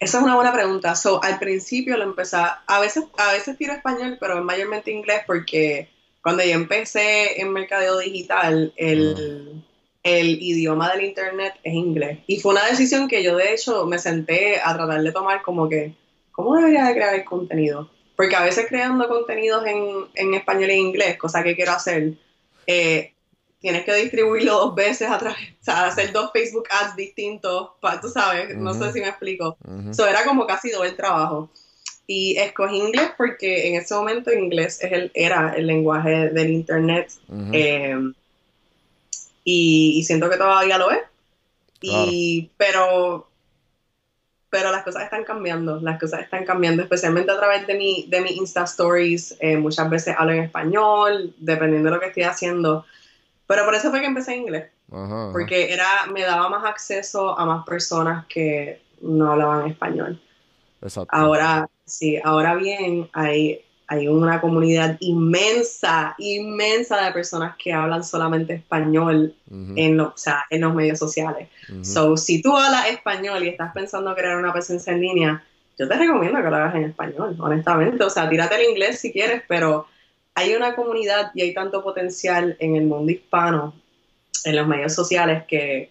Esa 0.00 0.18
es 0.18 0.24
una 0.24 0.36
buena 0.36 0.52
pregunta. 0.52 0.94
So, 0.94 1.22
al 1.22 1.38
principio 1.38 1.96
lo 1.96 2.04
empecé, 2.04 2.36
a 2.36 2.62
a 2.66 2.80
veces, 2.80 3.04
a 3.16 3.32
veces 3.32 3.56
tiro 3.58 3.72
español, 3.72 4.16
pero 4.20 4.42
mayormente 4.44 4.90
inglés 4.90 5.22
porque 5.26 5.88
cuando 6.22 6.44
yo 6.44 6.52
empecé 6.52 7.40
en 7.40 7.52
mercadeo 7.52 7.98
digital, 7.98 8.72
el, 8.76 9.62
el 10.02 10.42
idioma 10.42 10.92
del 10.92 11.06
internet 11.06 11.54
es 11.62 11.74
inglés. 11.74 12.18
Y 12.26 12.40
fue 12.40 12.52
una 12.52 12.66
decisión 12.66 13.08
que 13.08 13.22
yo 13.22 13.36
de 13.36 13.52
hecho 13.54 13.86
me 13.86 13.98
senté 13.98 14.60
a 14.60 14.74
tratar 14.74 15.02
de 15.02 15.12
tomar 15.12 15.42
como 15.42 15.68
que, 15.68 15.94
¿cómo 16.32 16.54
debería 16.56 16.84
de 16.84 16.94
crear 16.94 17.14
el 17.14 17.24
contenido? 17.24 17.90
Porque 18.16 18.36
a 18.36 18.42
veces 18.42 18.66
creando 18.68 19.08
contenidos 19.08 19.66
en, 19.66 20.06
en 20.14 20.34
español 20.34 20.70
e 20.70 20.76
inglés, 20.76 21.16
cosa 21.16 21.42
que 21.42 21.56
quiero 21.56 21.72
hacer, 21.72 22.14
eh, 22.66 23.12
tienes 23.60 23.84
que 23.84 23.94
distribuirlo 23.94 24.52
dos 24.52 24.74
veces 24.74 25.10
a 25.10 25.18
través, 25.18 25.38
o 25.60 25.64
sea, 25.64 25.86
hacer 25.86 26.12
dos 26.12 26.30
Facebook 26.32 26.68
ads 26.70 26.94
distintos, 26.96 27.70
pa- 27.80 28.00
tú 28.00 28.08
sabes, 28.08 28.56
no 28.56 28.72
sé 28.74 28.92
si 28.92 29.00
me 29.00 29.08
explico. 29.08 29.56
Ujú. 29.64 29.92
So, 29.94 30.06
era 30.06 30.24
como 30.24 30.46
casi 30.46 30.70
doble 30.70 30.90
el 30.90 30.96
trabajo. 30.96 31.50
Y 32.06 32.36
escogí 32.38 32.76
inglés 32.78 33.10
porque 33.18 33.68
en 33.68 33.74
ese 33.74 33.94
momento 33.94 34.32
inglés 34.32 34.78
es 34.82 34.92
el, 34.92 35.10
era 35.12 35.52
el 35.56 35.66
lenguaje 35.66 36.30
del 36.30 36.50
internet 36.50 37.12
Ujú. 37.28 37.50
eh, 37.52 37.96
y, 39.44 39.98
y 39.98 40.04
siento 40.04 40.30
que 40.30 40.36
todavía 40.36 40.78
lo 40.78 40.90
es. 40.90 41.00
Y, 41.80 42.50
pero, 42.56 43.28
pero 44.50 44.72
las 44.72 44.82
cosas 44.82 45.04
están 45.04 45.24
cambiando, 45.24 45.80
las 45.80 46.00
cosas 46.00 46.20
están 46.22 46.44
cambiando, 46.44 46.82
especialmente 46.82 47.30
a 47.30 47.36
través 47.36 47.66
de 47.66 47.74
mi, 47.74 48.06
de 48.08 48.20
mi 48.20 48.30
Insta 48.30 48.64
Stories. 48.64 49.36
eh, 49.40 49.56
muchas 49.56 49.88
veces 49.90 50.14
hablo 50.18 50.32
en 50.32 50.44
español, 50.44 51.34
dependiendo 51.38 51.90
de 51.90 51.94
lo 51.96 52.00
que 52.00 52.08
estoy 52.08 52.22
haciendo. 52.24 52.86
Pero 53.48 53.64
por 53.64 53.74
eso 53.74 53.90
fue 53.90 54.00
que 54.00 54.06
empecé 54.06 54.34
en 54.34 54.42
inglés 54.42 54.66
Ajá, 54.92 55.04
ajá. 55.04 55.32
porque 55.32 55.72
era, 55.72 56.06
me 56.12 56.22
daba 56.22 56.48
más 56.48 56.64
acceso 56.64 57.36
a 57.36 57.44
más 57.44 57.64
personas 57.64 58.24
que 58.26 58.80
no 59.00 59.32
hablaban 59.32 59.66
español. 59.68 60.20
Exacto. 60.80 61.08
Ahora, 61.10 61.68
sí, 61.84 62.20
ahora 62.22 62.54
bien, 62.54 63.08
hay, 63.12 63.60
hay 63.88 64.06
una 64.06 64.40
comunidad 64.40 64.96
inmensa, 65.00 66.14
inmensa 66.18 67.04
de 67.04 67.10
personas 67.12 67.56
que 67.56 67.72
hablan 67.72 68.04
solamente 68.04 68.54
español 68.54 69.34
en, 69.50 69.96
lo- 69.96 70.08
o 70.08 70.16
sea, 70.16 70.44
en 70.50 70.60
los 70.60 70.74
medios 70.74 70.98
sociales. 70.98 71.48
So, 71.82 72.16
si 72.16 72.40
tú 72.42 72.56
hablas 72.56 72.88
español 72.90 73.42
y 73.44 73.48
estás 73.48 73.72
pensando 73.72 74.14
crear 74.14 74.36
una 74.36 74.52
presencia 74.52 74.92
en 74.92 75.00
línea, 75.00 75.42
yo 75.78 75.88
te 75.88 75.96
recomiendo 75.96 76.38
que 76.42 76.50
lo 76.50 76.56
hagas 76.56 76.74
en 76.74 76.84
español, 76.84 77.36
honestamente. 77.40 78.02
O 78.04 78.10
sea, 78.10 78.28
tírate 78.28 78.56
el 78.56 78.70
inglés 78.70 78.98
si 79.00 79.12
quieres, 79.12 79.42
pero 79.48 79.86
hay 80.38 80.54
una 80.54 80.74
comunidad 80.76 81.30
y 81.34 81.42
hay 81.42 81.52
tanto 81.52 81.82
potencial 81.82 82.56
en 82.60 82.76
el 82.76 82.84
mundo 82.86 83.10
hispano, 83.10 83.74
en 84.44 84.54
los 84.56 84.66
medios 84.68 84.94
sociales, 84.94 85.42
que, 85.48 85.90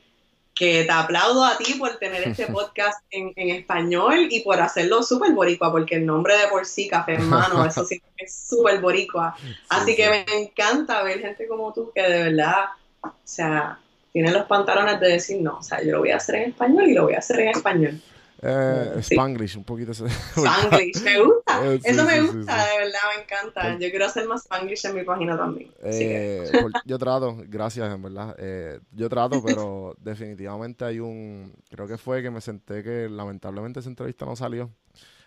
que 0.56 0.86
te 0.86 0.92
aplaudo 0.92 1.44
a 1.44 1.58
ti 1.58 1.74
por 1.74 1.98
tener 1.98 2.24
este 2.28 2.48
podcast 2.58 3.04
en, 3.12 3.34
en 3.36 3.50
español 3.50 4.28
y 4.32 4.40
por 4.42 4.60
hacerlo 4.62 5.04
súper 5.04 5.32
boricua, 5.34 5.72
porque 5.72 5.96
el 5.96 6.06
nombre 6.06 6.38
de 6.38 6.48
por 6.48 6.66
sí, 6.66 6.88
Café 6.88 7.16
en 7.16 7.28
Mano, 7.28 7.66
eso 7.70 7.84
sí 7.86 8.02
es 8.18 8.34
súper 8.50 8.80
boricua. 8.80 9.36
Así 9.70 9.92
Sí, 9.92 9.98
que 9.98 10.04
sí. 10.06 10.10
me 10.10 10.42
encanta 10.44 11.04
ver 11.04 11.20
gente 11.20 11.46
como 11.48 11.74
tú 11.74 11.92
que 11.94 12.02
de 12.02 12.24
verdad, 12.24 12.66
o 13.02 13.12
sea, 13.26 13.80
tiene 14.14 14.32
los 14.32 14.46
pantalones 14.46 15.00
de 15.00 15.10
decir, 15.10 15.42
no, 15.42 15.58
o 15.58 15.64
sea, 15.64 15.84
yo 15.84 15.92
lo 15.92 16.00
voy 16.00 16.12
a 16.12 16.16
hacer 16.18 16.36
en 16.36 16.50
español 16.52 16.88
y 16.88 16.94
lo 16.94 17.04
voy 17.04 17.14
a 17.14 17.20
hacer 17.20 17.40
en 17.42 17.50
español. 17.50 18.02
Eh, 18.42 19.00
Sí. 19.02 19.16
Spanglish, 19.16 19.58
un 19.58 19.64
poquito. 19.64 19.92
Spanglish, 19.94 21.02
me 21.04 21.24
gusta, 21.24 21.66
Eh, 21.74 21.80
sí, 21.84 21.90
eso 21.90 22.06
me 22.06 22.14
sí, 22.14 22.28
gusta, 22.28 22.56
de 22.68 22.78
verdad 22.78 23.00
me 23.16 23.24
encanta. 23.24 23.72
Yo 23.80 23.90
quiero 23.90 24.06
hacer 24.06 24.28
más 24.28 24.42
Spanglish 24.44 24.86
en 24.86 24.96
mi 24.96 25.04
página 25.04 25.38
también. 25.38 25.72
Que, 25.82 26.44
Eh, 26.46 26.52
por- 26.62 26.72
yo 26.86 26.98
trato, 27.00 27.38
gracias, 27.48 27.94
en 27.94 28.02
verdad. 28.02 28.36
Eh, 28.38 28.80
yo 28.92 29.10
trato, 29.10 29.42
pero 29.46 29.96
definitivamente 30.00 30.86
hay 30.86 31.00
un. 31.00 31.54
Creo 31.70 31.88
que 31.88 31.98
fue 31.98 32.22
que 32.22 32.30
me 32.32 32.42
senté 32.42 32.84
que 32.84 33.10
lamentablemente 33.10 33.80
esa 33.80 33.90
entrevista 33.90 34.26
no 34.26 34.36
salió, 34.36 34.70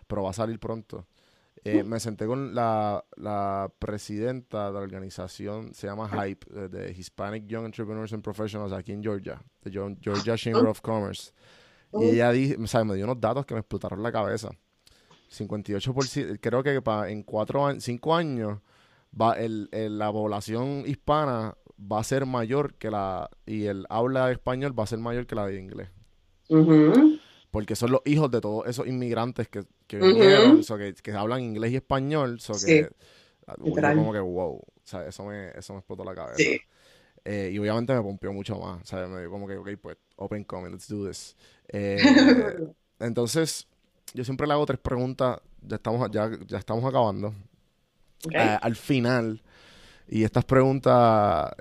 pero 0.06 0.22
va 0.22 0.30
a 0.30 0.34
salir 0.34 0.58
pronto. 0.58 1.06
Me 1.62 2.00
senté 2.00 2.24
con 2.26 2.54
la, 2.54 3.04
la 3.16 3.70
presidenta 3.78 4.68
de 4.68 4.72
la 4.72 4.78
organización, 4.78 5.74
se 5.74 5.88
llama 5.88 6.08
HYPE, 6.08 6.68
de 6.70 6.90
Hispanic 6.92 7.46
Young 7.46 7.66
Entrepreneurs 7.66 8.14
and 8.14 8.22
Professionals 8.22 8.72
aquí 8.72 8.92
en 8.92 9.02
Georgia, 9.02 9.42
de 9.62 9.70
Geo- 9.70 9.94
Georgia 10.00 10.36
Chamber 10.38 10.66
of 10.66 10.80
Commerce. 10.80 11.32
Y 11.96 12.10
ella 12.10 12.30
di- 12.32 12.54
o 12.54 12.66
sea, 12.66 12.84
me 12.84 12.94
dio 12.96 13.04
unos 13.04 13.20
datos 13.20 13.46
que 13.46 13.54
me 13.54 13.60
explotaron 13.60 14.02
la 14.02 14.12
cabeza. 14.12 14.50
58%, 15.28 16.38
creo 16.40 16.62
que 16.62 16.82
pa- 16.82 17.10
en 17.10 17.22
cuatro 17.24 17.66
años, 17.66 17.84
cinco 17.84 18.14
años, 18.14 18.60
va 19.20 19.34
el, 19.34 19.68
el- 19.72 19.98
la 19.98 20.12
población 20.12 20.84
hispana 20.86 21.56
va 21.80 22.00
a 22.00 22.04
ser 22.04 22.26
mayor 22.26 22.74
que 22.74 22.90
la, 22.90 23.30
y 23.46 23.66
el 23.66 23.86
habla 23.90 24.30
español 24.32 24.78
va 24.78 24.84
a 24.84 24.88
ser 24.88 24.98
mayor 25.00 25.26
que 25.26 25.34
la 25.36 25.46
de 25.46 25.58
inglés. 25.60 25.90
Porque 27.50 27.74
son 27.74 27.90
los 27.90 28.00
hijos 28.04 28.30
de 28.30 28.40
todos 28.40 28.66
esos 28.66 28.86
inmigrantes 28.86 29.48
que, 29.48 29.64
que 29.88 29.98
vinieron, 29.98 30.62
so 30.62 30.78
que, 30.78 30.94
que 30.94 31.12
hablan 31.12 31.42
inglés 31.42 31.72
y 31.72 31.76
español, 31.76 32.38
so 32.40 32.54
Sí, 32.54 32.66
que 32.66 32.88
ah, 33.48 33.56
como 33.94 34.12
que 34.12 34.20
wow, 34.20 34.56
o 34.58 34.64
sea, 34.84 35.06
eso 35.06 35.24
me, 35.24 35.50
eso 35.50 35.72
me 35.72 35.80
explotó 35.80 36.04
la 36.04 36.14
cabeza. 36.14 36.38
sí. 36.38 36.60
Eh, 37.32 37.52
y 37.52 37.58
obviamente 37.60 37.94
me 37.94 38.02
pompió 38.02 38.32
mucho 38.32 38.58
más, 38.58 38.82
o 38.82 38.84
sea, 38.84 39.06
me 39.06 39.20
dio 39.20 39.30
como 39.30 39.46
que, 39.46 39.56
ok, 39.56 39.68
pues, 39.80 39.96
open 40.16 40.42
comment, 40.42 40.72
let's 40.72 40.88
do 40.88 41.06
this. 41.06 41.36
Eh, 41.72 42.02
entonces, 42.98 43.68
yo 44.12 44.24
siempre 44.24 44.44
le 44.44 44.54
hago 44.54 44.66
tres 44.66 44.80
preguntas, 44.80 45.38
ya 45.62 45.76
estamos, 45.76 46.10
ya, 46.10 46.28
ya 46.48 46.58
estamos 46.58 46.84
acabando. 46.84 47.32
Eh, 48.32 48.58
al 48.60 48.74
final, 48.74 49.40
y 50.08 50.24
estas 50.24 50.44
preguntas 50.44 51.52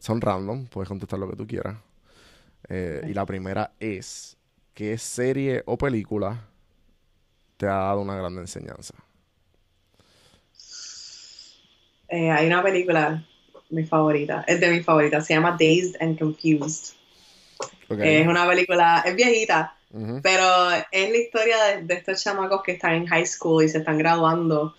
son 0.00 0.20
random, 0.20 0.66
puedes 0.66 0.88
contestar 0.88 1.20
lo 1.20 1.30
que 1.30 1.36
tú 1.36 1.46
quieras. 1.46 1.76
Y 2.68 3.14
la 3.14 3.24
primera 3.24 3.70
es, 3.78 4.36
¿qué 4.74 4.98
serie 4.98 5.62
o 5.66 5.78
película 5.78 6.48
te 7.56 7.66
ha 7.66 7.74
dado 7.74 8.00
una 8.00 8.16
gran 8.16 8.36
enseñanza? 8.38 8.94
Hay 12.10 12.48
una 12.48 12.64
película, 12.64 13.24
mi 13.70 13.84
favorita, 13.84 14.44
es 14.46 14.60
de 14.60 14.70
mis 14.70 14.84
favoritas, 14.84 15.26
se 15.26 15.34
llama 15.34 15.52
Dazed 15.52 15.96
and 16.00 16.18
Confused. 16.18 16.94
Es 17.88 18.26
una 18.26 18.46
película, 18.48 19.02
es 19.06 19.14
viejita. 19.14 19.72
Pero 20.22 20.44
es 20.90 21.10
la 21.10 21.16
historia 21.16 21.56
de, 21.64 21.82
de 21.84 21.94
estos 21.94 22.22
chamacos 22.22 22.62
que 22.62 22.72
están 22.72 22.94
en 22.94 23.06
high 23.06 23.24
school 23.26 23.64
y 23.64 23.68
se 23.68 23.78
están 23.78 23.96
graduando 23.96 24.74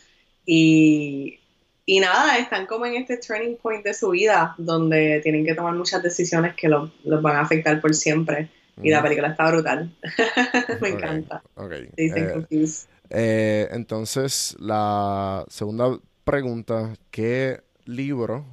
y, 0.45 1.39
y 1.85 1.99
nada, 1.99 2.37
están 2.37 2.65
como 2.67 2.85
en 2.85 2.95
este 2.95 3.17
turning 3.17 3.57
point 3.57 3.83
de 3.83 3.93
su 3.95 4.09
vida 4.11 4.53
donde 4.57 5.19
tienen 5.23 5.43
que 5.45 5.55
tomar 5.55 5.73
muchas 5.73 6.03
decisiones 6.03 6.53
que 6.55 6.67
lo- 6.69 6.91
los 7.03 7.21
van 7.21 7.37
a 7.37 7.41
afectar 7.41 7.79
por 7.81 7.95
siempre. 7.95 8.49
Y 8.83 8.91
la 8.91 9.01
película 9.01 9.29
está 9.29 9.49
brutal. 9.49 9.89
Me 10.81 10.89
encanta. 10.89 11.41
ok. 11.55 11.71
Dicen 11.95 12.25
Eh, 12.25 12.31
confused. 12.33 12.87
eh, 13.09 13.67
entonces, 13.71 14.55
la 14.59 15.43
segunda 15.49 15.97
pregunta, 16.23 16.93
¿qué 17.09 17.61
libro 17.85 18.45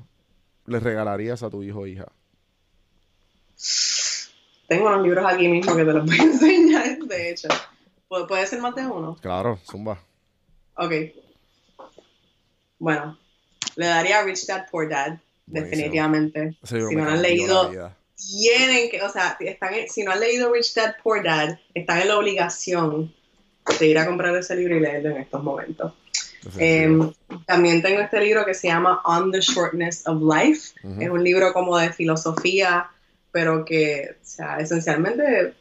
le 0.67 0.81
regalarías 0.81 1.43
a 1.43 1.51
tu 1.51 1.62
hijo 1.62 1.81
o 1.81 1.87
hija? 1.87 2.07
tengo 4.67 4.89
unos 4.89 5.03
libros 5.03 5.25
aquí 5.31 5.47
mismo 5.47 5.77
que 5.77 5.85
te 5.85 5.93
los 5.93 6.05
voy 6.07 6.19
a 6.19 6.23
enseñar, 6.25 6.99
de 6.99 7.31
hecho. 7.31 7.49
¿Pu- 8.09 8.27
¿Puede 8.27 8.47
ser 8.47 8.61
más 8.61 8.75
de 8.75 8.87
uno? 8.87 9.17
Claro, 9.21 9.59
zumba. 9.65 9.99
Ok. 10.77 10.93
Bueno, 12.79 13.19
le 13.77 13.87
daría 13.87 14.23
Rich 14.23 14.47
Dad 14.47 14.67
Poor 14.71 14.89
Dad, 14.89 15.19
Buenísimo. 15.47 15.65
definitivamente. 15.77 16.57
Si 16.62 16.75
no 16.95 17.09
han 17.09 17.23
leído, 17.23 17.71
tienen 18.17 18.91
que, 18.91 19.03
o 19.03 19.09
sea, 19.09 19.37
están 19.41 19.75
en- 19.75 19.89
si 19.89 20.03
no 20.03 20.12
han 20.12 20.21
leído 20.21 20.53
Rich 20.53 20.75
Dad 20.75 20.95
Poor 21.03 21.23
Dad, 21.23 21.59
están 21.75 22.01
en 22.01 22.09
la 22.09 22.19
obligación 22.19 23.15
de 23.79 23.87
ir 23.87 23.99
a 23.99 24.07
comprar 24.07 24.35
ese 24.37 24.57
libro 24.57 24.77
y 24.77 24.81
leerlo 24.81 25.11
en 25.11 25.19
estos 25.19 25.43
momentos. 25.43 25.93
Eh, 26.59 27.13
también 27.47 27.83
tengo 27.83 28.01
este 28.01 28.21
libro 28.21 28.45
que 28.45 28.55
se 28.55 28.69
llama 28.69 29.01
On 29.05 29.31
the 29.31 29.41
Shortness 29.41 30.07
of 30.07 30.23
Life. 30.23 30.73
Es 31.01 31.11
un 31.11 31.23
libro 31.23 31.53
como 31.53 31.77
de 31.79 31.93
filosofía, 31.93 32.91
pero 33.33 33.65
que, 33.65 34.17
o 34.23 34.27
sea, 34.27 34.59
esencialmente 34.59 35.55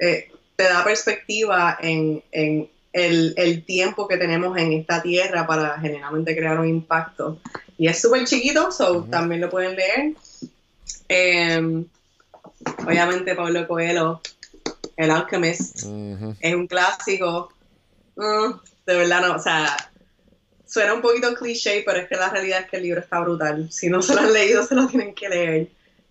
eh, 0.00 0.30
te 0.56 0.64
da 0.64 0.84
perspectiva 0.84 1.78
en, 1.80 2.22
en 2.32 2.68
el, 2.92 3.34
el 3.36 3.64
tiempo 3.64 4.06
que 4.08 4.16
tenemos 4.16 4.56
en 4.58 4.72
esta 4.72 5.02
tierra 5.02 5.46
para 5.46 5.78
genuinamente 5.80 6.36
crear 6.36 6.58
un 6.58 6.68
impacto. 6.68 7.38
Y 7.78 7.88
es 7.88 8.00
súper 8.00 8.24
chiquito, 8.24 8.70
so 8.70 9.04
también 9.04 9.40
lo 9.40 9.50
pueden 9.50 9.76
leer. 9.76 10.14
Eh, 11.08 11.84
obviamente 12.86 13.34
Pablo 13.34 13.66
Coelho, 13.66 14.20
El 14.96 15.10
Alchemist, 15.10 15.78
es 16.40 16.54
un 16.54 16.66
clásico. 16.66 17.52
Mm, 18.16 18.52
de 18.86 18.96
verdad, 18.96 19.26
no, 19.26 19.36
o 19.36 19.38
sea, 19.38 19.89
suena 20.70 20.94
un 20.94 21.02
poquito 21.02 21.34
cliché, 21.34 21.82
pero 21.84 21.98
es 21.98 22.08
que 22.08 22.14
la 22.14 22.30
realidad 22.30 22.60
es 22.60 22.70
que 22.70 22.76
el 22.76 22.84
libro 22.84 23.00
está 23.00 23.18
brutal. 23.20 23.70
Si 23.72 23.88
no 23.90 24.00
se 24.00 24.14
lo 24.14 24.20
han 24.20 24.32
leído, 24.32 24.62
se 24.66 24.76
lo 24.76 24.86
tienen 24.86 25.14
que 25.14 25.28
leer. 25.28 25.68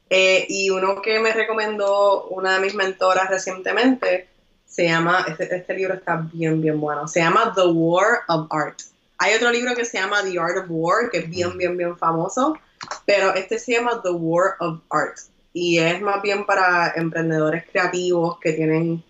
Eh, 0.10 0.46
y 0.50 0.70
uno 0.70 1.02
que 1.02 1.20
me 1.20 1.32
recomendó 1.32 2.26
una 2.26 2.56
de 2.56 2.60
mis 2.60 2.76
mentoras 2.76 3.30
recientemente 3.30 4.28
se 4.66 4.86
llama, 4.86 5.26
este, 5.28 5.56
este 5.56 5.74
libro 5.74 5.94
está 5.94 6.28
bien, 6.32 6.62
bien 6.62 6.80
bueno, 6.80 7.08
se 7.08 7.20
llama 7.20 7.54
The 7.56 7.68
War 7.68 8.20
of 8.28 8.48
Art. 8.52 8.82
Hay 9.18 9.34
otro 9.36 9.52
libro 9.52 9.76
que 9.76 9.86
se 9.86 9.98
llama 9.98 10.24
The 10.24 10.38
Art 10.40 10.58
of 10.58 10.66
War, 10.70 11.10
que 11.10 11.20
es 11.20 11.30
bien, 11.30 11.58
bien, 11.58 11.76
bien 11.76 11.98
famoso, 11.98 12.58
pero 13.06 13.34
este 13.34 13.60
se 13.60 13.74
llama 13.74 14.02
The 14.04 14.12
War 14.12 14.56
of 14.60 14.82
Art. 14.90 15.18
Y 15.54 15.80
es 15.80 16.02
más 16.02 16.22
bien 16.22 16.46
para 16.46 16.94
emprendedores 16.96 17.66
creativos 17.72 18.40
que 18.40 18.54
tienen 18.54 19.04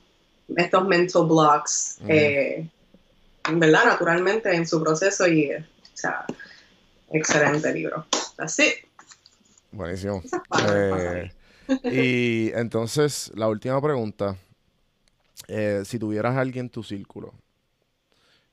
estos 0.56 0.88
mental 0.88 1.26
blocks, 1.26 1.98
Ujú. 2.02 2.12
eh, 2.12 2.70
verdad, 3.60 3.86
naturalmente 3.86 4.54
en 4.54 4.68
su 4.68 4.82
proceso 4.84 5.28
y, 5.28 5.46
eh, 5.52 5.66
o 5.82 5.98
sea, 5.98 6.26
excelente 7.12 7.74
libro. 7.74 8.06
Así. 8.38 8.74
Buenísimo. 9.72 10.24
Eh, 10.68 11.32
y 11.84 12.52
entonces, 12.54 13.32
la 13.36 13.48
última 13.48 13.82
pregunta. 13.82 14.36
eh, 15.48 15.82
si 15.86 15.98
tuvieras 15.98 16.36
a 16.36 16.42
alguien 16.42 16.66
en 16.66 16.70
tu 16.70 16.84
círculo 16.84 17.34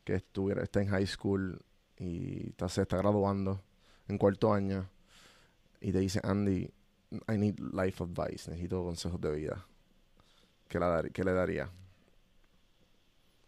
que 0.05 0.15
estuviera, 0.15 0.63
está 0.63 0.81
en 0.81 0.89
high 0.89 1.07
school 1.07 1.61
y 1.99 2.49
está, 2.51 2.69
se 2.69 2.83
está 2.83 2.97
graduando 2.97 3.61
en 4.09 4.19
cuarto 4.19 4.53
año 4.55 4.89
y 5.81 5.93
te 5.93 5.99
dice, 5.99 6.21
Andy, 6.23 6.71
I 7.29 7.37
need 7.37 7.59
life 7.59 8.03
advice, 8.03 8.49
necesito 8.51 8.83
consejos 8.85 9.21
de 9.21 9.33
vida. 9.33 9.67
¿Qué, 10.69 10.79
la 10.79 10.89
dar- 10.89 11.11
qué 11.11 11.25
le 11.25 11.33
daría? 11.33 11.69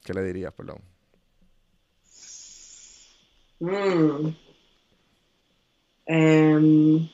¿Qué 0.05 0.13
le 0.15 0.23
dirías, 0.23 0.53
perdón? 0.53 0.79
Mm. 3.61 4.35
Em, 6.07 7.09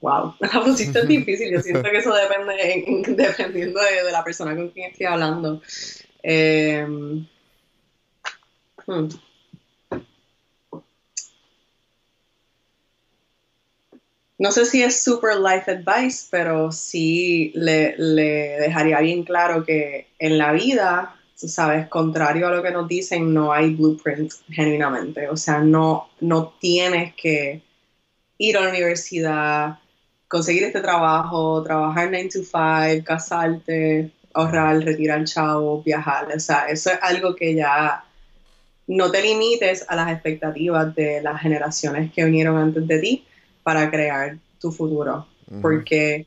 wow, 0.00 0.34
la 0.40 0.62
pusiste 0.64 1.06
difícil. 1.06 1.50
Yo 1.52 1.60
siento 1.60 1.82
que 1.82 1.98
eso 1.98 2.14
depende, 2.14 2.72
en- 2.72 3.04
en- 3.06 3.16
dependiendo 3.16 3.80
de, 3.80 4.04
de 4.04 4.12
la 4.12 4.24
persona 4.24 4.54
con 4.56 4.70
quien 4.70 4.90
estoy 4.90 5.06
hablando. 5.06 5.60
Em, 6.22 7.26
hmm. 8.86 9.08
No 14.38 14.52
sé 14.52 14.64
si 14.66 14.82
es 14.84 15.02
super 15.02 15.36
life 15.36 15.68
advice, 15.68 16.28
pero 16.30 16.70
sí 16.70 17.50
le, 17.56 17.96
le 17.98 18.60
dejaría 18.60 19.00
bien 19.00 19.24
claro 19.24 19.64
que 19.64 20.06
en 20.20 20.38
la 20.38 20.52
vida, 20.52 21.17
tú 21.40 21.48
sabes, 21.48 21.88
contrario 21.88 22.48
a 22.48 22.50
lo 22.50 22.62
que 22.62 22.70
nos 22.70 22.88
dicen, 22.88 23.32
no 23.32 23.52
hay 23.52 23.74
blueprint 23.74 24.32
genuinamente. 24.48 25.28
O 25.28 25.36
sea, 25.36 25.60
no, 25.60 26.08
no 26.20 26.54
tienes 26.60 27.14
que 27.14 27.62
ir 28.38 28.56
a 28.56 28.62
la 28.62 28.70
universidad, 28.70 29.78
conseguir 30.26 30.64
este 30.64 30.80
trabajo, 30.80 31.62
trabajar 31.62 32.08
9 32.10 32.28
to 32.32 32.40
5, 32.42 33.04
casarte, 33.04 34.10
ahorrar, 34.34 34.80
retirar 34.80 35.24
chavo, 35.24 35.82
viajar. 35.82 36.28
O 36.34 36.40
sea, 36.40 36.68
eso 36.68 36.90
es 36.90 36.98
algo 37.02 37.34
que 37.34 37.54
ya 37.54 38.04
no 38.86 39.10
te 39.10 39.22
limites 39.22 39.84
a 39.88 39.96
las 39.96 40.10
expectativas 40.12 40.94
de 40.94 41.22
las 41.22 41.40
generaciones 41.40 42.12
que 42.12 42.24
vinieron 42.24 42.56
antes 42.56 42.86
de 42.86 42.98
ti 42.98 43.24
para 43.62 43.90
crear 43.90 44.38
tu 44.60 44.72
futuro. 44.72 45.26
Porque 45.62 46.26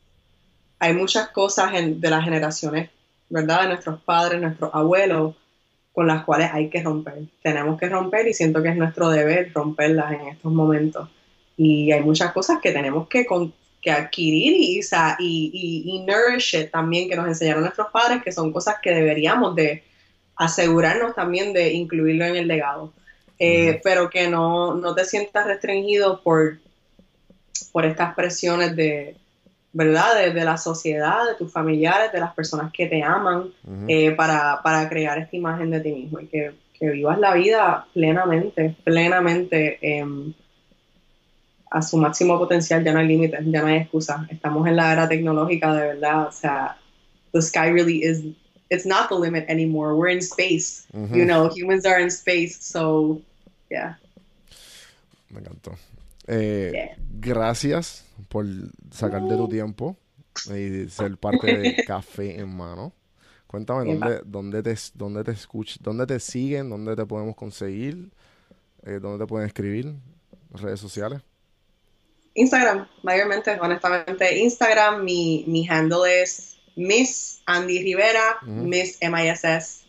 hay 0.79 0.93
muchas 0.93 1.29
cosas 1.29 1.73
en- 1.73 1.99
de 1.99 2.09
las 2.09 2.23
generaciones, 2.23 2.89
¿verdad? 3.31 3.63
De 3.63 3.67
nuestros 3.69 4.01
padres, 4.01 4.39
nuestros 4.39 4.69
abuelos, 4.73 5.35
con 5.93 6.07
las 6.07 6.23
cuales 6.23 6.49
hay 6.53 6.69
que 6.69 6.83
romper. 6.83 7.23
Tenemos 7.41 7.79
que 7.79 7.89
romper 7.89 8.27
y 8.27 8.33
siento 8.33 8.61
que 8.61 8.69
es 8.69 8.77
nuestro 8.77 9.09
deber 9.09 9.51
romperlas 9.53 10.13
en 10.13 10.27
estos 10.27 10.51
momentos. 10.51 11.09
Y 11.57 11.91
hay 11.91 12.01
muchas 12.01 12.31
cosas 12.31 12.59
que 12.61 12.71
tenemos 12.71 13.07
que, 13.07 13.25
con- 13.25 13.53
que 13.81 13.91
adquirir 13.91 14.53
y, 14.55 14.79
y, 14.79 14.83
y, 15.19 15.83
y 15.85 15.99
nourish 16.05 16.55
it 16.55 16.71
también 16.71 17.09
que 17.09 17.15
nos 17.15 17.27
enseñaron 17.27 17.63
nuestros 17.63 17.87
padres, 17.91 18.21
que 18.23 18.31
son 18.31 18.53
cosas 18.53 18.75
que 18.81 18.91
deberíamos 18.91 19.55
de 19.55 19.83
asegurarnos 20.35 21.13
también 21.15 21.51
de 21.53 21.73
incluirlo 21.73 22.25
en 22.25 22.35
el 22.35 22.47
legado. 22.47 22.93
Eh. 23.39 23.81
Pero 23.83 24.09
que 24.09 24.27
no, 24.27 24.75
no 24.75 24.93
te 24.93 25.03
sientas 25.03 25.45
restringido 25.47 26.21
por, 26.21 26.59
por 27.71 27.85
estas 27.85 28.13
presiones 28.13 28.75
de, 28.75 29.15
¿verdad? 29.73 30.15
De, 30.17 30.31
de 30.33 30.43
la 30.45 30.57
sociedad, 30.57 31.25
de 31.27 31.35
tus 31.35 31.51
familiares, 31.51 32.11
de 32.11 32.19
las 32.19 32.33
personas 32.33 32.71
que 32.73 32.87
te 32.87 33.01
aman, 33.03 33.51
Ujú. 33.63 33.85
eh, 33.87 34.11
para, 34.11 34.61
para 34.63 34.87
crear 34.89 35.17
esta 35.17 35.35
imagen 35.35 35.71
de 35.71 35.79
ti 35.79 35.91
mismo 35.91 36.19
y 36.19 36.27
que, 36.27 36.51
que 36.77 36.89
vivas 36.89 37.17
la 37.19 37.33
vida 37.35 37.85
plenamente, 37.93 38.75
plenamente 38.83 39.77
em, 39.81 40.33
a 41.69 41.81
su 41.81 41.95
máximo 41.97 42.37
potencial, 42.37 42.83
ya 42.83 42.91
no 42.91 42.99
hay 42.99 43.07
límites, 43.07 43.39
ya 43.45 43.61
no 43.61 43.67
hay 43.67 43.77
excusas. 43.77 44.29
Estamos 44.29 44.67
en 44.67 44.75
la 44.75 44.91
era 44.91 45.07
tecnológica 45.07 45.73
de 45.73 45.87
verdad, 45.87 46.27
o 46.27 46.31
sea, 46.33 46.77
the 47.31 47.41
sky 47.41 47.69
really 47.71 48.03
is, 48.03 48.23
it's 48.69 48.85
not 48.85 49.07
the 49.07 49.15
limit 49.15 49.45
anymore, 49.49 49.95
we're 49.95 50.11
in 50.11 50.21
space, 50.21 50.85
Ujú. 50.93 51.15
you 51.15 51.25
know, 51.25 51.49
humans 51.49 51.85
are 51.85 52.01
in 52.01 52.09
space, 52.11 52.57
so, 52.59 53.21
yeah. 53.69 53.95
Me 55.29 55.39
encantó. 55.39 55.71
Eh, 56.27 56.71
Yeah. 56.73 56.95
Gracias 57.21 58.03
por 58.29 58.45
sacar 58.91 59.21
de 59.23 59.37
tu 59.37 59.47
tiempo 59.47 59.97
y 60.47 60.87
ser 60.89 61.17
parte 61.17 61.47
de 61.47 61.75
Café 61.83 62.39
en 62.39 62.55
Mano. 62.55 62.93
Cuéntame 63.47 63.85
dónde, 63.85 64.21
dónde 64.25 64.63
te, 64.63 64.75
dónde 64.93 65.23
te 65.23 65.31
escuch- 65.31 65.77
dónde 65.81 66.05
te 66.07 66.19
siguen, 66.19 66.69
dónde 66.69 66.95
te 66.95 67.05
podemos 67.05 67.35
conseguir, 67.35 68.11
eh, 68.83 68.99
dónde 69.01 69.23
te 69.23 69.27
pueden 69.27 69.47
escribir, 69.47 69.95
redes 70.51 70.79
sociales. 70.79 71.21
Instagram, 72.33 72.87
mayormente, 73.03 73.57
honestamente, 73.59 74.37
Instagram, 74.39 75.03
mi, 75.03 75.43
mi 75.47 75.67
handle 75.67 76.21
es 76.21 76.57
Miss 76.77 77.41
Andy 77.45 77.83
Rivera, 77.83 78.37
Ujú. 78.43 78.51
Miss 78.51 78.97
MISS. 79.01 79.80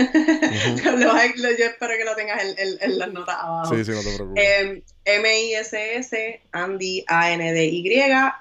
Lo- 0.84 0.96
lo- 0.96 1.56
yo 1.58 1.64
espero 1.66 1.92
que 1.98 2.04
lo 2.04 2.14
tengas 2.16 2.42
en, 2.44 2.50
en- 2.58 2.78
en 2.80 2.98
las 2.98 3.12
notas 3.12 3.36
abajo. 3.38 3.74
Sí, 3.74 3.84
sí, 3.84 3.90
no 3.92 4.00
te 4.02 4.14
preocupes. 4.16 4.44
Eh, 4.44 4.82
M-I-S-S, 5.04 6.40
Andy 6.52 7.04
A-N-D-Y, 7.06 7.84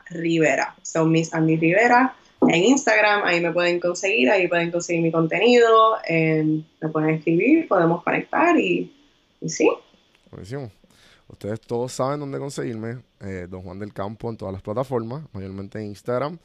Rivera. 0.10 0.76
Son 0.84 1.12
Miss 1.12 1.34
Andy 1.34 1.58
Rivera 1.58 2.16
en 2.48 2.64
Instagram, 2.64 3.24
ahí 3.26 3.42
me 3.42 3.52
pueden 3.52 3.80
conseguir, 3.82 4.30
ahí 4.30 4.48
pueden 4.48 4.72
conseguir 4.72 5.02
mi 5.02 5.12
contenido, 5.12 5.98
eh, 6.08 6.62
me 6.82 6.90
pueden 6.90 7.10
escribir, 7.16 7.68
podemos 7.68 8.02
conectar 8.04 8.58
y, 8.58 8.94
y 9.42 9.50
sí. 9.50 9.70
Buenísimo. 10.32 10.72
Ustedes 11.28 11.60
todos 11.62 11.92
saben 11.92 12.22
dónde 12.22 12.40
conseguirme. 12.40 13.00
eh, 13.20 13.46
Don 13.50 13.62
Juan 13.62 13.78
del 13.80 13.94
Campo 13.94 14.30
en 14.30 14.38
todas 14.38 14.54
las 14.54 14.62
plataformas, 14.62 15.24
mayormente 15.34 15.80
en 15.80 15.88
Instagram. 15.88 16.40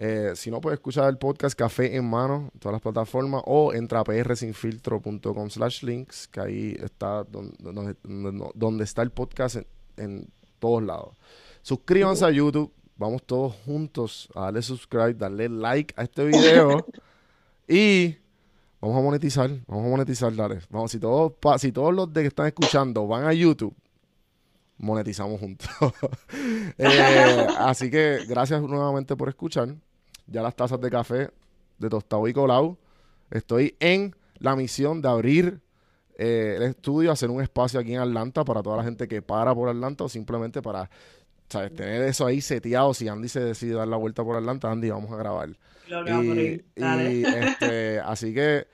Eh, 0.00 0.32
si 0.36 0.48
no, 0.50 0.60
puedes 0.60 0.78
escuchar 0.78 1.08
el 1.08 1.18
podcast 1.18 1.58
Café 1.58 1.96
en 1.96 2.08
Mano 2.08 2.50
todas 2.60 2.72
las 2.74 2.82
plataformas 2.82 3.42
o 3.46 3.74
entra 3.74 3.98
a 4.00 4.04
prsinfiltro.com 4.04 5.50
slash 5.50 5.82
links, 5.82 6.28
que 6.28 6.40
ahí 6.40 6.76
está 6.80 7.24
donde, 7.24 7.56
donde, 7.58 7.96
donde- 8.04 8.50
donde 8.54 8.84
está 8.84 9.02
el 9.02 9.10
podcast 9.10 9.56
en, 9.56 9.66
en 9.96 10.28
todos 10.60 10.82
lados. 10.84 11.16
Suscríbanse 11.62 12.24
a 12.24 12.30
YouTube. 12.30 12.72
Vamos 12.96 13.22
todos 13.24 13.54
juntos 13.64 14.28
a 14.34 14.42
darle 14.42 14.62
subscribe, 14.62 15.14
darle 15.14 15.48
like 15.48 15.92
a 15.96 16.02
este 16.04 16.24
video 16.24 16.84
y 17.68 18.16
vamos 18.80 18.96
a 18.98 19.00
monetizar. 19.02 19.50
Vamos 19.66 19.86
a 19.86 19.88
monetizar, 19.88 20.34
dale. 20.34 20.60
Vamos, 20.70 20.90
si 20.92 20.98
todos, 21.00 21.32
pa- 21.40 21.58
si 21.58 21.70
todos 21.72 21.92
los 21.94 22.12
de 22.12 22.22
que 22.22 22.28
están 22.28 22.46
escuchando 22.46 23.06
van 23.08 23.24
a 23.24 23.32
YouTube 23.32 23.74
monetizamos 24.78 25.40
juntos. 25.40 25.68
Eh, 26.80 27.46
así 27.58 27.90
que 27.90 28.20
gracias 28.28 28.62
nuevamente 28.62 29.16
por 29.16 29.28
escuchar. 29.28 29.74
Ya 30.28 30.42
las 30.42 30.54
tazas 30.54 30.80
de 30.80 30.90
café 30.90 31.30
de 31.78 31.88
Tostado 31.88 32.26
y 32.28 32.32
Colau. 32.32 32.76
Estoy 33.30 33.76
en 33.80 34.14
la 34.38 34.54
misión 34.56 35.00
de 35.02 35.08
abrir 35.08 35.60
eh, 36.16 36.54
el 36.56 36.62
estudio, 36.64 37.12
hacer 37.12 37.30
un 37.30 37.42
espacio 37.42 37.78
aquí 37.80 37.94
en 37.94 38.00
Atlanta 38.00 38.44
para 38.44 38.62
toda 38.62 38.76
la 38.78 38.84
gente 38.84 39.06
que 39.08 39.22
para 39.22 39.54
por 39.54 39.68
Atlanta 39.68 40.04
o 40.04 40.08
simplemente 40.08 40.60
para 40.62 40.90
¿sabes? 41.48 41.74
tener 41.74 42.02
eso 42.02 42.26
ahí 42.26 42.40
seteado. 42.40 42.92
Si 42.94 43.08
Andy 43.08 43.28
se 43.28 43.40
decide 43.40 43.74
dar 43.74 43.88
la 43.88 43.96
vuelta 43.96 44.22
por 44.24 44.36
Atlanta, 44.36 44.70
Andy, 44.70 44.90
vamos 44.90 45.10
a 45.12 45.16
grabar. 45.16 45.50
Lo 45.88 46.22
Y, 46.22 46.62
este, 46.76 48.00
así 48.00 48.34
que 48.34 48.66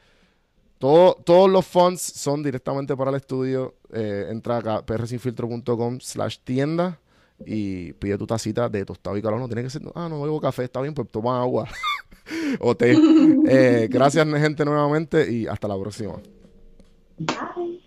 todo- 0.78 1.14
todos 1.24 1.48
los 1.50 1.64
funds 1.66 2.00
son 2.00 2.42
directamente 2.42 2.96
para 2.96 3.10
el 3.10 3.16
estudio. 3.16 3.74
Eh, 3.92 4.26
entra 4.30 4.56
acá 4.58 4.84
prsinfiltro.com 4.84 6.00
slash 6.00 6.38
tienda 6.44 6.98
y 7.46 7.92
pide 7.94 8.18
tu 8.18 8.26
tacita 8.26 8.68
de 8.68 8.84
tostado 8.84 9.16
y 9.16 9.22
calor. 9.22 9.40
No 9.40 9.48
tiene 9.48 9.62
que 9.62 9.70
ser, 9.70 9.82
ah, 9.94 10.08
no 10.08 10.22
bebo 10.22 10.40
café, 10.40 10.64
está 10.64 10.80
bien, 10.80 10.94
pues 10.94 11.08
toma 11.10 11.40
agua 11.40 11.68
o 12.60 12.76
té. 12.76 12.96
Eh, 13.48 13.88
gracias, 13.90 14.26
gente, 14.26 14.64
nuevamente 14.64 15.30
y 15.32 15.46
hasta 15.46 15.68
la 15.68 15.78
próxima. 15.78 16.14
Bye. 17.18 17.84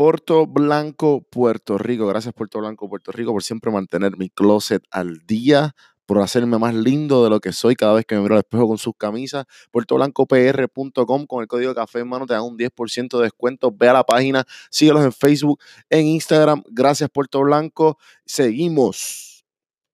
Puerto 0.00 0.46
Blanco, 0.46 1.20
Puerto 1.30 1.76
Rico. 1.76 2.06
Gracias, 2.06 2.32
Puerto 2.32 2.58
Blanco, 2.58 2.88
Puerto 2.88 3.12
Rico, 3.12 3.32
por 3.32 3.42
siempre 3.42 3.70
mantener 3.70 4.16
mi 4.16 4.30
closet 4.30 4.82
al 4.90 5.18
día, 5.26 5.74
por 6.10 6.20
hacerme 6.20 6.58
más 6.58 6.74
lindo 6.74 7.22
de 7.22 7.30
lo 7.30 7.38
que 7.38 7.52
soy 7.52 7.76
cada 7.76 7.92
vez 7.92 8.04
que 8.04 8.16
me 8.16 8.22
miro 8.22 8.34
al 8.34 8.40
espejo 8.40 8.66
con 8.66 8.78
sus 8.78 8.94
camisas. 8.98 9.46
PuertoBlancoPR.com 9.70 11.26
con 11.26 11.40
el 11.40 11.46
código 11.46 11.72
café 11.72 12.00
en 12.00 12.08
mano 12.08 12.26
te 12.26 12.34
dan 12.34 12.42
un 12.42 12.58
10% 12.58 13.16
de 13.16 13.22
descuento. 13.22 13.70
Ve 13.70 13.90
a 13.90 13.92
la 13.92 14.02
página, 14.02 14.44
síguelos 14.70 15.04
en 15.04 15.12
Facebook, 15.12 15.60
en 15.88 16.08
Instagram. 16.08 16.64
Gracias, 16.68 17.08
Puerto 17.10 17.38
Blanco. 17.42 17.96
Seguimos. 18.26 19.29